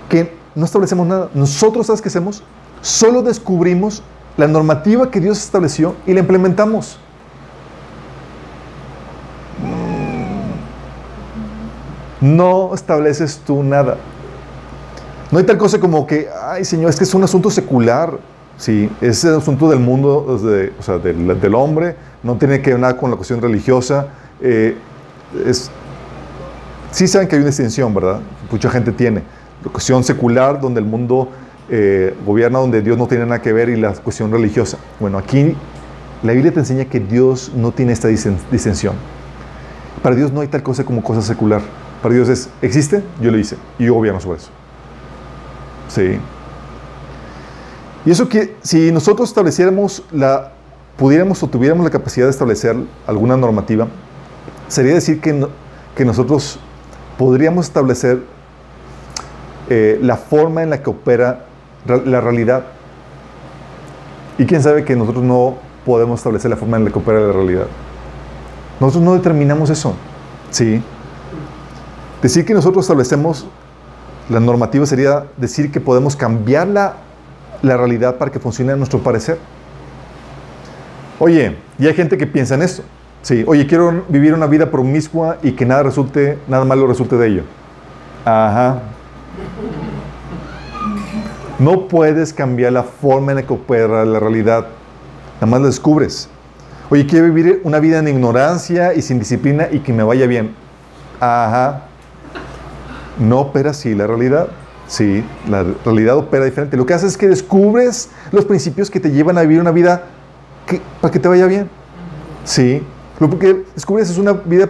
que 0.10 0.36
no 0.56 0.66
establecemos 0.66 1.08
nada. 1.08 1.30
Nosotros, 1.34 1.88
¿sabes 1.88 2.02
qué 2.02 2.10
hacemos? 2.10 2.44
Solo 2.82 3.22
descubrimos 3.22 4.04
la 4.38 4.48
normativa 4.48 5.10
que 5.10 5.20
Dios 5.20 5.38
estableció 5.40 5.96
y 6.06 6.14
la 6.14 6.20
implementamos. 6.20 7.00
No 12.20 12.74
estableces 12.74 13.42
tú 13.46 13.64
nada. 13.64 13.98
No 15.32 15.40
hay 15.40 15.46
tal 15.46 15.58
cosa 15.58 15.80
como 15.80 16.08
que, 16.08 16.28
ay 16.44 16.64
Señor, 16.66 16.90
es 16.90 16.96
que 16.96 17.04
es 17.04 17.14
un 17.14 17.24
asunto 17.24 17.52
secular. 17.52 18.18
Sí, 18.58 18.90
es 19.02 19.24
el 19.24 19.36
asunto 19.36 19.70
del 19.70 19.80
mundo, 19.80 20.26
o 20.28 20.82
sea, 20.82 20.98
del, 20.98 21.54
hombre, 21.54 21.96
no 22.28 22.36
tiene 22.36 22.62
que 22.62 22.72
ver 22.72 22.80
nada 22.80 22.98
con 22.98 23.10
la 23.10 23.16
cuestión 23.16 23.42
religiosa. 23.42 24.08
Eh, 24.42 24.76
sí 26.92 27.08
saben 27.08 27.28
que 27.28 27.36
hay 27.36 27.42
una 27.42 27.48
distinción, 27.48 27.94
¿verdad? 27.94 28.20
Mucha 28.52 28.70
gente 28.70 28.92
tiene. 28.92 29.24
La 29.64 29.72
cuestión 29.72 30.04
secular, 30.04 30.60
donde 30.60 30.82
el 30.82 30.86
mundo 30.86 31.30
eh, 31.70 32.14
gobierna, 32.26 32.60
donde 32.60 32.82
Dios 32.82 32.98
no 32.98 33.08
tiene 33.08 33.26
nada 33.26 33.42
que 33.42 33.54
ver, 33.54 33.70
y 33.70 33.78
la 33.78 33.94
cuestión 33.94 34.30
religiosa. 34.30 34.78
Bueno, 35.00 35.18
aquí 35.18 35.56
la 36.22 36.34
Biblia 36.34 36.52
te 36.52 36.60
enseña 36.60 36.84
que 36.86 37.00
Dios 37.00 37.54
no 37.56 37.72
tiene 37.72 37.94
esta 37.94 38.10
distinción. 38.10 38.96
Para 40.04 40.16
Dios 40.16 40.32
no 40.34 40.42
hay 40.42 40.50
tal 40.50 40.64
cosa 40.64 40.84
como 40.84 41.02
cosa 41.02 41.22
secular. 41.22 41.62
Para 42.04 42.14
Dios 42.14 42.28
es, 42.28 42.50
existe, 42.62 43.04
yo 43.22 43.32
lo 43.32 43.40
hice, 43.40 43.56
y 43.80 43.86
yo 43.86 43.94
gobierno 43.94 44.20
sobre 44.20 44.40
eso. 44.40 44.50
Sí. 45.88 46.20
Y 48.06 48.12
eso 48.12 48.28
que 48.28 48.56
si 48.62 48.92
nosotros 48.92 49.30
estableciéramos 49.30 50.04
la, 50.12 50.52
pudiéramos 50.98 51.42
o 51.44 51.48
tuviéramos 51.48 51.84
la 51.84 51.90
capacidad 51.90 52.26
de 52.26 52.32
establecer 52.32 52.76
alguna 53.06 53.38
normativa, 53.38 53.88
sería 54.68 54.94
decir 54.94 55.22
que, 55.22 55.48
que 55.96 56.06
nosotros 56.06 56.60
podríamos 57.18 57.68
establecer 57.68 58.22
eh, 59.70 60.00
la 60.02 60.18
forma 60.18 60.64
en 60.64 60.70
la 60.70 60.82
que 60.82 60.90
opera 60.90 61.46
la 61.86 62.22
realidad. 62.22 62.64
Y 64.38 64.46
quién 64.46 64.62
sabe 64.62 64.84
que 64.84 64.96
nosotros 64.96 65.24
no 65.24 65.56
podemos 65.86 66.20
establecer 66.20 66.52
la 66.52 66.58
forma 66.58 66.78
en 66.78 66.86
la 66.86 66.92
que 66.92 67.00
opera 67.00 67.20
la 67.20 67.34
realidad. 67.34 67.68
Nosotros 68.80 69.04
no 69.04 69.14
determinamos 69.14 69.70
eso. 69.70 69.96
Sí. 70.52 70.82
Decir 72.22 72.46
que 72.46 72.54
nosotros 72.54 72.86
establecemos 72.86 73.48
la 74.30 74.40
normativa 74.40 74.86
sería 74.86 75.26
decir 75.38 75.72
que 75.72 75.80
podemos 75.80 76.16
cambiar 76.16 76.68
la, 76.68 76.96
realidad 77.62 78.18
para 78.18 78.32
que 78.32 78.40
funcione 78.40 78.74
a 78.74 78.76
nuestro 78.76 79.00
parecer. 79.00 79.40
Oye, 81.20 81.56
y 81.80 81.88
hay 81.88 81.94
gente 81.94 82.18
que 82.18 82.28
piensa 82.28 82.56
en 82.56 82.62
esto. 82.62 82.84
Sí, 83.24 83.44
oye, 83.48 83.66
quiero 83.66 84.06
vivir 84.08 84.34
una 84.34 84.46
vida 84.46 84.70
promiscua 84.70 85.38
y 85.42 85.52
que 85.54 85.66
nada 85.66 85.84
resulte, 85.84 86.38
nada 86.48 86.64
malo 86.64 86.86
resulte 86.88 87.18
de 87.18 87.28
ello. 87.28 87.44
Ajá. 88.24 88.82
No 91.60 91.88
puedes 91.88 92.34
cambiar 92.34 92.74
la 92.74 92.84
forma 92.84 93.32
en 93.32 93.38
la 93.38 93.44
que 93.44 93.54
opera 93.54 94.06
la 94.06 94.20
realidad. 94.20 94.68
Nada 95.36 95.48
más 95.48 95.62
lo 95.62 95.68
descubres. 95.68 96.30
Oye, 96.90 97.08
quiero 97.08 97.26
vivir 97.26 97.62
una 97.64 97.80
vida 97.80 98.00
en 98.00 98.08
ignorancia 98.08 98.94
y 98.94 99.02
sin 99.02 99.18
disciplina 99.18 99.68
y 99.72 99.80
que 99.80 99.92
me 99.92 100.04
vaya 100.04 100.28
bien. 100.28 100.54
Ajá. 101.20 101.82
No 103.20 103.40
opera 103.40 103.72
así 103.72 103.96
la 103.96 104.06
realidad. 104.06 104.50
Sí, 104.88 105.26
la 105.50 105.66
realidad 105.84 106.18
opera 106.18 106.46
diferente. 106.46 106.78
Lo 106.78 106.86
que 106.86 106.94
hace 106.94 107.08
es 107.08 107.18
que 107.18 107.28
descubres 107.28 108.10
los 108.32 108.46
principios 108.46 108.90
que 108.90 109.00
te 109.00 109.12
llevan 109.12 109.38
a 109.38 109.42
vivir 109.42 109.60
una 109.60 109.72
vida 109.72 110.04
para 111.02 111.12
que 111.12 111.20
te 111.20 111.28
vaya 111.28 111.46
bien. 111.46 111.70
Sí, 112.44 112.84
lo 113.20 113.38
que 113.38 113.66
descubres 113.74 114.10
es 114.10 114.18
una 114.18 114.34
vida, 114.34 114.68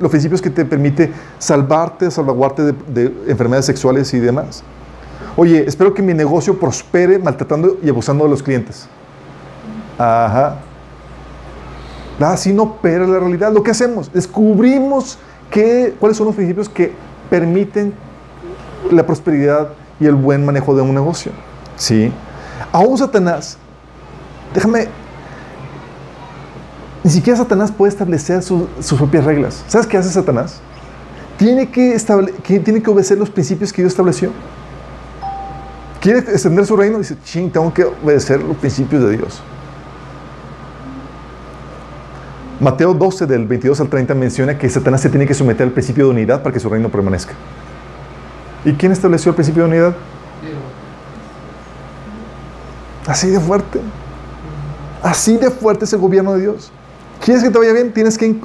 los 0.00 0.10
principios 0.10 0.40
que 0.40 0.50
te 0.50 0.64
permite 0.64 1.12
salvarte, 1.38 2.10
salvaguardarte 2.10 2.72
de, 2.72 3.08
de 3.08 3.30
enfermedades 3.30 3.66
sexuales 3.66 4.12
y 4.14 4.18
demás. 4.18 4.62
Oye, 5.36 5.64
espero 5.66 5.94
que 5.94 6.02
mi 6.02 6.14
negocio 6.14 6.58
prospere 6.58 7.18
maltratando 7.18 7.78
y 7.82 7.88
abusando 7.88 8.24
de 8.24 8.30
los 8.30 8.42
clientes. 8.42 8.88
Ajá. 9.98 10.56
Así 12.20 12.52
no 12.52 12.64
opera 12.64 13.06
la 13.06 13.18
realidad. 13.20 13.52
Lo 13.52 13.62
que 13.62 13.70
hacemos, 13.70 14.12
descubrimos 14.12 15.18
que, 15.50 15.94
cuáles 15.98 16.16
son 16.16 16.26
los 16.26 16.34
principios 16.34 16.68
que 16.68 16.92
permiten 17.30 17.94
la 18.90 19.06
prosperidad 19.06 19.70
y 20.00 20.06
el 20.06 20.14
buen 20.14 20.44
manejo 20.44 20.74
de 20.74 20.82
un 20.82 20.94
negocio. 20.94 21.32
¿Sí? 21.76 22.12
Aún 22.72 22.98
Satanás, 22.98 23.58
déjame, 24.54 24.88
ni 27.08 27.14
siquiera 27.14 27.38
Satanás 27.38 27.72
puede 27.72 27.88
establecer 27.88 28.42
sus 28.42 28.68
propias 28.98 29.24
reglas. 29.24 29.64
¿Sabes 29.66 29.86
qué 29.86 29.96
hace 29.96 30.10
Satanás? 30.10 30.60
Tiene 31.38 31.70
que, 31.70 31.96
tiene 32.44 32.82
que 32.82 32.90
obedecer 32.90 33.16
los 33.16 33.30
principios 33.30 33.72
que 33.72 33.80
Dios 33.80 33.92
estableció. 33.92 34.30
Quiere 36.02 36.18
extender 36.18 36.66
su 36.66 36.76
reino, 36.76 36.98
dice, 36.98 37.16
ching, 37.24 37.50
tengo 37.50 37.72
que 37.72 37.84
obedecer 37.84 38.42
los 38.42 38.58
principios 38.58 39.04
de 39.04 39.16
Dios. 39.16 39.42
Mateo 42.60 42.92
12, 42.92 43.24
del 43.24 43.46
22 43.46 43.80
al 43.80 43.88
30, 43.88 44.14
menciona 44.14 44.58
que 44.58 44.68
Satanás 44.68 45.00
se 45.00 45.08
tiene 45.08 45.26
que 45.26 45.32
someter 45.32 45.66
al 45.66 45.72
principio 45.72 46.04
de 46.04 46.10
unidad 46.10 46.42
para 46.42 46.52
que 46.52 46.60
su 46.60 46.68
reino 46.68 46.90
permanezca. 46.90 47.32
¿Y 48.66 48.74
quién 48.74 48.92
estableció 48.92 49.30
el 49.30 49.34
principio 49.34 49.62
de 49.62 49.68
unidad? 49.70 49.96
Así 53.06 53.30
de 53.30 53.40
fuerte. 53.40 53.80
Así 55.02 55.38
de 55.38 55.50
fuerte 55.50 55.86
es 55.86 55.92
el 55.94 56.00
gobierno 56.00 56.34
de 56.34 56.42
Dios. 56.42 56.70
¿Quieres 57.24 57.42
que 57.42 57.50
te 57.50 57.58
vaya 57.58 57.72
bien? 57.72 57.92
Tienes 57.92 58.16
que 58.16 58.36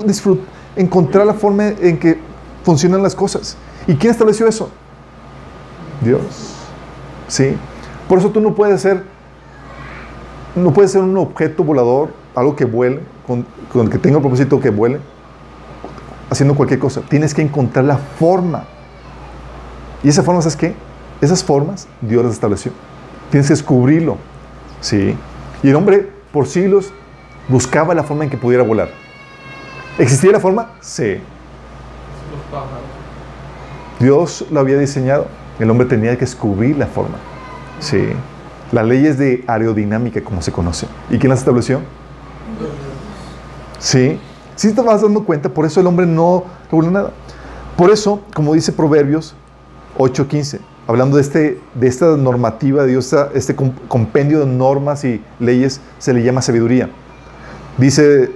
encontrar 0.75 1.25
la 1.25 1.33
forma 1.33 1.67
en 1.67 1.99
que 1.99 2.19
funcionan 2.63 3.03
las 3.03 3.15
cosas. 3.15 3.57
¿Y 3.87 3.95
quién 3.95 4.11
estableció 4.11 4.47
eso? 4.47 4.69
Dios. 6.03 6.21
¿Sí? 7.27 7.55
Por 8.07 8.19
eso 8.19 8.29
tú 8.29 8.41
no 8.41 8.53
puedes 8.53 8.81
ser, 8.81 9.03
no 10.55 10.73
puedes 10.73 10.91
ser 10.91 11.01
un 11.01 11.17
objeto 11.17 11.63
volador, 11.63 12.13
algo 12.35 12.55
que 12.55 12.65
vuele, 12.65 13.01
con, 13.25 13.45
el 13.75 13.89
que 13.89 13.97
tenga 13.97 14.17
el 14.17 14.21
propósito 14.21 14.59
que 14.59 14.69
vuele, 14.69 14.99
haciendo 16.29 16.55
cualquier 16.55 16.79
cosa. 16.79 17.01
Tienes 17.01 17.33
que 17.33 17.41
encontrar 17.41 17.85
la 17.85 17.97
forma. 17.97 18.65
Y 20.03 20.09
esa 20.09 20.23
forma, 20.23 20.41
¿sabes 20.41 20.57
qué? 20.57 20.75
Esas 21.21 21.43
formas 21.43 21.87
Dios 22.01 22.23
las 22.23 22.33
estableció. 22.33 22.71
Tienes 23.31 23.47
que 23.47 23.53
descubrirlo. 23.53 24.17
¿Sí? 24.81 25.15
Y 25.61 25.69
el 25.69 25.75
hombre, 25.75 26.09
por 26.31 26.45
siglos, 26.45 26.91
buscaba 27.47 27.93
la 27.93 28.03
forma 28.03 28.23
en 28.23 28.29
que 28.29 28.37
pudiera 28.37 28.63
volar. 28.63 28.89
¿Existía 29.97 30.31
la 30.31 30.39
forma? 30.39 30.71
Sí. 30.81 31.17
Dios 33.99 34.45
lo 34.49 34.59
había 34.59 34.77
diseñado. 34.77 35.27
El 35.59 35.69
hombre 35.69 35.87
tenía 35.87 36.13
que 36.13 36.21
descubrir 36.21 36.77
la 36.77 36.87
forma. 36.87 37.17
Sí. 37.79 38.09
Las 38.71 38.85
leyes 38.85 39.17
de 39.17 39.43
aerodinámica, 39.47 40.23
como 40.23 40.41
se 40.41 40.51
conoce. 40.51 40.87
¿Y 41.09 41.19
quién 41.19 41.29
las 41.29 41.39
estableció? 41.39 41.81
Sí, 43.79 44.17
sí 44.55 44.71
te 44.71 44.81
vas 44.81 45.01
dando 45.01 45.25
cuenta, 45.25 45.49
por 45.49 45.65
eso 45.65 45.81
el 45.81 45.87
hombre 45.87 46.05
no 46.05 46.45
regula 46.71 46.89
nada. 46.89 47.11
Por 47.75 47.91
eso, 47.91 48.21
como 48.33 48.53
dice 48.53 48.71
Proverbios 48.71 49.35
8:15, 49.97 50.59
hablando 50.87 51.17
de, 51.17 51.21
este, 51.21 51.59
de 51.75 51.87
esta 51.87 52.15
normativa 52.17 52.83
de 52.83 52.89
Dios, 52.89 53.13
este 53.33 53.55
compendio 53.55 54.39
de 54.39 54.45
normas 54.45 55.03
y 55.03 55.21
leyes, 55.39 55.81
se 55.99 56.13
le 56.13 56.23
llama 56.23 56.41
sabiduría. 56.41 56.89
Dice 57.77 58.31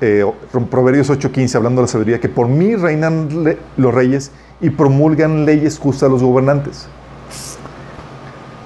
eh, 0.00 0.24
Proverbios 0.70 1.10
8:15, 1.10 1.54
hablando 1.54 1.80
de 1.80 1.86
la 1.86 1.92
sabiduría, 1.92 2.20
que 2.20 2.28
por 2.28 2.48
mí 2.48 2.74
reinan 2.74 3.28
los 3.76 3.94
reyes 3.94 4.32
y 4.60 4.70
promulgan 4.70 5.46
leyes 5.46 5.78
justas 5.78 6.04
a 6.04 6.12
los 6.12 6.22
gobernantes. 6.22 6.88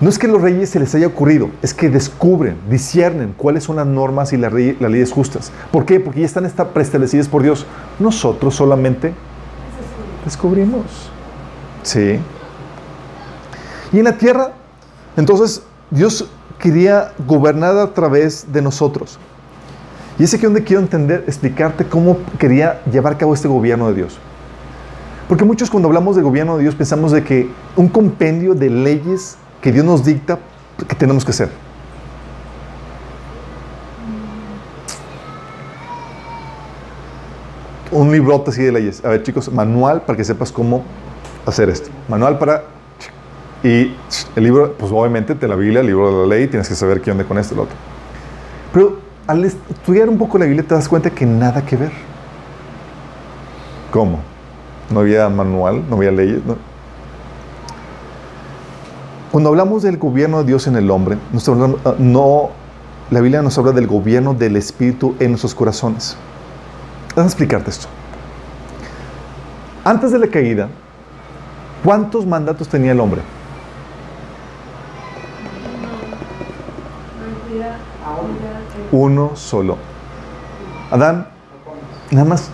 No 0.00 0.08
es 0.08 0.18
que 0.18 0.26
a 0.26 0.30
los 0.30 0.42
reyes 0.42 0.70
se 0.70 0.80
les 0.80 0.94
haya 0.94 1.06
ocurrido, 1.06 1.50
es 1.62 1.72
que 1.72 1.88
descubren, 1.88 2.58
disciernen 2.68 3.32
cuáles 3.36 3.64
son 3.64 3.76
las 3.76 3.86
normas 3.86 4.32
y 4.32 4.36
las, 4.36 4.52
leyes 4.52 5.12
justas. 5.12 5.52
¿Por 5.70 5.86
qué? 5.86 6.00
Porque 6.00 6.20
ya 6.20 6.26
están 6.26 6.50
preestablecidas 6.74 7.28
por 7.28 7.42
Dios. 7.42 7.64
Nosotros 8.00 8.54
solamente 8.56 9.14
descubrimos. 10.24 10.84
Sí. 11.84 12.18
Y 13.92 13.98
en 13.98 14.04
la 14.04 14.18
tierra, 14.18 14.52
entonces 15.16 15.62
Dios 15.90 16.28
quería 16.58 17.12
gobernar 17.26 17.76
a 17.78 17.94
través 17.94 18.52
de 18.52 18.62
nosotros. 18.62 19.18
Y 20.18 20.24
es 20.24 20.32
aquí 20.32 20.44
donde 20.44 20.62
quiero 20.62 20.80
entender, 20.80 21.24
explicarte 21.26 21.84
cómo 21.84 22.18
quería 22.38 22.82
llevar 22.84 23.14
a 23.14 23.18
cabo 23.18 23.34
este 23.34 23.48
gobierno 23.48 23.88
de 23.88 23.94
Dios. 23.94 24.18
Porque 25.28 25.44
muchos 25.44 25.70
cuando 25.70 25.88
hablamos 25.88 26.14
de 26.14 26.22
gobierno 26.22 26.56
de 26.56 26.62
Dios 26.62 26.74
pensamos 26.74 27.10
de 27.10 27.24
que 27.24 27.48
un 27.76 27.88
compendio 27.88 28.54
de 28.54 28.70
leyes 28.70 29.36
que 29.60 29.72
Dios 29.72 29.84
nos 29.84 30.04
dicta 30.04 30.38
que 30.86 30.94
tenemos 30.94 31.24
que 31.24 31.30
hacer. 31.30 31.48
Un 37.90 38.12
librote 38.12 38.50
así 38.50 38.62
de 38.62 38.72
leyes. 38.72 39.04
A 39.04 39.08
ver 39.08 39.22
chicos, 39.22 39.50
manual 39.50 40.02
para 40.02 40.16
que 40.16 40.24
sepas 40.24 40.52
cómo 40.52 40.84
hacer 41.46 41.68
esto. 41.70 41.90
Manual 42.08 42.38
para... 42.38 42.64
Y 43.62 43.94
el 44.36 44.44
libro, 44.44 44.74
pues 44.78 44.92
obviamente, 44.92 45.34
te 45.34 45.48
la 45.48 45.56
Biblia, 45.56 45.80
el 45.80 45.86
libro 45.86 46.12
de 46.12 46.28
la 46.28 46.36
ley, 46.36 46.48
tienes 46.48 46.68
que 46.68 46.74
saber 46.74 47.00
qué 47.00 47.10
onda 47.10 47.24
con 47.24 47.38
esto 47.38 47.54
lo 47.54 47.62
otro. 47.62 47.76
Pero 48.74 49.03
al 49.26 49.44
estudiar 49.44 50.08
un 50.08 50.18
poco 50.18 50.38
la 50.38 50.44
Biblia 50.44 50.64
te 50.66 50.74
das 50.74 50.88
cuenta 50.88 51.10
que 51.10 51.24
nada 51.26 51.64
que 51.64 51.76
ver. 51.76 51.92
¿Cómo? 53.90 54.20
No 54.90 55.00
había 55.00 55.28
manual, 55.28 55.82
no 55.88 55.96
había 55.96 56.10
leyes. 56.10 56.40
Cuando 59.32 59.50
hablamos 59.50 59.82
del 59.82 59.96
gobierno 59.96 60.38
de 60.38 60.44
Dios 60.44 60.66
en 60.66 60.76
el 60.76 60.90
hombre, 60.90 61.16
no, 61.98 62.50
la 63.10 63.20
Biblia 63.20 63.42
nos 63.42 63.56
habla 63.58 63.72
del 63.72 63.86
gobierno 63.86 64.34
del 64.34 64.56
Espíritu 64.56 65.14
en 65.18 65.30
nuestros 65.30 65.54
corazones. 65.54 66.16
Déjame 67.08 67.26
explicarte 67.26 67.70
esto. 67.70 67.88
Antes 69.84 70.12
de 70.12 70.18
la 70.18 70.28
caída, 70.28 70.68
¿cuántos 71.82 72.26
mandatos 72.26 72.68
tenía 72.68 72.92
el 72.92 73.00
hombre? 73.00 73.22
Uno 78.96 79.32
solo. 79.34 79.76
Adán, 80.88 81.26
nada 82.12 82.24
más. 82.24 82.48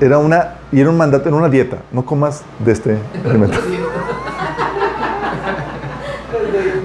Era 0.00 0.16
una, 0.16 0.54
y 0.72 0.80
era 0.80 0.88
un 0.88 0.96
mandato, 0.96 1.28
era 1.28 1.36
una 1.36 1.50
dieta. 1.50 1.76
No 1.92 2.06
comas 2.06 2.42
de 2.58 2.72
este 2.72 2.98
alimento. 3.22 3.58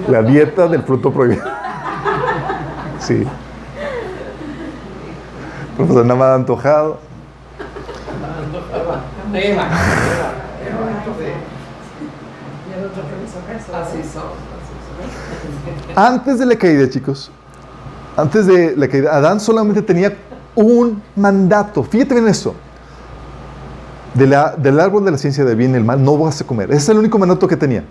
La 0.06 0.22
dieta 0.22 0.68
del 0.68 0.82
fruto 0.82 1.10
prohibido. 1.10 1.44
Sí. 2.98 3.26
Profesor, 5.78 6.04
nada 6.04 6.20
más 6.20 6.34
antojado. 6.34 6.98
Antes 15.96 16.40
de 16.40 16.46
la 16.46 16.56
caída, 16.56 16.90
chicos, 16.90 17.30
antes 18.16 18.46
de 18.46 18.76
la 18.76 18.88
caída, 18.88 19.14
Adán 19.14 19.38
solamente 19.38 19.80
tenía 19.80 20.16
un 20.56 21.00
mandato. 21.14 21.84
Fíjate 21.84 22.14
bien 22.14 22.26
esto. 22.28 22.54
De 24.14 24.26
del 24.58 24.80
árbol 24.80 25.04
de 25.04 25.10
la 25.12 25.18
ciencia 25.18 25.44
de 25.44 25.54
bien 25.54 25.72
y 25.72 25.76
el 25.76 25.84
mal 25.84 26.02
no 26.02 26.16
vas 26.16 26.40
a 26.40 26.46
comer. 26.46 26.70
Ese 26.70 26.78
es 26.78 26.88
el 26.88 26.98
único 26.98 27.18
mandato 27.18 27.46
que 27.46 27.56
tenía. 27.56 27.84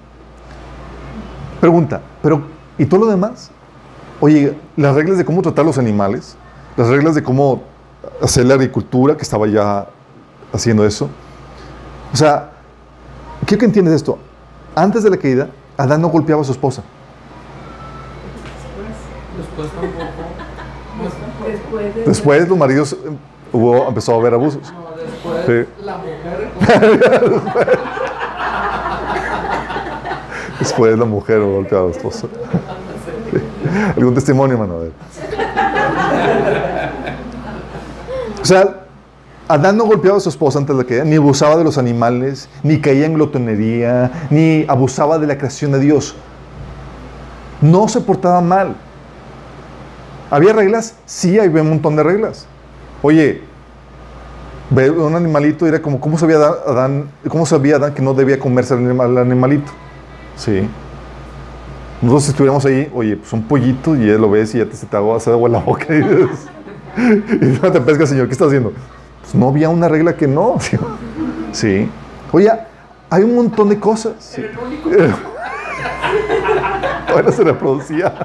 Pregunta, 1.61 2.01
pero 2.21 2.43
¿y 2.77 2.85
todo 2.85 3.01
lo 3.01 3.05
demás? 3.07 3.51
Oye, 4.19 4.57
las 4.75 4.95
reglas 4.95 5.17
de 5.17 5.25
cómo 5.25 5.41
tratar 5.41 5.65
los 5.65 5.77
animales, 5.77 6.35
las 6.75 6.87
reglas 6.87 7.15
de 7.15 7.23
cómo 7.23 7.63
hacer 8.21 8.45
la 8.45 8.55
agricultura, 8.55 9.15
que 9.15 9.23
estaba 9.23 9.47
ya 9.47 9.87
haciendo 10.51 10.85
eso. 10.85 11.09
O 12.11 12.17
sea, 12.17 12.51
quiero 13.45 13.59
que 13.59 13.65
entiendes 13.65 13.93
esto. 13.95 14.17
Antes 14.75 15.03
de 15.03 15.09
la 15.09 15.17
caída, 15.17 15.49
Adán 15.77 16.01
no 16.01 16.09
golpeaba 16.09 16.41
a 16.41 16.45
su 16.45 16.51
esposa. 16.51 16.83
Después 19.37 19.69
tampoco. 19.71 20.03
Después, 21.47 21.95
de 21.95 22.03
Después 22.03 22.47
los 22.49 22.57
maridos 22.57 22.95
hubo, 23.51 23.87
empezó 23.87 24.13
a 24.13 24.17
haber 24.17 24.33
abusos. 24.35 24.71
No, 24.71 24.95
después 24.95 25.65
Sí. 25.65 25.83
la 25.83 25.97
mujer. 25.97 26.51
Después 30.59 30.97
la 30.97 31.05
mujer 31.05 31.41
golpeaba 31.41 31.85
a 31.85 31.89
la 31.89 31.91
esposa. 31.95 32.27
Sí. 33.31 33.39
¿Algún 33.97 34.13
testimonio, 34.13 34.57
ver. 34.79 34.91
O 38.41 38.45
sea, 38.45 38.83
Adán 39.47 39.77
no 39.77 39.85
golpeaba 39.85 40.17
a 40.17 40.19
su 40.21 40.29
esposa 40.29 40.59
antes 40.59 40.75
de 40.75 40.83
la 40.83 40.87
caída, 40.87 41.03
ni 41.03 41.15
abusaba 41.15 41.57
de 41.57 41.63
los 41.63 41.77
animales, 41.77 42.47
ni 42.61 42.79
caía 42.79 43.05
en 43.05 43.13
glotonería, 43.13 44.11
ni 44.29 44.65
abusaba 44.67 45.17
de 45.19 45.27
la 45.27 45.37
creación 45.37 45.71
de 45.73 45.79
Dios. 45.79 46.15
No 47.61 47.87
se 47.87 47.99
portaba 48.01 48.41
mal. 48.41 48.75
¿Había 50.33 50.51
reglas? 50.51 50.95
Sí, 51.05 51.37
había 51.37 51.61
un 51.61 51.69
montón 51.69 51.95
de 51.95 52.01
reglas. 52.01 52.47
Oye, 53.03 53.43
ve 54.71 54.89
un 54.89 55.13
animalito 55.15 55.67
y 55.67 55.69
era 55.69 55.79
como, 55.79 55.99
¿cómo 55.99 56.17
sabía 56.17 56.37
Adán, 56.37 57.11
cómo 57.29 57.45
sabía 57.45 57.75
Adán 57.75 57.93
que 57.93 58.01
no 58.01 58.15
debía 58.15 58.39
comerse 58.39 58.73
al 58.73 59.17
animalito? 59.19 59.71
Sí. 60.35 60.67
Nosotros 62.01 62.23
si 62.23 62.29
estuviéramos 62.31 62.65
ahí, 62.65 62.91
oye, 62.95 63.15
pues 63.15 63.31
un 63.31 63.43
pollito 63.43 63.95
y 63.95 64.07
ya 64.07 64.13
lo 64.13 64.31
ves 64.31 64.55
y 64.55 64.57
ya 64.57 64.65
te 64.65 64.75
se 64.75 64.87
te 64.87 64.97
agua, 64.97 65.17
hace 65.17 65.29
agua 65.29 65.49
en 65.49 65.53
la 65.53 65.59
boca 65.59 65.85
y 65.89 66.01
dices, 66.01 66.47
y 67.39 67.61
no 67.61 67.71
te 67.71 67.79
pesca, 67.81 68.07
señor, 68.07 68.25
¿qué 68.25 68.31
está 68.31 68.45
haciendo? 68.45 68.73
Pues 69.21 69.35
no 69.35 69.49
había 69.49 69.69
una 69.69 69.87
regla 69.87 70.17
que 70.17 70.25
no. 70.25 70.57
¿sí? 70.59 70.77
Sí. 71.51 71.89
Oye, 72.31 72.49
hay 73.07 73.21
un 73.21 73.35
montón 73.35 73.69
de 73.69 73.79
cosas. 73.79 74.13
Sí. 74.17 74.43
Bueno, 77.13 77.31
se 77.31 77.43
reproducía. 77.43 78.15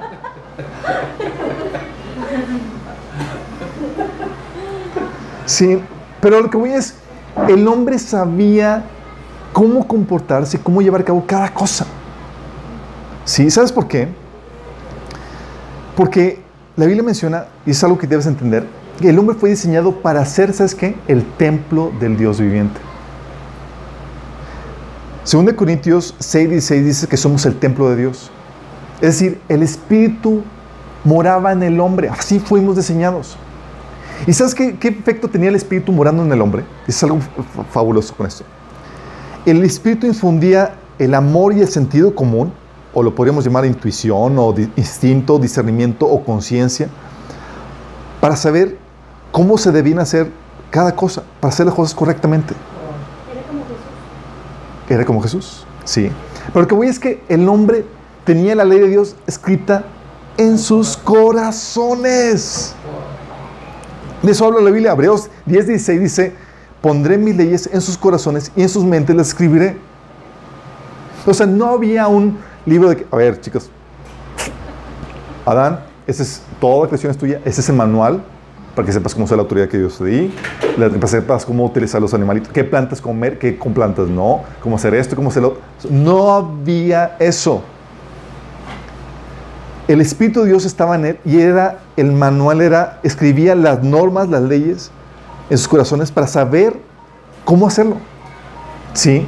Sí, 5.48 5.80
pero 6.20 6.42
lo 6.42 6.50
que 6.50 6.58
voy 6.58 6.72
es, 6.72 6.96
el 7.48 7.66
hombre 7.66 7.98
sabía 7.98 8.84
cómo 9.54 9.88
comportarse, 9.88 10.60
cómo 10.60 10.82
llevar 10.82 11.00
a 11.00 11.04
cabo 11.04 11.24
cada 11.26 11.48
cosa. 11.54 11.86
¿Sí? 13.24 13.50
¿Sabes 13.50 13.72
por 13.72 13.88
qué? 13.88 14.08
Porque 15.96 16.42
la 16.76 16.84
Biblia 16.84 17.02
menciona, 17.02 17.46
y 17.64 17.70
es 17.70 17.82
algo 17.82 17.96
que 17.96 18.06
debes 18.06 18.26
entender, 18.26 18.66
que 19.00 19.08
el 19.08 19.18
hombre 19.18 19.34
fue 19.36 19.48
diseñado 19.48 20.02
para 20.02 20.22
ser, 20.26 20.52
¿sabes 20.52 20.74
qué? 20.74 20.96
El 21.08 21.24
templo 21.24 21.92
del 21.98 22.18
Dios 22.18 22.38
viviente. 22.38 22.78
Según 25.24 25.46
Corintios 25.54 26.14
6, 26.18 26.50
16 26.50 26.84
dice 26.84 27.06
que 27.06 27.16
somos 27.16 27.46
el 27.46 27.58
templo 27.58 27.88
de 27.88 27.96
Dios. 27.96 28.30
Es 28.96 29.18
decir, 29.18 29.40
el 29.48 29.62
Espíritu 29.62 30.42
moraba 31.04 31.52
en 31.52 31.62
el 31.62 31.80
hombre. 31.80 32.10
Así 32.10 32.38
fuimos 32.38 32.76
diseñados. 32.76 33.38
¿Y 34.26 34.32
sabes 34.32 34.54
qué, 34.54 34.76
qué 34.76 34.88
efecto 34.88 35.28
tenía 35.28 35.48
el 35.48 35.54
Espíritu 35.54 35.92
morando 35.92 36.22
en 36.22 36.32
el 36.32 36.40
hombre? 36.40 36.64
Es 36.86 37.02
algo 37.02 37.18
fabuloso 37.70 38.14
con 38.14 38.26
esto. 38.26 38.44
El 39.46 39.64
Espíritu 39.64 40.06
infundía 40.06 40.74
el 40.98 41.14
amor 41.14 41.54
y 41.54 41.60
el 41.60 41.68
sentido 41.68 42.14
común, 42.14 42.52
o 42.92 43.02
lo 43.02 43.14
podríamos 43.14 43.44
llamar 43.44 43.64
intuición, 43.64 44.38
o 44.38 44.52
di- 44.52 44.70
instinto, 44.76 45.38
discernimiento 45.38 46.06
o 46.06 46.24
conciencia, 46.24 46.88
para 48.20 48.34
saber 48.36 48.76
cómo 49.30 49.56
se 49.56 49.70
debían 49.70 50.00
hacer 50.00 50.30
cada 50.70 50.94
cosa, 50.94 51.22
para 51.40 51.52
hacer 51.52 51.66
las 51.66 51.74
cosas 51.74 51.94
correctamente. 51.94 52.54
Era 54.88 55.04
como 55.04 55.22
Jesús, 55.22 55.64
sí. 55.84 56.10
Pero 56.48 56.62
lo 56.62 56.66
que 56.66 56.74
voy 56.74 56.88
es 56.88 56.98
que 56.98 57.22
el 57.28 57.48
hombre 57.48 57.84
tenía 58.24 58.54
la 58.54 58.64
ley 58.64 58.80
de 58.80 58.88
Dios 58.88 59.14
escrita 59.26 59.84
en 60.36 60.58
sus 60.58 60.96
corazones. 60.96 62.74
De 64.22 64.32
eso 64.32 64.46
habla 64.46 64.60
la 64.60 64.70
Biblia. 64.70 64.92
Hebreos 64.92 65.28
10, 65.46 65.66
16 65.68 66.00
dice, 66.00 66.32
pondré 66.80 67.16
mis 67.18 67.36
leyes 67.36 67.68
en 67.72 67.80
sus 67.80 67.96
corazones 67.96 68.50
y 68.56 68.62
en 68.62 68.68
sus 68.68 68.84
mentes 68.84 69.14
las 69.14 69.28
escribiré. 69.28 69.76
O 71.26 71.34
sea, 71.34 71.46
no 71.46 71.66
había 71.66 72.08
un 72.08 72.38
libro 72.66 72.88
de... 72.88 72.96
que- 72.96 73.06
A 73.10 73.16
ver, 73.16 73.40
chicos. 73.40 73.70
Adán, 75.44 75.80
esa 76.06 76.22
es 76.22 76.42
toda 76.60 76.82
la 76.82 76.88
creación 76.88 77.10
es 77.12 77.18
tuya. 77.18 77.40
Ese 77.44 77.60
es 77.60 77.68
el 77.68 77.76
manual 77.76 78.22
para 78.74 78.86
que 78.86 78.92
sepas 78.92 79.12
cómo 79.14 79.24
usar 79.24 79.36
la 79.36 79.42
autoridad 79.42 79.68
que 79.68 79.78
Dios 79.78 79.98
te 79.98 80.04
di. 80.04 80.34
Para 80.76 80.90
que 80.90 81.06
sepas 81.06 81.44
cómo 81.44 81.64
utilizar 81.64 82.00
los 82.00 82.12
animalitos. 82.14 82.52
Qué 82.52 82.64
plantas 82.64 83.00
comer, 83.00 83.38
qué 83.38 83.58
con 83.58 83.72
plantas 83.74 84.08
no. 84.08 84.42
Cómo 84.62 84.76
hacer 84.76 84.94
esto, 84.94 85.16
cómo 85.16 85.30
hacerlo. 85.30 85.58
No 85.90 86.32
había 86.34 87.16
eso. 87.18 87.62
El 89.88 90.02
Espíritu 90.02 90.42
de 90.42 90.50
Dios 90.50 90.66
estaba 90.66 90.96
en 90.96 91.06
él 91.06 91.18
y 91.24 91.38
era, 91.40 91.78
el 91.96 92.12
manual 92.12 92.60
era, 92.60 93.00
escribía 93.02 93.54
las 93.54 93.82
normas, 93.82 94.28
las 94.28 94.42
leyes 94.42 94.90
en 95.48 95.56
sus 95.56 95.66
corazones 95.66 96.12
para 96.12 96.26
saber 96.26 96.78
cómo 97.46 97.66
hacerlo. 97.66 97.96
Sí. 98.92 99.26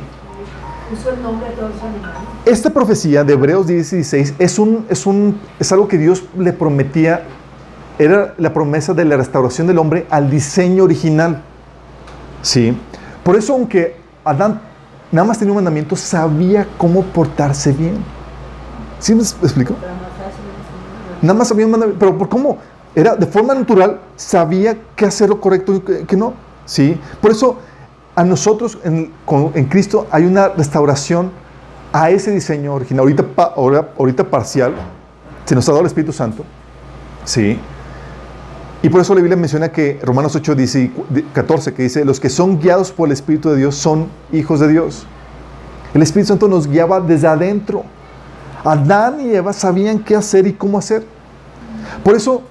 Esta 2.44 2.68
profecía 2.70 3.24
de 3.24 3.32
Hebreos 3.32 3.66
10 3.66 3.92
y 3.92 3.96
16 3.96 4.34
es, 4.38 4.58
un, 4.58 4.84
es, 4.90 5.06
un, 5.06 5.40
es 5.58 5.72
algo 5.72 5.88
que 5.88 5.96
Dios 5.96 6.24
le 6.36 6.52
prometía, 6.52 7.22
era 7.98 8.34
la 8.36 8.52
promesa 8.52 8.92
de 8.92 9.06
la 9.06 9.16
restauración 9.16 9.66
del 9.66 9.78
hombre 9.78 10.06
al 10.10 10.30
diseño 10.30 10.84
original. 10.84 11.42
Sí. 12.42 12.76
Por 13.24 13.36
eso, 13.36 13.54
aunque 13.54 13.96
Adán 14.24 14.60
nada 15.10 15.26
más 15.26 15.38
tenía 15.38 15.52
un 15.52 15.56
mandamiento, 15.56 15.96
sabía 15.96 16.66
cómo 16.76 17.02
portarse 17.02 17.72
bien. 17.72 17.96
¿Sí 18.98 19.14
me 19.14 19.22
explico? 19.22 19.74
Nada 21.22 21.34
más 21.34 21.50
había 21.50 21.66
un. 21.66 21.96
Pero 21.98 22.16
¿por 22.16 22.28
cómo? 22.28 22.58
era 22.94 23.14
de 23.14 23.26
forma 23.26 23.54
natural, 23.54 24.00
sabía 24.16 24.76
qué 24.96 25.06
hacer 25.06 25.28
lo 25.28 25.40
correcto 25.40 25.74
y 25.74 25.80
qué, 26.06 26.16
no. 26.16 26.34
¿sí? 26.66 26.98
Por 27.20 27.30
eso 27.30 27.58
a 28.14 28.24
nosotros 28.24 28.78
en, 28.84 29.12
Cristo 29.68 30.06
hay 30.10 30.24
una 30.24 30.48
restauración 30.48 31.30
a 31.92 32.10
ese 32.10 32.32
diseño 32.32 32.74
original. 32.74 33.00
Ahorita, 33.00 33.24
ahorita 33.96 34.24
parcial, 34.24 34.74
se 35.44 35.54
nos 35.54 35.68
ha 35.68 35.72
dado 35.72 35.80
el 35.80 35.86
Espíritu 35.86 36.12
Santo. 36.12 36.44
¿sí? 37.24 37.58
Y 38.82 38.88
por 38.88 39.00
eso 39.00 39.14
la 39.14 39.20
Biblia 39.20 39.36
menciona 39.36 39.70
que 39.70 40.00
Romanos 40.02 40.34
8, 40.34 40.54
10 40.54 40.76
y 40.76 40.92
14, 41.34 41.74
que 41.74 41.82
dice, 41.82 42.04
los 42.04 42.18
que 42.18 42.30
son 42.30 42.58
guiados 42.58 42.90
por 42.90 43.08
el 43.08 43.12
Espíritu 43.12 43.50
de 43.50 43.56
Dios 43.56 43.76
son 43.76 44.08
hijos 44.32 44.60
de 44.60 44.68
Dios. 44.68 45.06
El 45.92 46.02
Espíritu 46.02 46.28
Santo 46.28 46.48
nos 46.48 46.66
guiaba 46.66 47.00
desde 47.00 47.26
adentro. 47.26 47.84
Adán 48.64 49.20
y 49.20 49.34
Eva 49.34 49.52
sabían 49.52 49.98
qué 50.00 50.16
hacer 50.16 50.46
y 50.46 50.52
cómo 50.52 50.78
hacer. 50.78 51.04
Por 52.04 52.14
eso, 52.14 52.42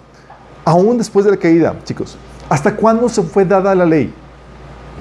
aún 0.66 0.98
después 0.98 1.26
de 1.26 1.32
la 1.32 1.38
caída, 1.38 1.76
chicos, 1.84 2.18
¿hasta 2.50 2.76
cuándo 2.76 3.08
se 3.10 3.22
fue 3.24 3.46
dada 3.46 3.74
la 3.76 3.86
ley? 3.86 4.14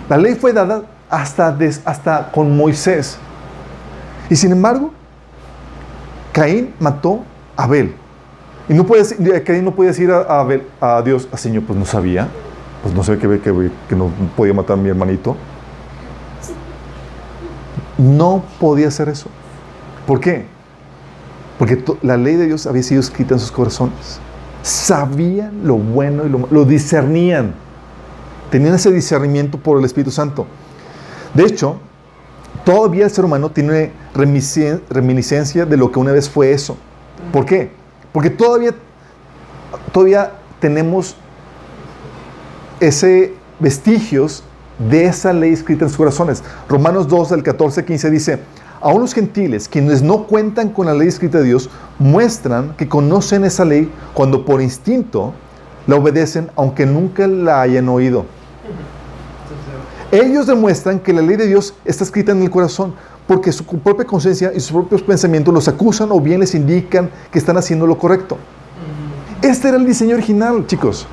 La 0.08 0.16
ley 0.16 0.34
fue 0.34 0.52
dada 0.52 0.82
hasta, 1.10 1.56
hasta 1.84 2.30
con 2.32 2.56
Moisés. 2.56 3.18
Y 4.30 4.36
sin 4.36 4.52
embargo, 4.52 4.92
Caín 6.32 6.74
mató 6.78 7.22
a 7.56 7.64
Abel. 7.64 7.94
Y 8.68 8.74
no 8.74 8.84
puede, 8.84 9.02
decir- 9.02 9.42
Caín 9.44 9.64
no 9.64 9.74
podía 9.74 9.90
decir 9.90 10.10
a, 10.10 10.18
a 10.20 10.40
Abel- 10.40 10.66
a 10.80 11.00
Dios, 11.02 11.26
"Ah, 11.32 11.38
Señor, 11.38 11.64
pues 11.64 11.78
no 11.78 11.84
sabía. 11.86 12.28
Pues 12.82 12.94
no 12.94 13.02
sé 13.02 13.18
que, 13.18 13.40
que, 13.40 13.70
que 13.88 13.96
no 13.96 14.10
podía 14.36 14.52
matar 14.54 14.74
a 14.78 14.80
mi 14.80 14.88
hermanito. 14.90 15.36
No 17.96 18.44
podía 18.60 18.88
hacer 18.88 19.08
eso. 19.08 19.28
¿Por 20.06 20.20
qué? 20.20 20.46
Porque 21.58 21.82
la 22.02 22.16
ley 22.16 22.36
de 22.36 22.46
Dios 22.46 22.66
había 22.66 22.82
sido 22.82 23.00
escrita 23.00 23.34
en 23.34 23.40
sus 23.40 23.50
corazones. 23.50 24.20
Sabían 24.62 25.60
lo 25.64 25.76
bueno 25.76 26.24
y 26.24 26.28
lo 26.28 26.38
malo. 26.38 26.52
Lo 26.52 26.64
discernían. 26.64 27.54
Tenían 28.50 28.74
ese 28.74 28.92
discernimiento 28.92 29.58
por 29.58 29.78
el 29.78 29.84
Espíritu 29.84 30.10
Santo. 30.10 30.46
De 31.34 31.44
hecho, 31.44 31.78
todavía 32.64 33.04
el 33.04 33.10
ser 33.10 33.24
humano 33.24 33.50
tiene 33.50 33.92
reminiscencia 34.14 35.66
de 35.66 35.76
lo 35.76 35.90
que 35.90 35.98
una 35.98 36.12
vez 36.12 36.30
fue 36.30 36.52
eso. 36.52 36.76
¿Por 37.32 37.44
qué? 37.44 37.70
Porque 38.12 38.30
todavía, 38.30 38.74
todavía 39.92 40.32
tenemos 40.60 41.16
ese 42.80 43.34
vestigios 43.58 44.44
de 44.78 45.06
esa 45.06 45.32
ley 45.32 45.52
escrita 45.52 45.84
en 45.84 45.88
sus 45.88 45.98
corazones. 45.98 46.42
Romanos 46.68 47.08
2, 47.08 47.30
del 47.30 47.42
14 47.42 47.80
al 47.80 47.86
15 47.86 48.10
dice, 48.10 48.38
aún 48.80 49.00
los 49.00 49.14
gentiles, 49.14 49.68
quienes 49.68 50.02
no 50.02 50.24
cuentan 50.24 50.70
con 50.70 50.86
la 50.86 50.94
ley 50.94 51.08
escrita 51.08 51.38
de 51.38 51.44
Dios, 51.44 51.70
muestran 51.98 52.74
que 52.76 52.88
conocen 52.88 53.44
esa 53.44 53.64
ley 53.64 53.90
cuando 54.14 54.44
por 54.44 54.60
instinto 54.60 55.32
la 55.86 55.96
obedecen, 55.96 56.50
aunque 56.56 56.86
nunca 56.86 57.26
la 57.26 57.62
hayan 57.62 57.88
oído. 57.88 58.24
Ellos 60.10 60.46
demuestran 60.46 61.00
que 61.00 61.12
la 61.12 61.22
ley 61.22 61.36
de 61.36 61.46
Dios 61.46 61.74
está 61.84 62.04
escrita 62.04 62.32
en 62.32 62.42
el 62.42 62.50
corazón, 62.50 62.94
porque 63.26 63.52
su 63.52 63.64
propia 63.64 64.06
conciencia 64.06 64.52
y 64.54 64.60
sus 64.60 64.72
propios 64.72 65.02
pensamientos 65.02 65.52
los 65.52 65.68
acusan 65.68 66.10
o 66.12 66.20
bien 66.20 66.40
les 66.40 66.54
indican 66.54 67.10
que 67.30 67.38
están 67.38 67.58
haciendo 67.58 67.86
lo 67.86 67.98
correcto. 67.98 68.38
Este 69.42 69.68
era 69.68 69.76
el 69.76 69.84
diseño 69.84 70.14
original, 70.14 70.66
chicos. 70.66 71.06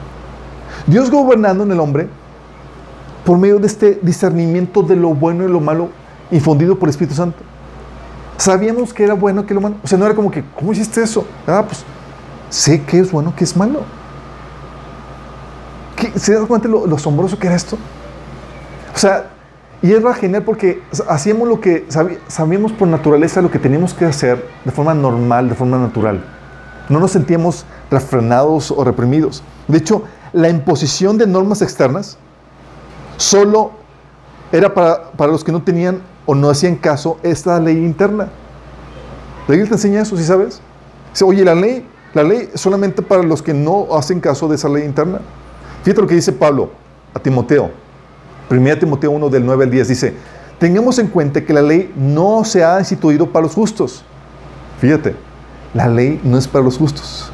Dios 0.88 1.11
gobernando 1.11 1.63
en 1.63 1.72
el 1.72 1.80
hombre 1.80 2.07
por 3.26 3.38
medio 3.38 3.59
de 3.59 3.68
este 3.68 3.99
discernimiento 4.01 4.82
de 4.84 4.95
lo 4.95 5.13
bueno 5.13 5.43
y 5.43 5.47
lo 5.47 5.59
malo 5.59 5.89
infundido 6.32 6.78
por 6.78 6.88
el 6.88 6.91
Espíritu 6.91 7.16
Santo. 7.16 7.38
Sabíamos 8.38 8.93
que 8.93 9.03
era 9.03 9.13
bueno, 9.13 9.45
que 9.45 9.53
lo 9.53 9.61
malo. 9.61 9.75
O 9.83 9.88
sea, 9.88 9.97
no 9.97 10.05
era 10.05 10.15
como 10.15 10.29
que, 10.31 10.43
¿cómo 10.55 10.71
hiciste 10.73 11.01
eso? 11.01 11.25
Ah, 11.47 11.63
pues 11.65 11.83
sé 12.49 12.83
que 12.83 12.99
es 12.99 13.11
bueno, 13.11 13.33
que 13.36 13.43
es 13.43 13.55
malo. 13.55 13.81
¿Qué- 15.95 16.17
¿Se 16.19 16.33
dan 16.33 16.45
cuenta 16.45 16.67
lo, 16.67 16.86
lo 16.86 16.95
asombroso 16.95 17.39
que 17.39 17.47
era 17.47 17.55
esto? 17.55 17.77
O 18.93 18.97
sea, 18.97 19.27
y 19.81 19.91
era 19.91 20.13
genial 20.13 20.43
porque 20.43 20.81
hacíamos 21.07 21.47
lo 21.47 21.59
que 21.61 21.86
sabíamos 22.27 22.71
por 22.71 22.88
naturaleza 22.88 23.41
lo 23.41 23.51
que 23.51 23.59
teníamos 23.59 23.93
que 23.93 24.05
hacer 24.05 24.45
de 24.63 24.71
forma 24.71 24.93
normal, 24.93 25.47
de 25.49 25.55
forma 25.55 25.77
natural. 25.77 26.23
No 26.89 26.99
nos 26.99 27.11
sentíamos 27.11 27.65
refrenados 27.91 28.71
o 28.71 28.83
reprimidos. 28.83 29.43
De 29.67 29.77
hecho, 29.77 30.03
la 30.33 30.49
imposición 30.49 31.17
de 31.17 31.27
normas 31.27 31.61
externas 31.61 32.17
solo 33.17 33.71
era 34.51 34.73
para, 34.73 35.11
para 35.11 35.31
los 35.31 35.43
que 35.43 35.51
no 35.51 35.61
tenían 35.61 36.01
o 36.26 36.36
no 36.36 36.49
hacían 36.49 36.76
caso 36.76 37.17
esta 37.23 37.59
ley 37.59 37.78
interna. 37.78 38.30
La 39.47 39.51
Biblia 39.51 39.67
te 39.67 39.76
enseña 39.76 40.01
eso, 40.01 40.17
¿sí 40.17 40.23
sabes? 40.23 40.61
Oye, 41.23 41.45
la 41.45 41.55
ley, 41.55 41.86
la 42.13 42.23
ley 42.23 42.49
es 42.53 42.59
solamente 42.59 43.01
para 43.01 43.23
los 43.23 43.41
que 43.41 43.53
no 43.53 43.95
hacen 43.95 44.19
caso 44.19 44.47
de 44.47 44.55
esa 44.55 44.67
ley 44.67 44.84
interna. 44.84 45.19
Fíjate 45.84 46.01
lo 46.01 46.07
que 46.07 46.15
dice 46.15 46.32
Pablo 46.32 46.71
a 47.13 47.19
Timoteo. 47.19 47.71
1 48.49 48.78
Timoteo 48.80 49.11
1 49.11 49.30
del 49.30 49.45
9 49.45 49.63
al 49.63 49.71
10 49.71 49.88
dice, 49.88 50.13
tengamos 50.59 50.99
en 50.99 51.07
cuenta 51.07 51.43
que 51.43 51.53
la 51.53 51.61
ley 51.61 51.91
no 51.95 52.43
se 52.43 52.63
ha 52.63 52.80
instituido 52.80 53.32
para 53.32 53.43
los 53.43 53.55
justos. 53.55 54.03
Fíjate, 54.80 55.15
la 55.73 55.88
ley 55.88 56.19
no 56.23 56.38
es 56.38 56.47
para 56.47 56.63
los 56.63 56.78
justos, 56.78 57.32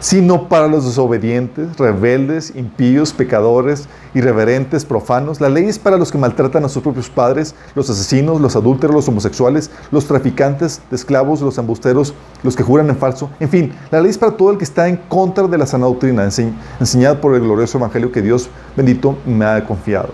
sino 0.00 0.48
para 0.48 0.66
los 0.66 0.86
desobedientes, 0.86 1.76
rebeldes, 1.76 2.56
impíos, 2.56 3.12
pecadores, 3.12 3.86
irreverentes, 4.14 4.84
profanos. 4.84 5.40
La 5.40 5.48
ley 5.50 5.66
es 5.66 5.78
para 5.78 5.98
los 5.98 6.10
que 6.10 6.18
maltratan 6.18 6.64
a 6.64 6.68
sus 6.68 6.82
propios 6.82 7.10
padres, 7.10 7.54
los 7.74 7.88
asesinos, 7.90 8.40
los 8.40 8.56
adúlteros, 8.56 8.96
los 8.96 9.08
homosexuales, 9.08 9.70
los 9.90 10.06
traficantes 10.06 10.80
de 10.90 10.96
esclavos, 10.96 11.42
los 11.42 11.58
embusteros, 11.58 12.14
los 12.42 12.56
que 12.56 12.62
juran 12.62 12.88
en 12.88 12.96
falso. 12.96 13.30
En 13.38 13.50
fin, 13.50 13.72
la 13.90 14.00
ley 14.00 14.10
es 14.10 14.18
para 14.18 14.36
todo 14.36 14.50
el 14.50 14.58
que 14.58 14.64
está 14.64 14.88
en 14.88 14.96
contra 14.96 15.46
de 15.46 15.58
la 15.58 15.66
sana 15.66 15.86
doctrina 15.86 16.24
ense- 16.24 16.52
enseñada 16.80 17.20
por 17.20 17.34
el 17.34 17.42
glorioso 17.42 17.78
evangelio 17.78 18.10
que 18.10 18.22
Dios 18.22 18.48
bendito 18.76 19.18
me 19.26 19.44
ha 19.44 19.64
confiado. 19.66 20.08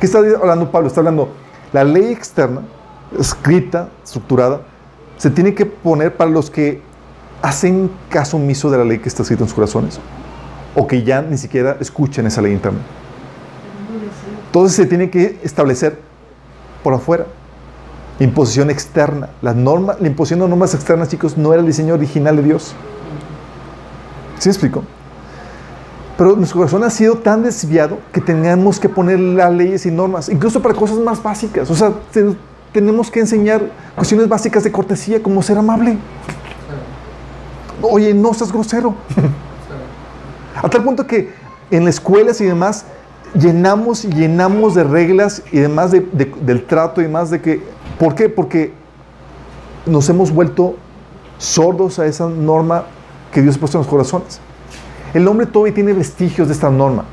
¿Qué 0.00 0.06
está 0.06 0.18
hablando 0.18 0.70
Pablo? 0.70 0.88
Está 0.88 1.00
hablando 1.00 1.28
la 1.72 1.84
ley 1.84 2.12
externa, 2.12 2.62
escrita, 3.18 3.88
estructurada, 4.02 4.62
se 5.16 5.30
tiene 5.30 5.54
que 5.54 5.66
poner 5.66 6.16
para 6.16 6.30
los 6.30 6.50
que 6.50 6.82
hacen 7.42 7.90
caso 8.08 8.36
omiso 8.36 8.70
de 8.70 8.78
la 8.78 8.84
ley 8.84 8.98
que 8.98 9.08
está 9.08 9.22
escrita 9.22 9.42
en 9.44 9.48
sus 9.48 9.54
corazones 9.54 10.00
o 10.74 10.86
que 10.86 11.02
ya 11.02 11.22
ni 11.22 11.38
siquiera 11.38 11.76
escuchen 11.80 12.26
esa 12.26 12.42
ley 12.42 12.52
interna. 12.52 12.78
Entonces 14.46 14.76
se 14.76 14.86
tiene 14.86 15.10
que 15.10 15.38
establecer 15.42 15.98
por 16.82 16.94
afuera. 16.94 17.26
Imposición 18.20 18.70
externa. 18.70 19.28
La, 19.42 19.54
norma, 19.54 19.96
la 20.00 20.08
imposición 20.08 20.40
de 20.40 20.48
normas 20.48 20.74
externas, 20.74 21.08
chicos, 21.08 21.36
no 21.36 21.52
era 21.52 21.60
el 21.60 21.66
diseño 21.66 21.94
original 21.94 22.36
de 22.36 22.42
Dios. 22.42 22.74
¿Sí 24.38 24.48
explico? 24.48 24.82
Pero 26.16 26.34
nuestro 26.34 26.58
corazón 26.58 26.82
ha 26.82 26.90
sido 26.90 27.16
tan 27.18 27.44
desviado 27.44 27.98
que 28.12 28.20
tenemos 28.20 28.80
que 28.80 28.88
poner 28.88 29.20
las 29.20 29.52
leyes 29.52 29.86
y 29.86 29.90
normas, 29.92 30.28
incluso 30.28 30.60
para 30.60 30.74
cosas 30.74 30.98
más 30.98 31.22
básicas. 31.22 31.70
O 31.70 31.76
sea, 31.76 31.92
te- 32.12 32.34
tenemos 32.72 33.08
que 33.10 33.20
enseñar 33.20 33.62
cuestiones 33.94 34.28
básicas 34.28 34.64
de 34.64 34.72
cortesía, 34.72 35.22
como 35.22 35.40
ser 35.42 35.58
amable. 35.58 35.96
Oye, 37.82 38.12
no 38.14 38.34
seas 38.34 38.52
grosero. 38.52 38.94
A 40.62 40.68
tal 40.68 40.82
punto 40.82 41.06
que 41.06 41.30
en 41.70 41.84
las 41.84 41.96
escuelas 41.96 42.40
y 42.40 42.44
demás 42.44 42.84
llenamos 43.34 44.04
y 44.04 44.08
llenamos 44.08 44.74
de 44.74 44.84
reglas 44.84 45.42
y 45.52 45.58
demás 45.58 45.90
de- 45.92 46.00
de- 46.12 46.32
del 46.40 46.64
trato 46.64 47.00
y 47.00 47.04
demás 47.04 47.30
de 47.30 47.40
que... 47.40 47.62
¿Por 47.98 48.14
qué? 48.14 48.28
Porque 48.28 48.72
nos 49.86 50.08
hemos 50.08 50.32
vuelto 50.32 50.74
sordos 51.38 51.98
a 51.98 52.06
esa 52.06 52.28
norma 52.28 52.84
que 53.32 53.42
Dios 53.42 53.56
ha 53.56 53.60
puesto 53.60 53.78
en 53.78 53.82
los 53.82 53.88
corazones. 53.90 54.40
El 55.14 55.28
hombre 55.28 55.46
todavía 55.46 55.74
tiene 55.74 55.92
vestigios 55.92 56.48
de 56.48 56.54
esta 56.54 56.70
norma, 56.70 57.04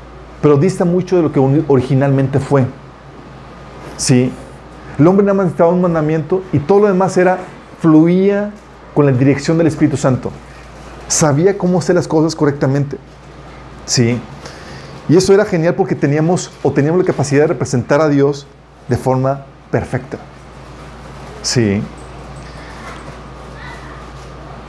pero 0.42 0.56
dista 0.56 0.84
mucho 0.84 1.16
de 1.16 1.22
lo 1.22 1.32
que 1.32 1.40
originalmente 1.68 2.40
fue. 2.40 2.64
Sí. 3.96 4.32
El 4.98 5.06
hombre 5.06 5.24
nada 5.24 5.34
más 5.34 5.44
necesitaba 5.46 5.70
un 5.70 5.82
mandamiento 5.82 6.42
y 6.52 6.58
todo 6.58 6.80
lo 6.80 6.86
demás 6.88 7.16
era, 7.16 7.38
fluía 7.80 8.50
con 8.94 9.06
la 9.06 9.12
dirección 9.12 9.58
del 9.58 9.66
Espíritu 9.68 9.96
Santo. 9.96 10.30
Sabía 11.08 11.56
cómo 11.56 11.78
hacer 11.78 11.94
las 11.94 12.08
cosas 12.08 12.34
correctamente. 12.34 12.98
Sí. 13.84 14.20
Y 15.08 15.16
eso 15.16 15.32
era 15.32 15.44
genial 15.44 15.74
porque 15.74 15.94
teníamos 15.94 16.50
o 16.62 16.72
teníamos 16.72 17.00
la 17.00 17.06
capacidad 17.06 17.42
de 17.42 17.46
representar 17.48 18.00
a 18.00 18.08
Dios 18.08 18.46
de 18.88 18.96
forma 18.96 19.46
perfecta. 19.70 20.18
Sí. 21.42 21.80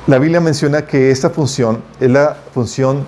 La 0.05 0.19
Biblia 0.19 0.39
menciona 0.39 0.85
que 0.85 1.11
esta 1.11 1.29
función 1.31 1.83
es 1.99 2.09
la 2.09 2.37
función 2.53 3.03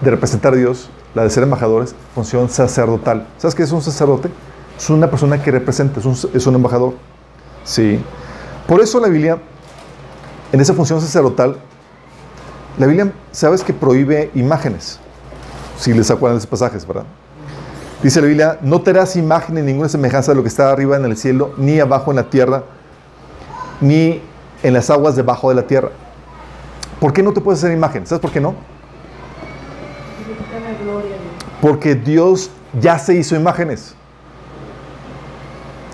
de 0.00 0.10
representar 0.10 0.54
a 0.54 0.56
Dios, 0.56 0.90
la 1.14 1.22
de 1.22 1.30
ser 1.30 1.42
embajadores, 1.42 1.94
función 2.14 2.48
sacerdotal. 2.48 3.26
¿Sabes 3.38 3.54
qué 3.54 3.62
es 3.62 3.72
un 3.72 3.82
sacerdote? 3.82 4.30
Es 4.76 4.90
una 4.90 5.10
persona 5.10 5.42
que 5.42 5.50
representa, 5.50 6.00
es 6.00 6.06
un, 6.06 6.18
es 6.34 6.46
un 6.46 6.54
embajador. 6.54 6.94
Sí. 7.64 8.00
Por 8.66 8.80
eso 8.80 8.98
la 8.98 9.08
Biblia, 9.08 9.38
en 10.52 10.60
esa 10.60 10.74
función 10.74 11.00
sacerdotal, 11.00 11.58
la 12.78 12.86
Biblia, 12.86 13.12
¿sabes 13.32 13.62
que 13.62 13.72
prohíbe 13.72 14.30
imágenes? 14.34 14.98
Si 15.78 15.92
les 15.92 16.10
acuerdan 16.10 16.36
de 16.36 16.38
esos 16.38 16.50
pasajes, 16.50 16.86
¿verdad? 16.86 17.04
Dice 18.02 18.20
la 18.20 18.26
Biblia, 18.26 18.58
no 18.62 18.82
te 18.82 18.90
harás 18.90 19.16
imagen 19.16 19.54
ni 19.54 19.62
ninguna 19.62 19.88
semejanza 19.88 20.32
de 20.32 20.36
lo 20.36 20.42
que 20.42 20.48
está 20.48 20.70
arriba 20.70 20.96
en 20.96 21.04
el 21.06 21.16
cielo, 21.16 21.54
ni 21.56 21.80
abajo 21.80 22.10
en 22.10 22.16
la 22.16 22.28
tierra, 22.28 22.64
ni 23.80 24.20
en 24.62 24.74
las 24.74 24.90
aguas 24.90 25.16
debajo 25.16 25.48
de 25.48 25.54
la 25.54 25.62
tierra. 25.66 25.90
¿Por 27.00 27.12
qué 27.12 27.22
no 27.22 27.32
te 27.32 27.40
puedes 27.40 27.60
hacer 27.60 27.72
imagen? 27.76 28.06
¿Sabes 28.06 28.20
por 28.20 28.30
qué 28.30 28.40
no? 28.40 28.54
Porque 31.60 31.94
Dios 31.94 32.50
ya 32.80 32.98
se 32.98 33.14
hizo 33.14 33.34
imágenes. 33.34 33.94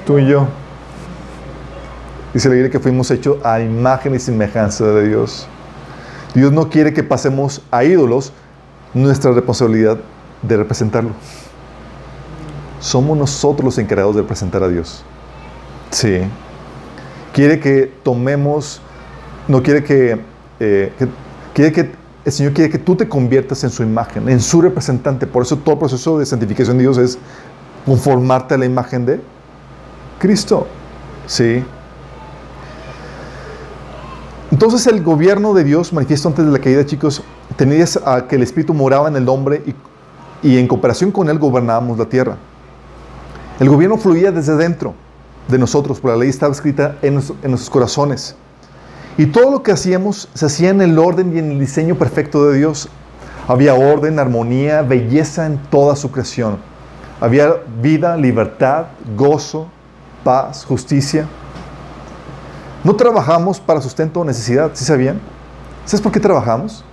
Tú 0.04 0.18
y 0.18 0.26
yo. 0.26 0.46
Dice 2.34 2.48
la 2.48 2.54
Biblia 2.54 2.70
que 2.70 2.80
fuimos 2.80 3.10
hechos 3.10 3.36
a 3.44 3.60
imagen 3.60 4.14
y 4.14 4.18
semejanza 4.18 4.84
de 4.84 5.08
Dios. 5.08 5.46
Dios 6.34 6.52
no 6.52 6.68
quiere 6.70 6.92
que 6.92 7.02
pasemos 7.02 7.62
a 7.70 7.84
ídolos 7.84 8.32
nuestra 8.94 9.32
responsabilidad 9.32 9.98
de 10.42 10.56
representarlo. 10.56 11.10
Somos 12.80 13.16
nosotros 13.16 13.64
los 13.64 13.78
encargados 13.78 14.16
de 14.16 14.22
representar 14.22 14.62
a 14.62 14.68
Dios. 14.68 15.04
Sí. 15.90 16.20
Quiere 17.32 17.60
que 17.60 17.92
tomemos, 18.02 18.80
no 19.48 19.62
quiere 19.62 19.84
que, 19.84 20.20
eh, 20.60 20.92
que- 20.98 21.08
quiere 21.54 21.72
que, 21.72 21.92
el 22.24 22.32
Señor 22.32 22.52
quiere 22.52 22.70
que 22.70 22.78
tú 22.78 22.94
te 22.96 23.08
conviertas 23.08 23.62
en 23.64 23.70
su 23.70 23.82
imagen, 23.82 24.28
en 24.28 24.40
su 24.40 24.60
representante. 24.62 25.26
Por 25.26 25.42
eso 25.42 25.56
todo 25.56 25.74
el 25.74 25.78
proceso 25.78 26.18
de 26.18 26.26
santificación 26.26 26.76
de 26.76 26.82
Dios 26.84 26.98
es 26.98 27.18
conformarte 27.86 28.54
a 28.54 28.58
la 28.58 28.64
imagen 28.66 29.06
de 29.06 29.20
Cristo. 30.18 30.66
Sí. 31.26 31.64
Entonces 34.52 34.86
el 34.86 35.02
gobierno 35.02 35.54
de 35.54 35.64
Dios 35.64 35.94
manifiesto 35.94 36.28
antes 36.28 36.44
de 36.44 36.52
la 36.52 36.58
caída, 36.58 36.84
chicos, 36.84 37.22
tenía 37.56 37.86
a 38.04 38.28
que 38.28 38.36
el 38.36 38.42
Espíritu 38.42 38.74
moraba 38.74 39.08
en 39.08 39.16
el 39.16 39.26
hombre 39.30 39.62
y, 40.42 40.58
en 40.58 40.68
cooperación 40.68 41.10
con 41.10 41.30
él 41.30 41.38
gobernábamos 41.38 41.98
la 41.98 42.04
tierra. 42.04 42.36
El 43.58 43.70
gobierno 43.70 43.96
fluía 43.96 44.30
desde 44.30 44.54
dentro 44.56 44.92
de 45.48 45.58
nosotros, 45.58 46.00
por 46.00 46.10
la 46.10 46.18
ley 46.18 46.28
estaba 46.28 46.52
escrita 46.52 46.96
en 47.00 47.14
nuestros 47.14 47.70
corazones. 47.70 48.36
Y 49.16 49.26
todo 49.26 49.50
lo 49.50 49.62
que 49.62 49.72
hacíamos 49.72 50.28
se 50.34 50.44
hacía 50.44 50.68
en 50.68 50.82
el 50.82 50.98
orden 50.98 51.34
y 51.34 51.38
en 51.38 51.52
el 51.52 51.58
diseño 51.58 51.94
perfecto 51.94 52.46
de 52.46 52.58
Dios. 52.58 52.90
Había 53.48 53.74
orden, 53.74 54.18
armonía, 54.18 54.82
belleza 54.82 55.46
en 55.46 55.56
toda 55.70 55.96
su 55.96 56.10
creación. 56.10 56.58
Había 57.22 57.54
vida, 57.80 58.18
libertad, 58.18 58.84
gozo, 59.16 59.68
paz, 60.22 60.66
justicia. 60.66 61.26
No 62.84 62.96
trabajamos 62.96 63.60
para 63.60 63.80
sustento 63.80 64.20
o 64.20 64.24
necesidad, 64.24 64.72
¿sí 64.74 64.84
sabían? 64.84 65.20
¿Sabes 65.84 66.00
por 66.00 66.10
qué 66.10 66.18
trabajamos? 66.18 66.84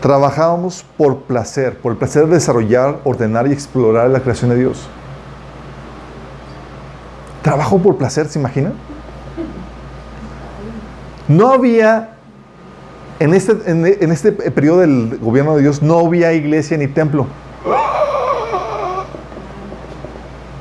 Trabajábamos 0.00 0.84
por 0.96 1.22
placer, 1.22 1.78
por 1.78 1.92
el 1.92 1.98
placer 1.98 2.26
de 2.26 2.34
desarrollar, 2.34 3.00
ordenar 3.04 3.48
y 3.48 3.52
explorar 3.52 4.08
la 4.10 4.20
creación 4.20 4.50
de 4.50 4.56
Dios. 4.56 4.88
Trabajo 7.42 7.78
por 7.78 7.96
placer, 7.96 8.28
¿se 8.28 8.38
imaginan? 8.38 8.74
No 11.26 11.48
había, 11.48 12.10
en 13.18 13.34
este, 13.34 13.52
en, 13.70 14.12
este 14.12 14.32
periodo 14.32 14.80
del 14.80 15.18
gobierno 15.20 15.56
de 15.56 15.62
Dios, 15.62 15.82
no 15.82 15.98
había 15.98 16.32
iglesia 16.32 16.76
ni 16.76 16.86
templo. 16.86 17.26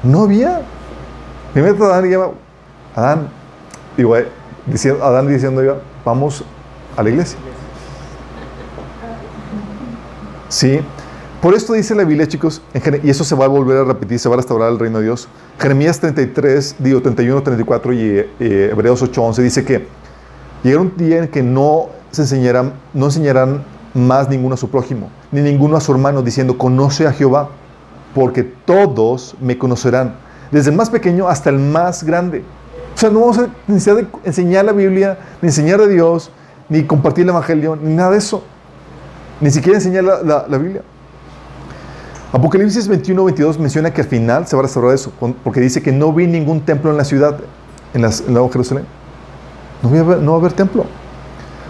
No 0.03 0.23
había. 0.23 0.61
Primero 1.53 1.85
Adán 1.85 2.11
y 2.11 2.13
Adán, 2.95 3.38
digo, 3.97 4.15
eh, 4.17 4.27
diciendo, 4.65 5.03
Adán 5.03 5.27
diciendo, 5.27 5.61
Eva, 5.61 5.79
vamos 6.05 6.43
a 6.95 7.03
la 7.03 7.09
iglesia. 7.09 7.37
Sí. 10.49 10.81
Por 11.41 11.53
esto 11.53 11.71
dice 11.71 11.95
la 11.95 12.03
Biblia, 12.03 12.27
chicos, 12.27 12.61
y 13.01 13.09
eso 13.09 13.23
se 13.23 13.33
va 13.33 13.45
a 13.45 13.47
volver 13.47 13.77
a 13.77 13.83
repetir, 13.85 14.19
se 14.19 14.27
va 14.27 14.35
a 14.35 14.37
restaurar 14.37 14.71
el 14.71 14.79
reino 14.79 14.97
de 14.97 15.05
Dios. 15.05 15.29
Jeremías 15.57 15.99
33, 15.99 16.75
digo 16.79 17.01
31, 17.01 17.41
34 17.43 17.93
y 17.93 17.99
eh, 17.99 18.29
eh, 18.39 18.69
Hebreos 18.71 19.01
8, 19.01 19.23
11 19.23 19.41
dice 19.41 19.63
que 19.63 19.87
llegará 20.63 20.81
un 20.81 20.97
día 20.97 21.19
en 21.19 21.27
que 21.29 21.41
no 21.41 21.87
se 22.11 22.23
enseñarán, 22.23 22.73
no 22.93 23.05
enseñarán 23.05 23.63
más 23.93 24.27
ninguno 24.27 24.55
a 24.55 24.57
su 24.57 24.69
prójimo, 24.69 25.09
ni 25.31 25.39
ninguno 25.39 25.77
a 25.77 25.81
su 25.81 25.93
hermano, 25.93 26.21
diciendo, 26.21 26.57
conoce 26.57 27.07
a 27.07 27.13
Jehová, 27.13 27.49
porque 28.13 28.43
todos 28.43 29.35
me 29.39 29.57
conocerán, 29.57 30.15
desde 30.51 30.71
el 30.71 30.75
más 30.75 30.89
pequeño 30.89 31.29
hasta 31.29 31.49
el 31.51 31.59
más 31.59 32.03
grande. 32.03 32.43
O 32.99 33.01
sea, 33.01 33.09
no 33.11 33.21
vamos 33.21 33.37
a 33.39 33.47
necesitar 33.65 33.95
de 33.95 34.07
enseñar 34.25 34.65
la 34.65 34.73
Biblia, 34.73 35.17
ni 35.41 35.47
enseñar 35.47 35.79
de 35.79 35.87
Dios, 35.87 36.31
ni 36.67 36.83
compartir 36.83 37.23
el 37.23 37.29
Evangelio, 37.29 37.77
ni 37.81 37.95
nada 37.95 38.11
de 38.11 38.17
eso. 38.17 38.43
Ni 39.39 39.49
siquiera 39.51 39.77
enseñar 39.77 40.03
la, 40.03 40.45
la- 40.49 40.57
Biblia. 40.57 40.81
Apocalipsis 42.33 42.89
21, 42.89 43.23
22 43.23 43.57
menciona 43.57 43.93
que 43.93 44.01
al 44.01 44.07
final 44.07 44.47
se 44.47 44.57
va 44.57 44.63
a 44.63 44.63
restaurar 44.63 44.93
eso, 44.93 45.13
porque 45.45 45.61
dice 45.61 45.81
que 45.81 45.93
no 45.93 46.11
vi 46.11 46.27
ningún 46.27 46.59
templo 46.59 46.91
en 46.91 46.97
la 46.97 47.05
ciudad, 47.05 47.39
en, 47.93 48.03
en 48.03 48.33
la 48.33 48.49
Jerusalén. 48.49 48.83
No, 49.81 49.87
voy 49.87 49.99
no 50.21 50.31
va 50.33 50.37
a 50.37 50.39
haber 50.41 50.51
templo. 50.51 50.83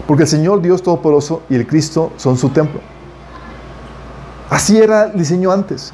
Porque 0.08 0.24
el 0.24 0.28
Señor 0.28 0.60
Dios 0.60 0.82
Todopoderoso 0.82 1.42
y 1.48 1.54
el 1.54 1.64
Cristo 1.64 2.10
son 2.16 2.36
su 2.38 2.48
templo. 2.48 2.80
Así 4.50 4.78
era 4.78 5.04
el 5.04 5.12
diseño 5.16 5.52
antes. 5.52 5.92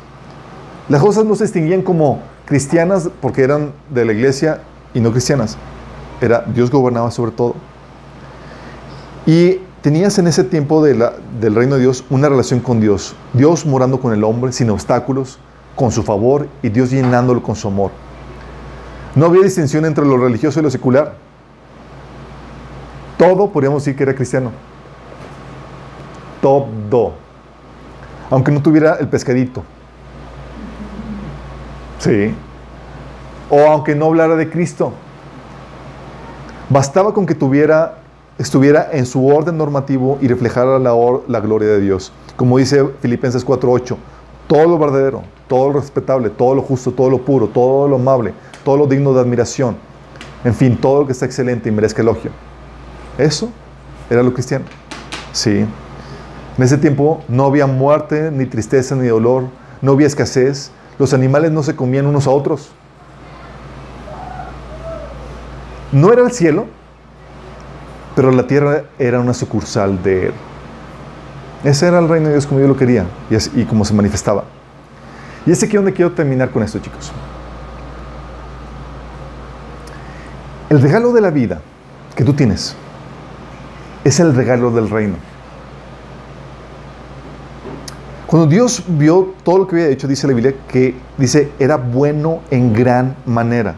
Las 0.89 1.03
cosas 1.03 1.26
no 1.26 1.34
se 1.34 1.45
distinguían 1.45 1.82
como 1.82 2.20
cristianas 2.47 3.11
porque 3.20 3.43
eran 3.43 3.72
de 3.91 4.07
la 4.07 4.14
iglesia 4.14 4.62
y 4.97 5.01
no 5.01 5.11
cristianas. 5.11 5.59
Era 6.22 6.42
Dios 6.47 6.70
gobernaba 6.70 7.11
sobre 7.11 7.30
todo. 7.30 7.55
Y 9.26 9.61
tenías 9.82 10.18
en 10.18 10.26
ese 10.26 10.42
tiempo 10.42 10.82
del 10.82 11.55
reino 11.55 11.74
de 11.74 11.82
Dios 11.82 12.03
una 12.09 12.30
relación 12.30 12.61
con 12.61 12.80
Dios. 12.80 13.14
Dios 13.34 13.66
morando 13.66 14.01
con 14.01 14.14
el 14.14 14.24
hombre 14.24 14.53
sin 14.53 14.70
obstáculos, 14.70 15.38
con 15.74 15.92
su 15.92 16.03
favor 16.03 16.49
y 16.62 16.70
Dios 16.70 16.90
llenándolo 16.90 17.42
con 17.42 17.55
su 17.57 17.68
amor. 17.68 17.90
No 19.14 19.26
había 19.26 19.42
distinción 19.42 19.84
entre 19.84 20.07
lo 20.07 20.16
religioso 20.16 20.61
y 20.61 20.62
lo 20.62 20.70
secular. 20.70 21.14
Todo 23.18 23.51
podríamos 23.51 23.84
decir 23.84 23.97
que 23.97 24.03
era 24.03 24.14
cristiano. 24.14 24.51
Todo. 26.40 27.12
Aunque 28.30 28.51
no 28.51 28.62
tuviera 28.62 28.94
el 28.94 29.09
pescadito. 29.09 29.62
Sí. 31.99 32.34
O 33.51 33.61
aunque 33.61 33.94
no 33.94 34.07
hablara 34.07 34.36
de 34.36 34.51
Cristo. 34.51 34.92
Bastaba 36.68 37.14
con 37.14 37.26
que 37.26 37.34
tuviera, 37.34 37.99
estuviera 38.38 38.88
en 38.92 39.07
su 39.07 39.26
orden 39.26 39.57
normativo 39.57 40.18
y 40.20 40.28
reflejara 40.28 40.78
la, 40.78 40.92
la 41.28 41.40
gloria 41.40 41.68
de 41.68 41.80
Dios. 41.80 42.12
Como 42.36 42.59
dice 42.59 42.84
Filipenses 43.01 43.47
4:8, 43.47 43.97
todo 44.47 44.64
lo 44.64 44.78
verdadero, 44.78 45.22
todo 45.49 45.72
lo 45.72 45.80
respetable, 45.80 46.30
todo 46.30 46.55
lo 46.55 46.62
justo, 46.62 46.92
todo 46.92 47.09
lo 47.11 47.24
puro, 47.24 47.49
todo 47.49 47.88
lo 47.88 47.97
amable, 47.97 48.34
todo 48.64 48.76
lo 48.76 48.86
digno 48.86 49.12
de 49.12 49.20
admiración, 49.20 49.76
en 50.44 50.55
fin, 50.55 50.76
todo 50.76 51.01
lo 51.01 51.07
que 51.07 51.12
está 51.12 51.24
excelente 51.24 51.68
y 51.68 51.72
merezca 51.72 52.03
elogio. 52.03 52.30
Eso 53.18 53.49
era 54.11 54.22
lo 54.22 54.32
cristiano. 54.32 54.64
Sí. 55.32 55.64
En 56.57 56.64
ese 56.64 56.78
tiempo 56.78 57.22
no 57.28 57.44
había 57.44 57.66
muerte, 57.66 58.30
ni 58.30 58.47
tristeza, 58.47 58.94
ni 58.97 59.07
dolor, 59.09 59.44
no 59.82 59.92
había 59.92 60.07
escasez, 60.07 60.70
los 60.99 61.12
animales 61.12 61.51
no 61.53 61.62
se 61.62 61.76
comían 61.76 62.07
unos 62.07 62.26
a 62.26 62.30
otros. 62.30 62.70
No 65.93 66.12
era 66.12 66.22
el 66.22 66.32
cielo, 66.32 66.66
pero 68.14 68.30
la 68.32 68.47
tierra 68.47 68.84
era 68.99 69.20
una 69.20 69.34
sucursal 69.34 70.03
de 70.03 70.26
él. 70.26 70.32
Ese 71.64 71.87
era 71.87 71.99
el 71.99 72.09
reino 72.09 72.26
de 72.26 72.34
Dios 72.34 72.47
como 72.47 72.61
yo 72.61 72.68
lo 72.68 72.76
quería 72.76 73.05
y, 73.55 73.64
como 73.64 73.84
se 73.84 73.95
manifestaba. 73.95 74.45
Y 75.45 75.53
es 75.53 75.62
aquí 75.62 75.76
donde 75.76 75.93
quiero 75.93 76.12
terminar 76.12 76.51
con 76.51 76.62
esto, 76.62 76.78
chicos. 76.78 77.12
El 80.68 80.80
regalo 80.80 81.12
de 81.12 81.20
la 81.20 81.30
vida 81.30 81.61
que 82.16 82.24
tú 82.24 82.32
tienes 82.32 82.74
es 84.03 84.18
el 84.18 84.34
regalo 84.34 84.70
del 84.70 84.91
reino. 84.91 85.16
Cuando 88.26 88.49
Dios 88.49 88.82
vio 88.89 89.34
todo 89.45 89.59
lo 89.59 89.68
que 89.68 89.76
había 89.76 89.89
hecho, 89.89 90.09
dice 90.09 90.26
la 90.26 90.34
Biblia, 90.34 90.55
que 90.66 90.97
dice, 91.16 91.53
era 91.61 91.76
bueno 91.76 92.41
en 92.51 92.72
gran 92.72 93.14
manera. 93.24 93.76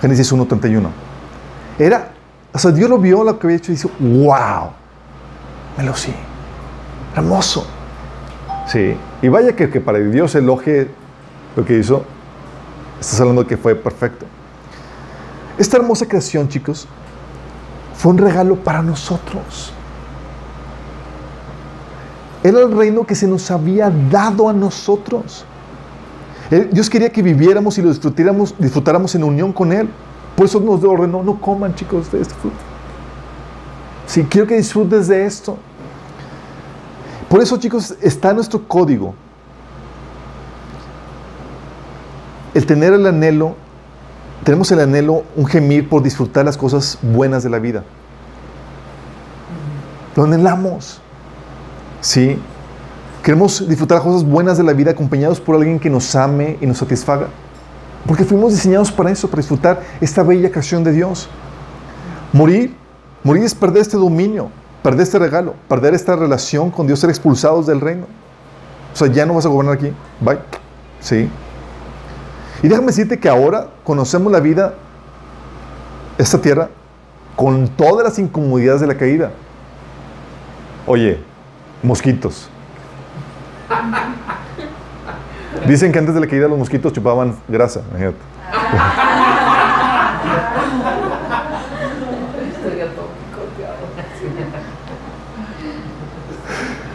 Génesis 0.00 0.32
1.31. 0.32 0.88
Era, 1.78 2.12
o 2.52 2.58
sea, 2.58 2.70
Dios 2.70 2.88
lo 2.88 2.98
vio 2.98 3.24
lo 3.24 3.38
que 3.38 3.46
había 3.46 3.56
hecho 3.56 3.72
y 3.72 3.74
dice, 3.74 3.88
wow, 3.98 4.70
me 5.76 5.84
lo 5.84 5.94
sí, 5.94 6.14
hermoso. 7.14 7.66
Sí, 8.66 8.96
y 9.22 9.28
vaya 9.28 9.54
que, 9.54 9.70
que 9.70 9.80
para 9.80 9.98
Dios 9.98 10.34
elogie 10.34 10.88
lo 11.56 11.64
que 11.64 11.78
hizo, 11.78 12.04
estás 13.00 13.20
hablando 13.20 13.42
de 13.42 13.48
que 13.48 13.56
fue 13.56 13.74
perfecto. 13.74 14.26
Esta 15.58 15.76
hermosa 15.76 16.06
creación, 16.06 16.48
chicos, 16.48 16.86
fue 17.94 18.12
un 18.12 18.18
regalo 18.18 18.56
para 18.56 18.82
nosotros. 18.82 19.72
Era 22.42 22.60
el 22.60 22.74
reino 22.74 23.04
que 23.04 23.14
se 23.14 23.26
nos 23.26 23.50
había 23.50 23.90
dado 24.10 24.48
a 24.48 24.52
nosotros. 24.52 25.44
Dios 26.50 26.90
quería 26.90 27.10
que 27.10 27.22
viviéramos 27.22 27.78
y 27.78 27.82
lo 27.82 27.90
disfrutáramos, 27.90 28.54
disfrutáramos 28.58 29.14
en 29.14 29.22
unión 29.22 29.52
con 29.52 29.72
Él. 29.72 29.88
Por 30.36 30.46
eso 30.46 30.58
nos 30.58 30.82
ordenó, 30.82 31.22
no 31.22 31.40
coman 31.40 31.74
chicos 31.74 32.10
de 32.10 32.20
este 32.20 32.34
fruto. 32.34 32.56
Sí, 34.06 34.26
quiero 34.28 34.46
que 34.48 34.56
disfrutes 34.56 35.06
de 35.06 35.24
esto. 35.24 35.56
Por 37.28 37.40
eso 37.40 37.56
chicos, 37.58 37.94
está 38.00 38.32
nuestro 38.32 38.66
código. 38.66 39.14
El 42.52 42.66
tener 42.66 42.92
el 42.92 43.06
anhelo, 43.06 43.54
tenemos 44.42 44.72
el 44.72 44.80
anhelo, 44.80 45.22
un 45.36 45.46
gemir 45.46 45.88
por 45.88 46.02
disfrutar 46.02 46.44
las 46.44 46.56
cosas 46.56 46.98
buenas 47.00 47.44
de 47.44 47.50
la 47.50 47.60
vida. 47.60 47.84
Lo 50.16 50.24
anhelamos. 50.24 51.00
Sí. 52.00 52.36
Queremos 53.22 53.68
disfrutar 53.68 54.00
cosas 54.02 54.24
buenas 54.24 54.56
de 54.56 54.64
la 54.64 54.72
vida 54.72 54.92
acompañados 54.92 55.40
por 55.40 55.56
alguien 55.56 55.78
que 55.78 55.90
nos 55.90 56.14
ame 56.16 56.56
y 56.60 56.66
nos 56.66 56.78
satisfaga. 56.78 57.28
Porque 58.06 58.24
fuimos 58.24 58.52
diseñados 58.52 58.90
para 58.90 59.10
eso, 59.10 59.28
para 59.28 59.40
disfrutar 59.40 59.82
esta 60.00 60.22
bella 60.22 60.50
creación 60.50 60.82
de 60.82 60.92
Dios. 60.92 61.28
Morir, 62.32 62.74
morir 63.22 63.44
es 63.44 63.54
perder 63.54 63.82
este 63.82 63.98
dominio, 63.98 64.50
perder 64.82 65.02
este 65.02 65.18
regalo, 65.18 65.54
perder 65.68 65.92
esta 65.92 66.16
relación 66.16 66.70
con 66.70 66.86
Dios, 66.86 66.98
ser 66.98 67.10
expulsados 67.10 67.66
del 67.66 67.80
reino. 67.80 68.06
O 68.92 68.96
sea, 68.96 69.08
ya 69.08 69.26
no 69.26 69.34
vas 69.34 69.44
a 69.44 69.48
gobernar 69.50 69.74
aquí. 69.74 69.92
Bye. 70.20 70.38
Sí. 71.00 71.28
Y 72.62 72.68
déjame 72.68 72.88
decirte 72.88 73.18
que 73.18 73.28
ahora 73.28 73.68
conocemos 73.84 74.32
la 74.32 74.40
vida, 74.40 74.74
esta 76.16 76.40
tierra, 76.40 76.70
con 77.36 77.68
todas 77.68 78.04
las 78.04 78.18
incomodidades 78.18 78.80
de 78.80 78.86
la 78.86 78.96
caída. 78.96 79.30
Oye, 80.86 81.20
mosquitos. 81.82 82.48
Dicen 85.66 85.92
que 85.92 85.98
antes 85.98 86.14
de 86.14 86.20
la 86.20 86.26
caída 86.26 86.48
los 86.48 86.58
mosquitos 86.58 86.92
chupaban 86.92 87.36
grasa. 87.48 87.80
todo. 87.90 88.14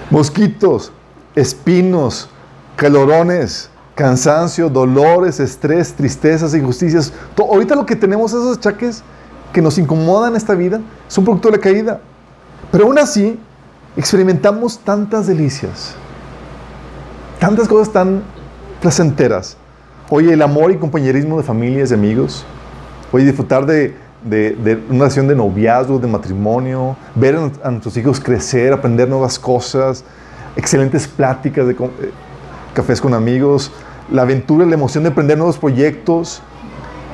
Mosquitos, 0.09 0.91
espinos, 1.35 2.29
calorones, 2.75 3.69
cansancio, 3.95 4.69
dolores, 4.69 5.39
estrés, 5.39 5.93
tristezas, 5.93 6.53
injusticias. 6.53 7.11
To- 7.35 7.43
ahorita 7.45 7.75
lo 7.75 7.85
que 7.85 7.95
tenemos 7.95 8.31
esos 8.31 8.57
achaques 8.57 9.03
que 9.51 9.61
nos 9.61 9.77
incomodan 9.77 10.31
en 10.31 10.37
esta 10.37 10.53
vida 10.53 10.81
son 11.07 11.23
producto 11.23 11.49
de 11.49 11.57
la 11.57 11.61
caída. 11.63 11.99
Pero 12.71 12.85
aún 12.85 12.99
así, 12.99 13.39
experimentamos 13.97 14.77
tantas 14.79 15.27
delicias, 15.27 15.95
tantas 17.39 17.67
cosas 17.67 17.91
tan 17.91 18.23
placenteras. 18.81 19.57
Oye, 20.09 20.33
el 20.33 20.41
amor 20.41 20.71
y 20.71 20.77
compañerismo 20.77 21.37
de 21.37 21.43
familias 21.43 21.91
y 21.91 21.93
amigos. 21.95 22.45
Oye, 23.11 23.25
disfrutar 23.25 23.65
de, 23.65 23.95
de- 24.23 24.51
de 24.51 24.75
una 24.89 24.99
relación 25.05 25.27
de 25.27 25.35
noviazgo, 25.35 25.99
de 25.99 26.07
matrimonio, 26.07 26.95
ver 27.15 27.35
a, 27.63 27.71
nuestros 27.71 27.97
hijos 27.97 28.19
crecer, 28.19 28.73
aprender 28.73 29.07
nuevas 29.09 29.39
cosas, 29.39 30.03
excelentes 30.55 31.07
pláticas 31.07 31.65
de 31.67 31.73
eh, 31.73 31.77
cafés 32.73 33.01
con 33.01 33.13
amigos, 33.13 33.71
la 34.11 34.21
aventura, 34.23 34.65
la 34.65 34.73
emoción 34.75 35.03
de 35.03 35.09
emprender 35.09 35.37
nuevos 35.37 35.57
proyectos, 35.57 36.41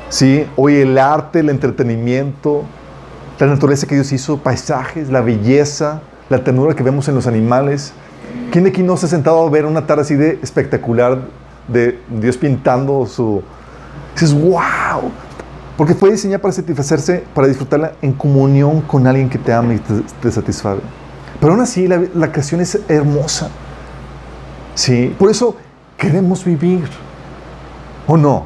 ¿sí? 0.10 0.46
Oye, 0.58 0.82
el 0.82 0.98
arte, 0.98 1.40
el 1.40 1.50
entretenimiento, 1.50 2.64
la 3.40 3.48
naturaleza 3.48 3.88
que 3.88 3.96
Dios 3.96 4.12
hizo, 4.12 4.38
paisajes, 4.40 5.10
la 5.10 5.22
belleza, 5.22 6.02
la 6.30 6.44
ternura 6.44 6.76
que 6.76 6.84
vemos 6.84 7.08
en 7.08 7.16
los 7.16 7.28
animales. 7.28 7.94
¿Quién 8.52 8.64
de 8.64 8.70
aquí 8.70 8.84
no 8.84 8.98
se 8.98 9.06
ha 9.06 9.10
sentado 9.10 9.46
a 9.46 9.50
ver 9.50 9.66
una 9.66 9.86
tarde 9.88 10.02
así 10.02 10.16
de 10.16 10.40
espectacular 10.42 11.20
de 11.68 12.00
Dios 12.10 12.38
pintando 12.38 13.06
su... 13.06 13.42
Dices, 14.14 14.34
wow, 14.34 15.12
porque 15.78 15.96
fue 15.96 16.12
diseñada 16.12 16.42
para 16.42 16.52
satisfacerse, 16.52 17.24
para 17.34 17.48
disfrutarla 17.48 17.94
en 18.02 18.14
comunión 18.14 18.82
con 18.82 19.08
alguien 19.08 19.30
que 19.30 19.38
te 19.38 19.54
ama 19.54 19.74
y 19.74 19.80
te, 19.80 20.02
te 20.22 20.32
satisfaga. 20.32 20.82
Pero 21.40 21.54
aún 21.54 21.62
así, 21.62 21.88
la, 21.88 22.02
la 22.14 22.32
creación 22.32 22.62
es 22.62 22.80
hermosa. 22.88 23.50
Sí, 24.76 25.16
por 25.18 25.32
eso 25.32 25.56
queremos 25.98 26.44
vivir. 26.44 26.88
¿O 28.08 28.18
no? 28.18 28.46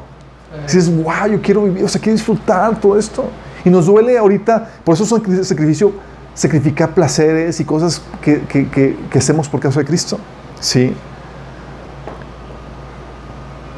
Dices, 0.64 0.90
wow, 0.96 1.28
yo 1.32 1.42
quiero 1.42 1.64
vivir, 1.64 1.84
o 1.84 1.88
sea, 1.88 2.00
quiero 2.00 2.16
disfrutar 2.16 2.80
todo 2.80 2.98
esto. 2.98 3.26
Y 3.64 3.70
nos 3.70 3.88
duele 3.88 4.18
ahorita, 4.18 4.70
por 4.84 4.94
eso 4.94 5.04
es 5.04 5.12
un 5.12 5.44
sacrificio, 5.44 5.92
sacrificar 6.36 6.94
placeres 6.94 7.60
y 7.60 7.66
cosas 7.66 8.02
que, 8.22 8.42
que, 8.42 8.70
que, 8.70 9.18
hacemos 9.18 9.50
por 9.50 9.60
causa 9.62 9.80
de 9.80 9.86
Cristo. 9.86 10.20
Sí. 10.60 10.94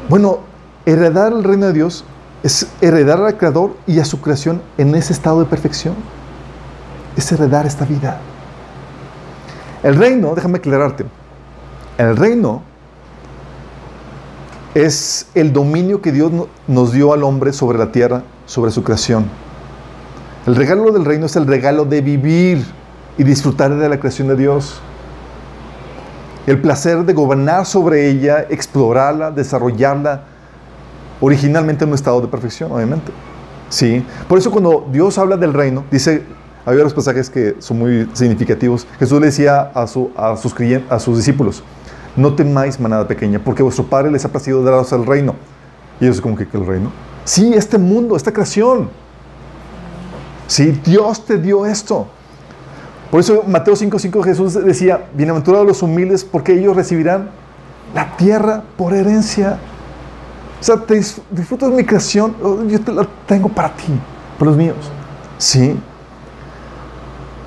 Bueno, 0.08 0.40
heredar 0.84 1.32
el 1.32 1.44
reino 1.44 1.66
de 1.66 1.72
Dios 1.72 2.04
es 2.42 2.66
heredar 2.80 3.20
al 3.22 3.36
Creador 3.36 3.76
y 3.86 3.98
a 4.00 4.04
su 4.04 4.20
creación 4.20 4.60
en 4.76 4.94
ese 4.94 5.12
estado 5.12 5.40
de 5.40 5.46
perfección. 5.46 5.94
Es 7.16 7.30
heredar 7.32 7.66
esta 7.66 7.84
vida. 7.84 8.20
El 9.82 9.96
reino, 9.96 10.34
déjame 10.34 10.58
aclararte, 10.58 11.04
el 11.98 12.16
reino 12.16 12.62
es 14.74 15.28
el 15.34 15.52
dominio 15.52 16.00
que 16.02 16.10
Dios 16.12 16.32
no- 16.32 16.48
nos 16.66 16.92
dio 16.92 17.12
al 17.12 17.22
hombre 17.22 17.52
sobre 17.52 17.78
la 17.78 17.92
tierra, 17.92 18.22
sobre 18.46 18.70
su 18.70 18.82
creación. 18.82 19.26
El 20.46 20.56
regalo 20.56 20.90
del 20.92 21.04
reino 21.04 21.26
es 21.26 21.36
el 21.36 21.46
regalo 21.46 21.84
de 21.84 22.00
vivir 22.00 22.64
y 23.18 23.24
disfrutar 23.24 23.74
de 23.74 23.88
la 23.88 23.98
creación 23.98 24.28
de 24.28 24.36
Dios. 24.36 24.80
El 26.46 26.60
placer 26.60 27.04
de 27.04 27.12
gobernar 27.12 27.66
sobre 27.66 28.08
ella, 28.08 28.46
explorarla, 28.48 29.30
desarrollarla, 29.30 30.22
originalmente 31.20 31.84
en 31.84 31.90
un 31.90 31.94
estado 31.94 32.20
de 32.22 32.28
perfección, 32.28 32.72
obviamente. 32.72 33.12
Sí. 33.68 34.04
Por 34.28 34.38
eso 34.38 34.50
cuando 34.50 34.88
Dios 34.90 35.18
habla 35.18 35.36
del 35.36 35.52
reino, 35.52 35.84
dice, 35.90 36.22
había 36.64 36.84
los 36.84 36.94
pasajes 36.94 37.28
que 37.28 37.56
son 37.58 37.80
muy 37.80 38.08
significativos. 38.14 38.86
Jesús 38.98 39.20
le 39.20 39.26
decía 39.26 39.60
a, 39.74 39.86
su- 39.86 40.10
a 40.16 40.36
sus, 40.36 41.16
discípulos, 41.16 41.62
no 42.16 42.34
temáis 42.34 42.80
manada 42.80 43.06
pequeña, 43.06 43.38
porque 43.38 43.62
vuestro 43.62 43.84
Padre 43.84 44.10
les 44.10 44.24
ha 44.24 44.30
placido 44.30 44.62
daros 44.64 44.90
el 44.92 45.04
reino. 45.04 45.34
Y 46.00 46.04
ellos 46.06 46.20
como 46.22 46.36
que 46.36 46.46
¿qué 46.48 46.56
el 46.56 46.64
reino. 46.66 46.90
Sí, 47.24 47.52
este 47.54 47.76
mundo, 47.76 48.16
esta 48.16 48.32
creación. 48.32 48.88
Sí, 50.48 50.72
Dios 50.84 51.24
te 51.24 51.38
dio 51.38 51.64
esto. 51.66 52.08
Por 53.10 53.20
eso 53.20 53.44
Mateo 53.46 53.74
5:5 53.74 54.24
Jesús 54.24 54.54
decía, 54.54 55.06
bienaventurados 55.14 55.66
los 55.66 55.82
humildes, 55.82 56.24
porque 56.24 56.54
ellos 56.54 56.74
recibirán 56.74 57.30
la 57.94 58.16
tierra 58.16 58.64
por 58.76 58.94
herencia. 58.94 59.58
O 60.60 60.64
sea, 60.64 60.76
te 60.78 60.98
dis- 60.98 61.20
disfrutas 61.30 61.70
mi 61.70 61.84
creación, 61.84 62.34
oh, 62.42 62.64
yo 62.64 62.80
te 62.80 62.92
la 62.92 63.06
tengo 63.26 63.48
para 63.48 63.74
ti, 63.76 63.92
para 64.38 64.50
los 64.50 64.58
míos. 64.58 64.76
Sí. 65.38 65.78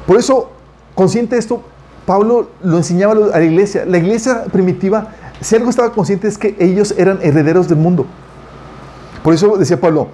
Por 0.08 0.18
eso, 0.18 0.52
consciente 0.96 1.36
de 1.36 1.40
esto, 1.40 1.62
Pablo 2.06 2.50
lo 2.64 2.78
enseñaba 2.78 3.14
a 3.14 3.38
la 3.40 3.44
iglesia. 3.44 3.84
La 3.86 3.98
iglesia 3.98 4.46
primitiva, 4.46 5.10
si 5.42 5.56
algo 5.56 5.70
estaba 5.70 5.92
consciente 5.92 6.28
es 6.28 6.38
que 6.38 6.56
ellos 6.60 6.96
eran 6.98 7.20
herederos 7.22 7.68
del 7.68 7.78
mundo. 7.78 8.06
Por 9.24 9.34
eso 9.34 9.58
decía 9.58 9.80
Pablo, 9.80 10.08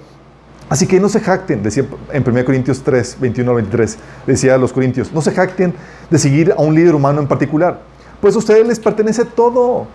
así 0.68 0.86
que 0.86 1.00
no 1.00 1.08
se 1.08 1.20
jacten, 1.20 1.62
decía 1.62 1.84
en 2.12 2.24
1 2.26 2.44
Corintios 2.44 2.82
3, 2.82 3.18
21 3.20 3.50
al 3.50 3.56
23, 3.56 3.98
decía 4.26 4.54
a 4.54 4.58
los 4.58 4.72
corintios, 4.72 5.12
no 5.12 5.22
se 5.22 5.32
jacten 5.32 5.74
de 6.10 6.18
seguir 6.18 6.52
a 6.52 6.60
un 6.60 6.74
líder 6.74 6.94
humano 6.94 7.20
en 7.20 7.28
particular, 7.28 7.80
pues 8.20 8.34
a 8.34 8.38
ustedes 8.38 8.66
les 8.66 8.78
pertenece 8.78 9.24
todo. 9.24 9.86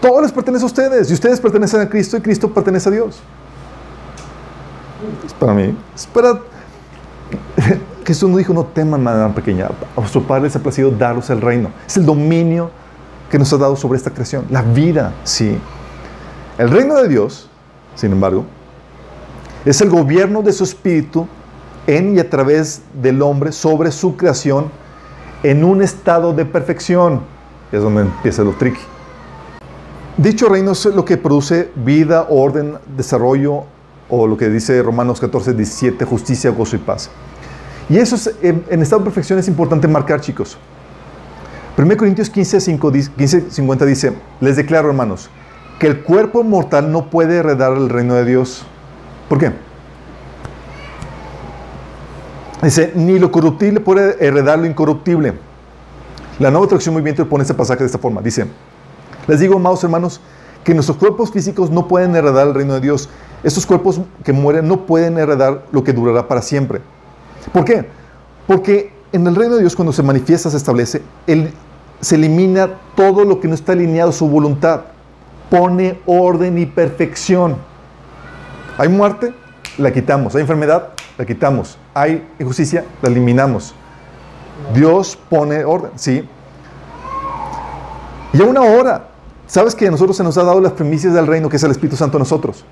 Todo 0.00 0.20
les 0.22 0.30
pertenece 0.30 0.62
a 0.62 0.66
ustedes 0.66 1.10
y 1.10 1.14
ustedes 1.14 1.40
pertenecen 1.40 1.80
a 1.80 1.88
Cristo 1.88 2.16
y 2.16 2.20
Cristo 2.20 2.52
pertenece 2.52 2.88
a 2.88 2.92
Dios. 2.92 3.20
Es 5.24 5.32
para 5.34 5.54
mí. 5.54 5.76
Es 5.94 6.06
para... 6.06 6.40
Jesús 8.04 8.30
no 8.30 8.36
dijo, 8.36 8.52
no 8.52 8.64
teman, 8.64 9.02
manada 9.02 9.34
pequeña. 9.34 9.66
A 9.96 10.00
vuestro 10.00 10.22
Padre 10.22 10.44
les 10.44 10.56
ha 10.56 10.60
placido 10.60 10.90
daros 10.90 11.28
el 11.30 11.40
reino. 11.40 11.70
Es 11.86 11.96
el 11.96 12.06
dominio 12.06 12.70
que 13.30 13.38
nos 13.38 13.52
ha 13.52 13.56
dado 13.56 13.74
sobre 13.74 13.96
esta 13.96 14.10
creación. 14.10 14.44
La 14.50 14.62
vida, 14.62 15.12
sí. 15.24 15.58
El 16.58 16.70
reino 16.70 16.94
de 16.94 17.08
Dios, 17.08 17.48
sin 17.96 18.12
embargo, 18.12 18.44
es 19.66 19.80
el 19.80 19.90
gobierno 19.90 20.42
de 20.42 20.52
su 20.52 20.64
espíritu 20.64 21.26
en 21.86 22.16
y 22.16 22.20
a 22.20 22.30
través 22.30 22.82
del 23.02 23.20
hombre 23.20 23.50
sobre 23.52 23.90
su 23.90 24.16
creación 24.16 24.70
en 25.42 25.64
un 25.64 25.82
estado 25.82 26.32
de 26.32 26.44
perfección. 26.44 27.20
Es 27.72 27.82
donde 27.82 28.02
empieza 28.02 28.42
lo 28.44 28.52
tricky. 28.52 28.80
Dicho 30.16 30.48
reino 30.48 30.72
es 30.72 30.86
lo 30.86 31.04
que 31.04 31.16
produce 31.16 31.70
vida, 31.74 32.26
orden, 32.30 32.78
desarrollo, 32.96 33.64
o 34.08 34.26
lo 34.28 34.36
que 34.36 34.48
dice 34.48 34.80
Romanos 34.82 35.20
14, 35.20 35.52
17, 35.52 36.04
justicia, 36.04 36.50
gozo 36.50 36.76
y 36.76 36.78
paz. 36.78 37.10
Y 37.88 37.98
eso 37.98 38.14
es, 38.14 38.34
en, 38.42 38.64
en 38.70 38.82
estado 38.82 39.00
de 39.00 39.04
perfección 39.06 39.38
es 39.38 39.48
importante 39.48 39.88
marcar, 39.88 40.20
chicos. 40.20 40.56
1 41.76 41.96
Corintios 41.96 42.30
15, 42.30 42.60
5, 42.60 42.92
15, 43.16 43.50
50 43.50 43.84
dice, 43.84 44.12
les 44.40 44.56
declaro, 44.56 44.88
hermanos, 44.88 45.28
que 45.78 45.88
el 45.88 46.02
cuerpo 46.02 46.42
mortal 46.42 46.90
no 46.90 47.10
puede 47.10 47.38
heredar 47.38 47.72
el 47.72 47.90
reino 47.90 48.14
de 48.14 48.24
Dios. 48.24 48.64
¿Por 49.28 49.38
qué? 49.38 49.52
Dice, 52.62 52.92
ni 52.94 53.18
lo 53.18 53.30
corruptible 53.30 53.80
puede 53.80 54.16
heredar 54.24 54.58
lo 54.58 54.66
incorruptible. 54.66 55.34
La 56.38 56.50
nueva 56.50 56.66
traducción 56.66 56.94
muy 56.94 57.02
bien 57.02 57.16
pone 57.16 57.42
este 57.42 57.54
pasaje 57.54 57.80
de 57.80 57.86
esta 57.86 57.98
forma. 57.98 58.20
Dice, 58.22 58.46
les 59.26 59.40
digo, 59.40 59.56
amados 59.56 59.82
hermanos, 59.84 60.20
que 60.64 60.74
nuestros 60.74 60.98
cuerpos 60.98 61.30
físicos 61.30 61.70
no 61.70 61.86
pueden 61.86 62.16
heredar 62.16 62.48
el 62.48 62.54
reino 62.54 62.74
de 62.74 62.80
Dios. 62.80 63.08
Estos 63.42 63.66
cuerpos 63.66 64.00
que 64.24 64.32
mueren 64.32 64.66
no 64.66 64.86
pueden 64.86 65.18
heredar 65.18 65.64
lo 65.70 65.84
que 65.84 65.92
durará 65.92 66.26
para 66.26 66.42
siempre. 66.42 66.80
¿Por 67.52 67.64
qué? 67.64 67.86
Porque 68.46 68.92
en 69.12 69.26
el 69.26 69.36
reino 69.36 69.54
de 69.54 69.60
Dios 69.60 69.76
cuando 69.76 69.92
se 69.92 70.02
manifiesta, 70.02 70.50
se 70.50 70.56
establece, 70.56 71.02
Él 71.26 71.52
se 72.00 72.16
elimina 72.16 72.68
todo 72.94 73.24
lo 73.24 73.40
que 73.40 73.48
no 73.48 73.54
está 73.54 73.72
alineado 73.72 74.10
a 74.10 74.12
su 74.12 74.28
voluntad. 74.28 74.82
Pone 75.50 76.00
orden 76.06 76.58
y 76.58 76.66
perfección. 76.66 77.56
Hay 78.78 78.88
muerte, 78.88 79.32
la 79.78 79.92
quitamos. 79.92 80.34
Hay 80.34 80.42
enfermedad, 80.42 80.90
la 81.16 81.24
quitamos. 81.24 81.78
Hay 81.94 82.26
injusticia, 82.38 82.84
la 83.02 83.08
eliminamos. 83.08 83.74
Dios 84.74 85.18
pone 85.28 85.64
orden, 85.64 85.92
¿sí? 85.96 86.28
Y 88.32 88.42
aún 88.42 88.56
ahora, 88.56 89.08
¿sabes 89.46 89.74
que 89.74 89.86
a 89.86 89.90
nosotros 89.90 90.16
se 90.16 90.22
nos 90.22 90.36
ha 90.36 90.44
dado 90.44 90.60
las 90.60 90.72
primicias 90.72 91.14
del 91.14 91.26
reino, 91.26 91.48
que 91.48 91.56
es 91.56 91.62
el 91.62 91.70
Espíritu 91.70 91.96
Santo 91.96 92.18
a 92.18 92.20
nosotros? 92.20 92.64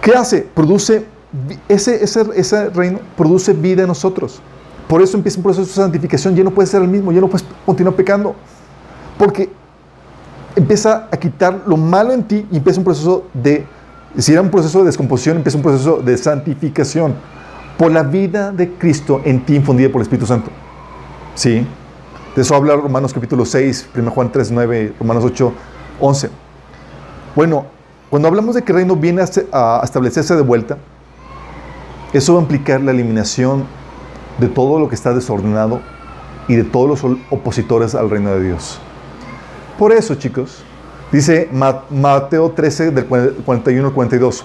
¿Qué 0.00 0.12
hace? 0.12 0.42
Produce, 0.42 1.06
ese, 1.68 2.02
ese, 2.02 2.24
ese 2.34 2.70
reino 2.70 3.00
produce 3.16 3.52
vida 3.52 3.82
en 3.82 3.88
nosotros. 3.88 4.40
Por 4.88 5.02
eso 5.02 5.16
empieza 5.16 5.38
un 5.38 5.44
proceso 5.44 5.66
de 5.66 5.72
santificación. 5.72 6.34
Ya 6.34 6.44
no 6.44 6.50
puedes 6.50 6.70
ser 6.70 6.82
el 6.82 6.88
mismo, 6.88 7.12
ya 7.12 7.20
no 7.20 7.28
puedes 7.28 7.46
continuar 7.66 7.94
pecando. 7.94 8.34
Porque 9.18 9.50
empieza 10.56 11.08
a 11.10 11.16
quitar 11.16 11.62
lo 11.66 11.76
malo 11.76 12.12
en 12.12 12.24
ti 12.24 12.46
y 12.50 12.56
empieza 12.56 12.80
un 12.80 12.84
proceso 12.84 13.24
de, 13.34 13.66
si 14.18 14.32
era 14.32 14.42
un 14.42 14.50
proceso 14.50 14.80
de 14.80 14.86
descomposición, 14.86 15.36
empieza 15.36 15.56
un 15.56 15.62
proceso 15.62 15.98
de 15.98 16.16
santificación 16.16 17.14
por 17.78 17.92
la 17.92 18.02
vida 18.02 18.52
de 18.52 18.72
Cristo 18.74 19.22
en 19.24 19.44
ti 19.44 19.56
infundida 19.56 19.88
por 19.88 20.00
el 20.00 20.02
Espíritu 20.02 20.26
Santo. 20.26 20.50
¿Sí? 21.34 21.66
De 22.34 22.42
eso 22.42 22.54
habla 22.54 22.76
Romanos 22.76 23.12
capítulo 23.12 23.44
6, 23.44 23.90
1 23.96 24.10
Juan 24.10 24.30
3, 24.32 24.50
9, 24.50 24.94
Romanos 25.00 25.24
8, 25.24 25.52
11. 26.00 26.30
Bueno, 27.34 27.66
cuando 28.10 28.28
hablamos 28.28 28.54
de 28.54 28.62
que 28.62 28.72
el 28.72 28.78
reino 28.78 28.96
viene 28.96 29.22
a 29.52 29.80
establecerse 29.84 30.34
de 30.34 30.42
vuelta, 30.42 30.78
eso 32.12 32.34
va 32.34 32.40
a 32.40 32.42
implicar 32.42 32.80
la 32.80 32.90
eliminación 32.90 33.64
de 34.38 34.48
todo 34.48 34.80
lo 34.80 34.88
que 34.88 34.96
está 34.96 35.14
desordenado 35.14 35.80
y 36.48 36.56
de 36.56 36.64
todos 36.64 36.88
los 37.02 37.16
opositores 37.30 37.94
al 37.94 38.10
reino 38.10 38.30
de 38.30 38.42
Dios. 38.42 38.80
Por 39.78 39.92
eso, 39.92 40.16
chicos, 40.16 40.64
dice 41.12 41.48
Mateo 41.90 42.50
13 42.50 42.90
del 42.90 43.06
41 43.06 43.88
al 43.88 43.94
42, 43.94 44.44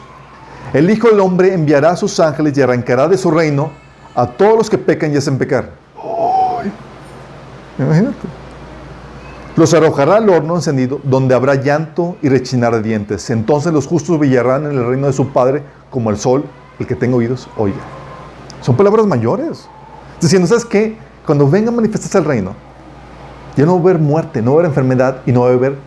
el 0.73 0.89
Hijo 0.89 1.09
del 1.09 1.19
Hombre 1.19 1.53
enviará 1.53 1.91
a 1.91 1.95
sus 1.95 2.19
ángeles 2.19 2.57
y 2.57 2.61
arrancará 2.61 3.07
de 3.07 3.17
su 3.17 3.31
reino 3.31 3.71
a 4.15 4.27
todos 4.27 4.57
los 4.57 4.69
que 4.69 4.77
pecan 4.77 5.13
y 5.13 5.17
hacen 5.17 5.37
pecar. 5.37 5.71
Imagínate. 7.77 8.27
Los 9.55 9.73
arrojará 9.73 10.17
al 10.17 10.29
horno 10.29 10.55
encendido, 10.55 10.99
donde 11.03 11.33
habrá 11.33 11.55
llanto 11.55 12.17
y 12.21 12.27
rechinar 12.27 12.73
de 12.75 12.81
dientes. 12.81 13.29
Entonces 13.29 13.71
los 13.71 13.87
justos 13.87 14.19
brillarán 14.19 14.65
en 14.65 14.71
el 14.71 14.85
reino 14.85 15.07
de 15.07 15.13
su 15.13 15.29
Padre 15.29 15.63
como 15.89 16.09
el 16.09 16.17
sol. 16.17 16.43
El 16.77 16.87
que 16.87 16.95
tenga 16.95 17.15
oídos, 17.15 17.47
oiga. 17.55 17.77
Son 18.59 18.75
palabras 18.75 19.05
mayores. 19.05 19.69
Diciendo, 20.19 20.45
¿sabes 20.47 20.65
qué? 20.65 20.97
Cuando 21.25 21.49
venga 21.49 21.69
a 21.69 21.73
manifestarse 21.73 22.17
el 22.17 22.25
reino, 22.25 22.53
ya 23.55 23.65
no 23.65 23.75
va 23.75 23.77
a 23.77 23.81
haber 23.83 23.99
muerte, 23.99 24.41
no 24.41 24.51
va 24.51 24.57
a 24.57 24.59
haber 24.59 24.69
enfermedad 24.71 25.21
y 25.25 25.31
no 25.31 25.41
va 25.41 25.49
a 25.49 25.53
haber 25.53 25.77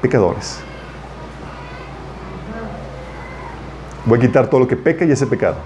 pecadores. 0.00 0.58
Voy 4.04 4.18
a 4.18 4.20
quitar 4.20 4.48
todo 4.48 4.60
lo 4.60 4.68
que 4.68 4.76
peca 4.76 5.04
y 5.04 5.10
ese 5.10 5.26
pecado. 5.26 5.56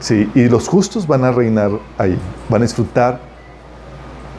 Sí, 0.00 0.30
y 0.34 0.48
los 0.48 0.68
justos 0.68 1.06
van 1.06 1.24
a 1.24 1.32
reinar 1.32 1.70
ahí, 1.98 2.16
van 2.48 2.62
a 2.62 2.64
disfrutar 2.64 3.20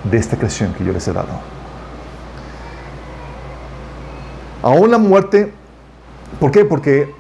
de 0.10 0.18
esta 0.18 0.38
creación 0.38 0.74
que 0.74 0.86
yo 0.86 0.94
les 0.94 1.08
he 1.08 1.14
dado. 1.14 1.28
Aún 4.62 4.92
la 4.92 4.98
muerte, 4.98 5.54
¿por 6.40 6.52
qué? 6.52 6.64
Porque 6.64 7.14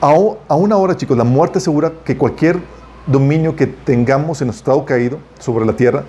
aún, 0.00 0.72
ahora, 0.72 0.96
chicos, 0.96 1.16
la 1.16 1.24
muerte 1.24 1.58
asegura 1.58 1.92
que 2.04 2.16
cualquier 2.16 2.58
dominio 3.06 3.54
que 3.56 3.66
tengamos 3.66 4.40
en 4.40 4.48
nuestro 4.48 4.72
estado 4.72 4.84
caído 4.86 5.18
sobre 5.38 5.64
la 5.64 5.74
tierra 5.74 6.04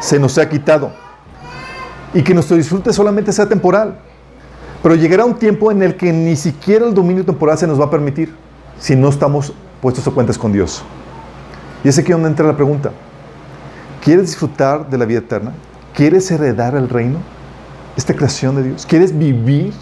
se 0.00 0.18
nos 0.18 0.38
ha 0.38 0.48
quitado 0.48 0.92
y 2.14 2.22
que 2.22 2.32
nuestro 2.32 2.56
disfrute 2.56 2.92
solamente 2.92 3.32
sea 3.32 3.46
temporal. 3.46 3.98
Pero 4.82 4.94
llegará 4.94 5.24
un 5.24 5.34
tiempo 5.34 5.70
en 5.70 5.82
el 5.82 5.96
que 5.96 6.12
ni 6.12 6.36
siquiera 6.36 6.86
el 6.86 6.94
dominio 6.94 7.24
temporal 7.24 7.58
se 7.58 7.66
nos 7.66 7.80
va 7.80 7.86
a 7.86 7.90
permitir 7.90 8.34
si 8.78 8.94
no 8.94 9.08
estamos 9.08 9.52
puestos 9.82 10.06
a 10.06 10.10
cuentas 10.10 10.38
con 10.38 10.52
Dios. 10.52 10.82
Y 11.82 11.88
es 11.88 11.98
aquí 11.98 12.12
donde 12.12 12.28
entra 12.28 12.46
la 12.46 12.56
pregunta. 12.56 12.92
¿Quieres 14.02 14.26
disfrutar 14.26 14.88
de 14.88 14.98
la 14.98 15.04
vida 15.04 15.18
eterna? 15.18 15.52
¿Quieres 15.94 16.30
heredar 16.30 16.76
el 16.76 16.88
reino? 16.88 17.18
Esta 17.96 18.14
creación 18.14 18.56
de 18.56 18.62
Dios. 18.62 18.86
¿Quieres 18.86 19.16
vivir? 19.16 19.72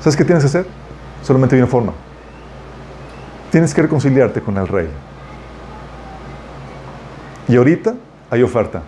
¿Sabes 0.00 0.16
qué 0.16 0.24
tienes 0.24 0.42
que 0.42 0.48
hacer? 0.48 0.66
Solamente 1.22 1.54
hay 1.54 1.62
una 1.62 1.70
forma. 1.70 1.92
Tienes 3.50 3.72
que 3.72 3.82
reconciliarte 3.82 4.40
con 4.40 4.56
el 4.56 4.66
rey. 4.66 4.88
Y 7.46 7.56
ahorita 7.56 7.94
hay 8.30 8.42
oferta 8.42 8.82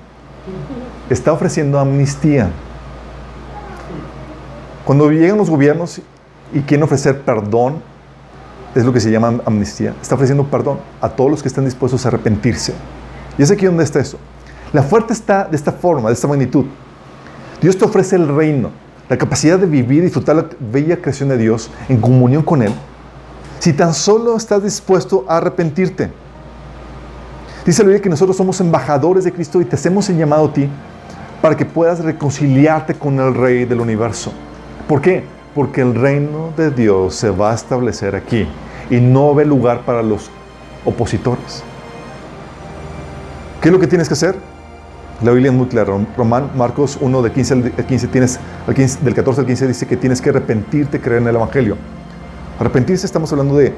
está 1.08 1.32
ofreciendo 1.32 1.78
amnistía. 1.78 2.50
Cuando 4.90 5.08
llegan 5.08 5.38
los 5.38 5.48
gobiernos 5.48 6.00
y 6.52 6.62
quieren 6.62 6.82
ofrecer 6.82 7.20
perdón, 7.20 7.76
es 8.74 8.84
lo 8.84 8.92
que 8.92 8.98
se 8.98 9.08
llama 9.08 9.40
amnistía. 9.46 9.94
Está 10.02 10.16
ofreciendo 10.16 10.42
perdón 10.50 10.80
a 11.00 11.08
todos 11.10 11.30
los 11.30 11.42
que 11.42 11.46
están 11.46 11.64
dispuestos 11.64 12.04
a 12.04 12.08
arrepentirse. 12.08 12.74
Y 13.38 13.42
es 13.42 13.52
aquí 13.52 13.66
donde 13.66 13.84
está 13.84 14.00
eso. 14.00 14.18
La 14.72 14.82
fuerte 14.82 15.12
está 15.12 15.44
de 15.44 15.54
esta 15.54 15.70
forma, 15.70 16.08
de 16.08 16.14
esta 16.14 16.26
magnitud. 16.26 16.64
Dios 17.62 17.78
te 17.78 17.84
ofrece 17.84 18.16
el 18.16 18.26
reino, 18.34 18.70
la 19.08 19.16
capacidad 19.16 19.60
de 19.60 19.66
vivir 19.66 19.98
y 19.98 20.06
disfrutar 20.06 20.34
la 20.34 20.46
bella 20.58 21.00
creación 21.00 21.28
de 21.28 21.38
Dios 21.38 21.70
en 21.88 22.00
comunión 22.00 22.42
con 22.42 22.60
Él. 22.60 22.72
Si 23.60 23.72
tan 23.72 23.94
solo 23.94 24.36
estás 24.36 24.64
dispuesto 24.64 25.24
a 25.28 25.36
arrepentirte. 25.36 26.10
Dice 27.64 27.84
la 27.84 27.96
que 28.00 28.08
nosotros 28.08 28.36
somos 28.36 28.60
embajadores 28.60 29.22
de 29.22 29.30
Cristo 29.30 29.60
y 29.60 29.66
te 29.66 29.76
hacemos 29.76 30.10
el 30.10 30.18
llamado 30.18 30.46
a 30.46 30.52
ti 30.52 30.68
para 31.40 31.56
que 31.56 31.64
puedas 31.64 32.00
reconciliarte 32.00 32.94
con 32.94 33.20
el 33.20 33.32
Rey 33.36 33.66
del 33.66 33.80
universo. 33.80 34.32
¿Por 34.90 35.00
qué? 35.00 35.22
Porque 35.54 35.82
el 35.82 35.94
reino 35.94 36.52
de 36.56 36.72
Dios 36.72 37.14
se 37.14 37.30
va 37.30 37.52
a 37.52 37.54
establecer 37.54 38.16
aquí 38.16 38.48
y 38.90 38.96
no 38.96 39.32
ve 39.36 39.44
lugar 39.44 39.82
para 39.82 40.02
los 40.02 40.32
opositores. 40.84 41.62
¿Qué 43.62 43.68
es 43.68 43.72
lo 43.72 43.78
que 43.78 43.86
tienes 43.86 44.08
que 44.08 44.14
hacer? 44.14 44.34
La 45.22 45.30
Biblia 45.30 45.52
es 45.52 45.56
muy 45.56 45.68
clara. 45.68 45.94
Román, 46.16 46.50
Marcos 46.56 46.98
1, 47.00 47.22
de 47.22 47.30
15 47.30 47.54
al 47.54 47.86
15, 47.86 48.08
tienes, 48.08 48.40
del 49.04 49.14
14 49.14 49.42
al 49.42 49.46
15 49.46 49.68
dice 49.68 49.86
que 49.86 49.96
tienes 49.96 50.20
que 50.20 50.30
arrepentirte, 50.30 51.00
creer 51.00 51.22
en 51.22 51.28
el 51.28 51.36
Evangelio. 51.36 51.76
Arrepentirse 52.58 53.06
estamos 53.06 53.30
hablando 53.30 53.56
de 53.58 53.72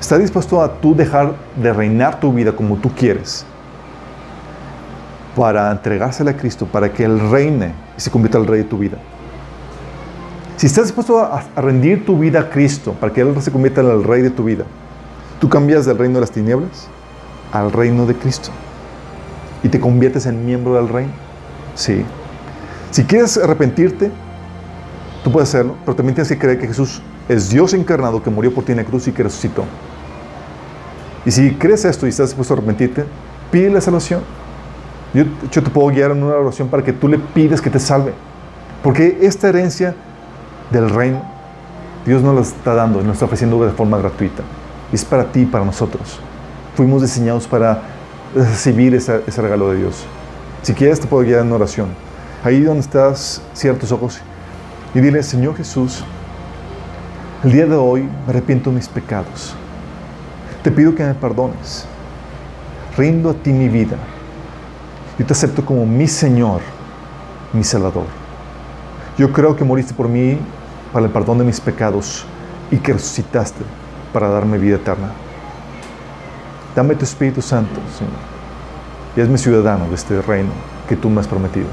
¿Estás 0.00 0.18
dispuesto 0.18 0.62
a 0.62 0.80
tú 0.80 0.94
dejar 0.94 1.34
de 1.56 1.74
reinar 1.74 2.20
tu 2.20 2.32
vida 2.32 2.52
como 2.52 2.76
tú 2.76 2.90
quieres? 2.90 3.44
Para 5.36 5.70
entregársela 5.70 6.30
a 6.30 6.36
Cristo, 6.38 6.64
para 6.64 6.90
que 6.90 7.04
Él 7.04 7.20
reine 7.30 7.74
y 7.98 8.00
se 8.00 8.10
convierta 8.10 8.38
el 8.38 8.46
rey 8.46 8.62
de 8.62 8.68
tu 8.70 8.78
vida. 8.78 8.96
Si 10.56 10.66
estás 10.66 10.86
dispuesto 10.86 11.18
a, 11.18 11.44
rendir 11.56 12.06
tu 12.06 12.18
vida 12.18 12.40
a 12.40 12.50
Cristo, 12.50 12.94
para 12.98 13.12
que 13.12 13.20
Él 13.20 13.34
se 13.42 13.52
convierta 13.52 13.82
en 13.82 13.88
el 13.88 14.02
rey 14.02 14.22
de 14.22 14.30
tu 14.30 14.44
vida, 14.44 14.64
tú 15.38 15.50
cambias 15.50 15.84
del 15.84 15.98
reino 15.98 16.14
de 16.14 16.20
las 16.20 16.30
tinieblas 16.30 16.88
al 17.52 17.72
reino 17.72 18.06
de 18.06 18.14
Cristo. 18.14 18.48
Y 19.62 19.68
te 19.68 19.78
conviertes 19.78 20.24
en 20.24 20.46
miembro 20.46 20.74
del 20.74 20.88
reino. 20.88 21.12
Sí. 21.74 22.04
Si 22.90 23.04
quieres 23.04 23.36
arrepentirte, 23.36 24.10
tú 25.22 25.30
puedes 25.30 25.50
hacerlo, 25.50 25.76
pero 25.84 25.94
también 25.94 26.14
tienes 26.14 26.28
que 26.28 26.38
creer 26.38 26.58
que 26.58 26.68
Jesús 26.68 27.02
es 27.28 27.50
Dios 27.50 27.74
encarnado 27.74 28.22
que 28.22 28.30
murió 28.30 28.54
por 28.54 28.64
ti 28.64 28.72
en 28.72 28.78
la 28.78 28.84
cruz 28.84 29.06
y 29.08 29.12
que 29.12 29.24
resucitó. 29.24 29.64
Y 31.26 31.32
si 31.32 31.54
crees 31.56 31.84
esto 31.84 32.06
y 32.06 32.10
estás 32.10 32.28
dispuesto 32.28 32.54
a 32.54 32.56
arrepentirte, 32.56 33.04
pide 33.50 33.68
la 33.68 33.82
salvación. 33.82 34.22
Yo, 35.12 35.24
yo 35.50 35.62
te 35.62 35.68
puedo 35.68 35.88
guiar 35.88 36.12
en 36.12 36.22
una 36.22 36.36
oración 36.36 36.68
para 36.68 36.82
que 36.82 36.94
tú 36.94 37.08
le 37.08 37.18
pides 37.18 37.60
que 37.60 37.68
te 37.68 37.78
salve. 37.78 38.14
Porque 38.82 39.18
esta 39.20 39.48
herencia 39.48 39.94
del 40.70 40.90
reino, 40.90 41.22
Dios 42.04 42.22
nos 42.22 42.34
la 42.34 42.40
está 42.40 42.74
dando, 42.74 43.02
nos 43.02 43.14
está 43.14 43.24
ofreciendo 43.24 43.64
de 43.64 43.72
forma 43.72 43.98
gratuita. 43.98 44.42
Es 44.92 45.04
para 45.04 45.24
ti 45.32 45.40
y 45.40 45.46
para 45.46 45.64
nosotros. 45.64 46.20
Fuimos 46.76 47.02
diseñados 47.02 47.46
para 47.46 47.82
recibir 48.34 48.94
ese, 48.94 49.20
regalo 49.36 49.70
de 49.70 49.78
Dios. 49.78 50.04
Si 50.62 50.72
quieres, 50.72 51.00
te 51.00 51.06
puedo 51.06 51.24
guiar 51.24 51.40
en 51.40 51.52
oración. 51.52 51.88
Ahí 52.44 52.60
donde 52.60 52.80
estás, 52.80 53.42
cierra 53.54 53.78
tus 53.78 53.90
ojos 53.90 54.20
y 54.94 55.00
dile, 55.00 55.22
Señor 55.22 55.56
Jesús, 55.56 56.04
el 57.42 57.52
día 57.52 57.66
de 57.66 57.74
hoy 57.74 58.02
me 58.02 58.30
arrepiento 58.30 58.70
de 58.70 58.76
mis 58.76 58.88
pecados. 58.88 59.54
Te 60.62 60.70
pido 60.70 60.94
que 60.94 61.04
me 61.04 61.14
perdones. 61.14 61.86
Rindo 62.96 63.30
a 63.30 63.34
ti 63.34 63.52
mi 63.52 63.68
vida. 63.68 63.96
Yo 65.18 65.26
te 65.26 65.32
acepto 65.32 65.64
como 65.64 65.84
mi 65.86 66.06
Señor, 66.06 66.60
mi 67.52 67.64
Salvador. 67.64 68.06
Yo 69.18 69.32
creo 69.32 69.56
que 69.56 69.64
moriste 69.64 69.94
por 69.94 70.08
mí 70.08 70.38
para 70.96 71.04
el 71.04 71.12
perdón 71.12 71.36
de 71.36 71.44
mis 71.44 71.60
pecados 71.60 72.24
y 72.70 72.78
que 72.78 72.94
resucitaste 72.94 73.62
para 74.14 74.30
darme 74.30 74.56
vida 74.56 74.76
eterna. 74.76 75.10
Dame 76.74 76.94
tu 76.94 77.04
Espíritu 77.04 77.42
Santo, 77.42 77.78
Señor, 77.98 78.14
y 79.14 79.20
hazme 79.20 79.36
ciudadano 79.36 79.86
de 79.90 79.94
este 79.94 80.22
reino 80.22 80.48
que 80.88 80.96
tú 80.96 81.10
me 81.10 81.20
has 81.20 81.26
prometido. 81.26 81.66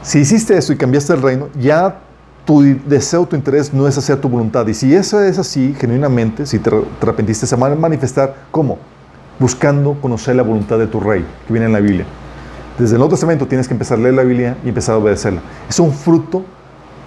Si 0.00 0.20
hiciste 0.20 0.56
eso 0.56 0.72
y 0.72 0.78
cambiaste 0.78 1.12
el 1.12 1.20
reino, 1.20 1.50
ya 1.60 1.98
tu 2.46 2.62
deseo, 2.86 3.26
tu 3.26 3.36
interés 3.36 3.74
no 3.74 3.86
es 3.86 3.98
hacer 3.98 4.18
tu 4.18 4.30
voluntad. 4.30 4.66
Y 4.66 4.72
si 4.72 4.94
eso 4.94 5.20
es 5.20 5.38
así, 5.38 5.76
genuinamente, 5.78 6.46
si 6.46 6.58
te 6.58 6.70
arrepentiste, 7.02 7.46
se 7.46 7.54
va 7.54 7.66
a 7.66 7.74
manifestar 7.74 8.34
¿cómo? 8.50 8.78
Buscando 9.38 9.92
conocer 10.00 10.36
la 10.36 10.42
voluntad 10.42 10.78
de 10.78 10.86
tu 10.86 11.00
rey, 11.00 11.22
que 11.46 11.52
viene 11.52 11.66
en 11.66 11.74
la 11.74 11.80
Biblia. 11.80 12.06
Desde 12.78 12.94
el 12.94 12.98
Nuevo 12.98 13.10
Testamento 13.10 13.46
tienes 13.48 13.66
que 13.66 13.74
empezar 13.74 13.98
a 13.98 14.02
leer 14.02 14.14
la 14.14 14.22
Biblia 14.22 14.56
y 14.64 14.68
empezar 14.68 14.94
a 14.94 14.98
obedecerla. 14.98 15.40
Es 15.68 15.80
un 15.80 15.92
fruto, 15.92 16.44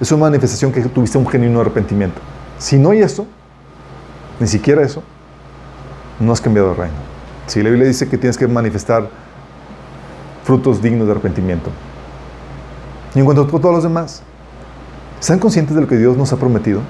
es 0.02 0.12
una 0.12 0.26
manifestación 0.26 0.72
que 0.72 0.82
tuviste 0.82 1.18
un 1.18 1.26
genuino 1.26 1.62
arrepentimiento. 1.62 2.20
Si 2.60 2.78
no 2.78 2.90
hay 2.90 3.00
eso, 3.00 3.26
ni 4.42 4.48
siquiera 4.48 4.82
eso, 4.82 5.02
no 6.20 6.34
has 6.34 6.42
cambiado 6.42 6.72
el 6.72 6.78
reino. 6.78 6.96
Sí, 7.48 7.64
la 7.64 7.70
Biblia 7.70 7.88
dice 7.88 8.10
que 8.10 8.18
tienes 8.18 8.38
que 8.38 8.48
manifestar 8.48 9.10
frutos 10.44 10.82
dignos 10.82 11.08
de 11.08 11.14
arrepentimiento. 11.14 11.70
Y 13.16 13.20
en 13.20 13.26
cuanto 13.26 13.44
a 13.44 13.48
todos 13.48 13.74
los 13.74 13.84
demás, 13.84 14.24
¿están 15.22 15.40
conscientes 15.40 15.74
de 15.74 15.82
lo 15.82 15.88
que 15.88 15.98
Dios 15.98 16.18
nos 16.18 16.34
ha 16.34 16.38
prometido? 16.38 16.82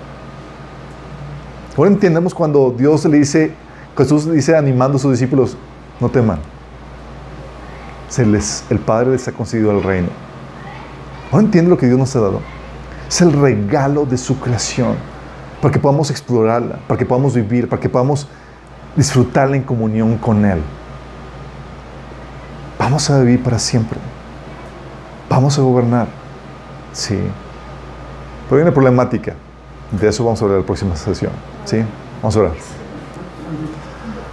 Ahora 1.78 1.92
entendemos 1.92 2.34
cuando 2.34 2.74
Dios 2.76 3.06
le 3.06 3.20
dice, 3.20 3.54
Jesús 3.96 4.32
dice 4.32 4.56
animando 4.56 4.98
a 4.98 5.00
sus 5.00 5.12
discípulos, 5.12 5.56
no 6.00 6.10
teman. 6.10 6.40
Se 8.12 8.26
les, 8.26 8.66
el 8.70 8.80
Padre 8.80 9.12
les 9.12 9.26
ha 9.30 9.32
concedido 9.32 9.72
el 9.72 9.82
reino. 9.82 10.10
Ahora 11.32 11.46
entiende 11.46 11.70
lo 11.70 11.78
que 11.78 11.88
Dios 11.88 11.98
nos 11.98 12.14
ha 12.18 12.20
dado. 12.20 12.42
Es 13.08 13.22
el 13.22 13.32
regalo 13.32 14.06
de 14.06 14.18
su 14.18 14.38
creación 14.38 14.98
para 15.62 15.72
que 15.74 15.80
podamos 15.80 16.12
explorarla, 16.12 16.80
para 16.90 16.98
que 16.98 17.06
podamos 17.06 17.34
vivir, 17.34 17.70
para 17.70 17.80
que 17.80 17.88
podamos 17.88 18.28
disfrutarla 18.98 19.56
en 19.56 19.64
comunión 19.64 20.18
con 20.18 20.44
Él. 20.44 20.62
Vamos 22.78 23.10
a 23.10 23.18
vivir 23.22 23.42
para 23.42 23.58
siempre. 23.58 23.98
Vamos 25.30 25.58
a 25.58 25.62
gobernar. 25.62 26.08
Sí. 26.92 27.18
Pero 28.50 28.58
hay 28.58 28.64
una 28.64 28.74
problemática. 28.74 29.36
De 29.90 30.10
eso 30.10 30.26
vamos 30.26 30.42
a 30.42 30.44
hablar 30.44 30.58
en 30.58 30.64
la 30.64 30.66
próxima 30.66 30.98
sesión. 30.98 31.32
¿Sí? 31.64 31.82
Vamos 32.22 32.36
a 32.36 32.40
orar. 32.42 32.54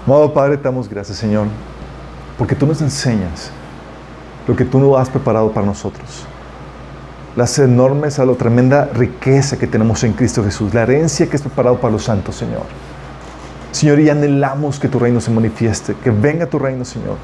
Amado 0.05 0.34
Padre, 0.34 0.56
te 0.56 0.64
damos 0.64 0.88
gracias, 0.88 1.16
Señor, 1.16 1.46
porque 2.36 2.56
tú 2.56 2.66
nos 2.66 2.82
enseñas 2.82 3.52
lo 4.49 4.57
que 4.57 4.65
tú 4.65 4.97
has 4.97 5.11
preparado 5.11 5.53
para 5.53 5.66
nosotros. 5.66 6.27
Las 7.37 7.57
enormes, 7.59 8.19
a 8.19 8.25
la 8.25 8.33
tremenda 8.33 8.87
riqueza 8.87 9.59
que 9.59 9.66
tenemos 9.66 10.03
en 10.03 10.15
Cristo 10.15 10.43
Jesús, 10.43 10.73
la 10.75 10.83
herencia 10.83 11.29
que 11.29 11.37
es 11.37 11.43
preparado 11.43 11.79
para 11.79 11.93
los 11.93 12.05
santos, 12.05 12.35
Señor. 12.35 12.62
Señor, 13.70 14.01
y 14.01 14.09
anhelamos 14.09 14.81
que 14.81 14.89
tu 14.89 14.99
reino 14.99 15.20
se 15.20 15.31
manifieste, 15.31 15.95
que 16.03 16.11
venga 16.11 16.47
tu 16.47 16.59
reino, 16.59 16.85
Señor, 16.85 17.16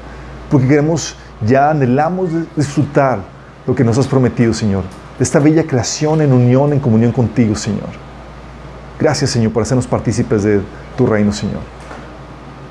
porque 0.49 0.67
queremos, 0.67 1.15
ya 1.45 1.71
anhelamos 1.71 2.29
disfrutar 2.55 3.19
lo 3.65 3.73
que 3.73 3.83
nos 3.83 3.97
has 3.97 4.07
prometido, 4.07 4.53
Señor, 4.53 4.83
de 5.17 5.23
esta 5.23 5.39
bella 5.39 5.63
creación 5.65 6.21
en 6.21 6.31
unión, 6.31 6.71
en 6.71 6.79
comunión 6.79 7.11
contigo, 7.11 7.55
Señor. 7.55 7.89
Gracias, 8.99 9.31
Señor, 9.31 9.51
por 9.51 9.63
hacernos 9.63 9.87
partícipes 9.87 10.43
de 10.43 10.61
tu 10.95 11.07
reino, 11.07 11.33
Señor. 11.33 11.61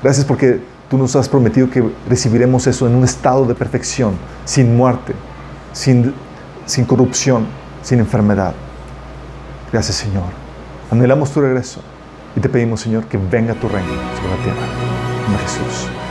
Gracias 0.01 0.25
porque 0.25 0.61
tú 0.89 0.97
nos 0.97 1.15
has 1.15 1.29
prometido 1.29 1.69
que 1.69 1.83
recibiremos 2.07 2.67
eso 2.67 2.87
en 2.87 2.95
un 2.95 3.03
estado 3.03 3.45
de 3.45 3.55
perfección, 3.55 4.13
sin 4.45 4.75
muerte, 4.75 5.13
sin, 5.73 6.13
sin 6.65 6.85
corrupción, 6.85 7.45
sin 7.81 7.99
enfermedad. 7.99 8.53
Gracias, 9.71 9.97
Señor. 9.97 10.23
Anhelamos 10.91 11.31
tu 11.31 11.41
regreso 11.41 11.81
y 12.35 12.39
te 12.39 12.49
pedimos, 12.49 12.81
Señor, 12.81 13.05
que 13.05 13.17
venga 13.17 13.53
tu 13.55 13.67
reino 13.67 13.89
sobre 13.89 14.29
la 14.29 14.43
tierra. 14.43 14.67
En 15.27 15.39
Jesús. 15.39 16.04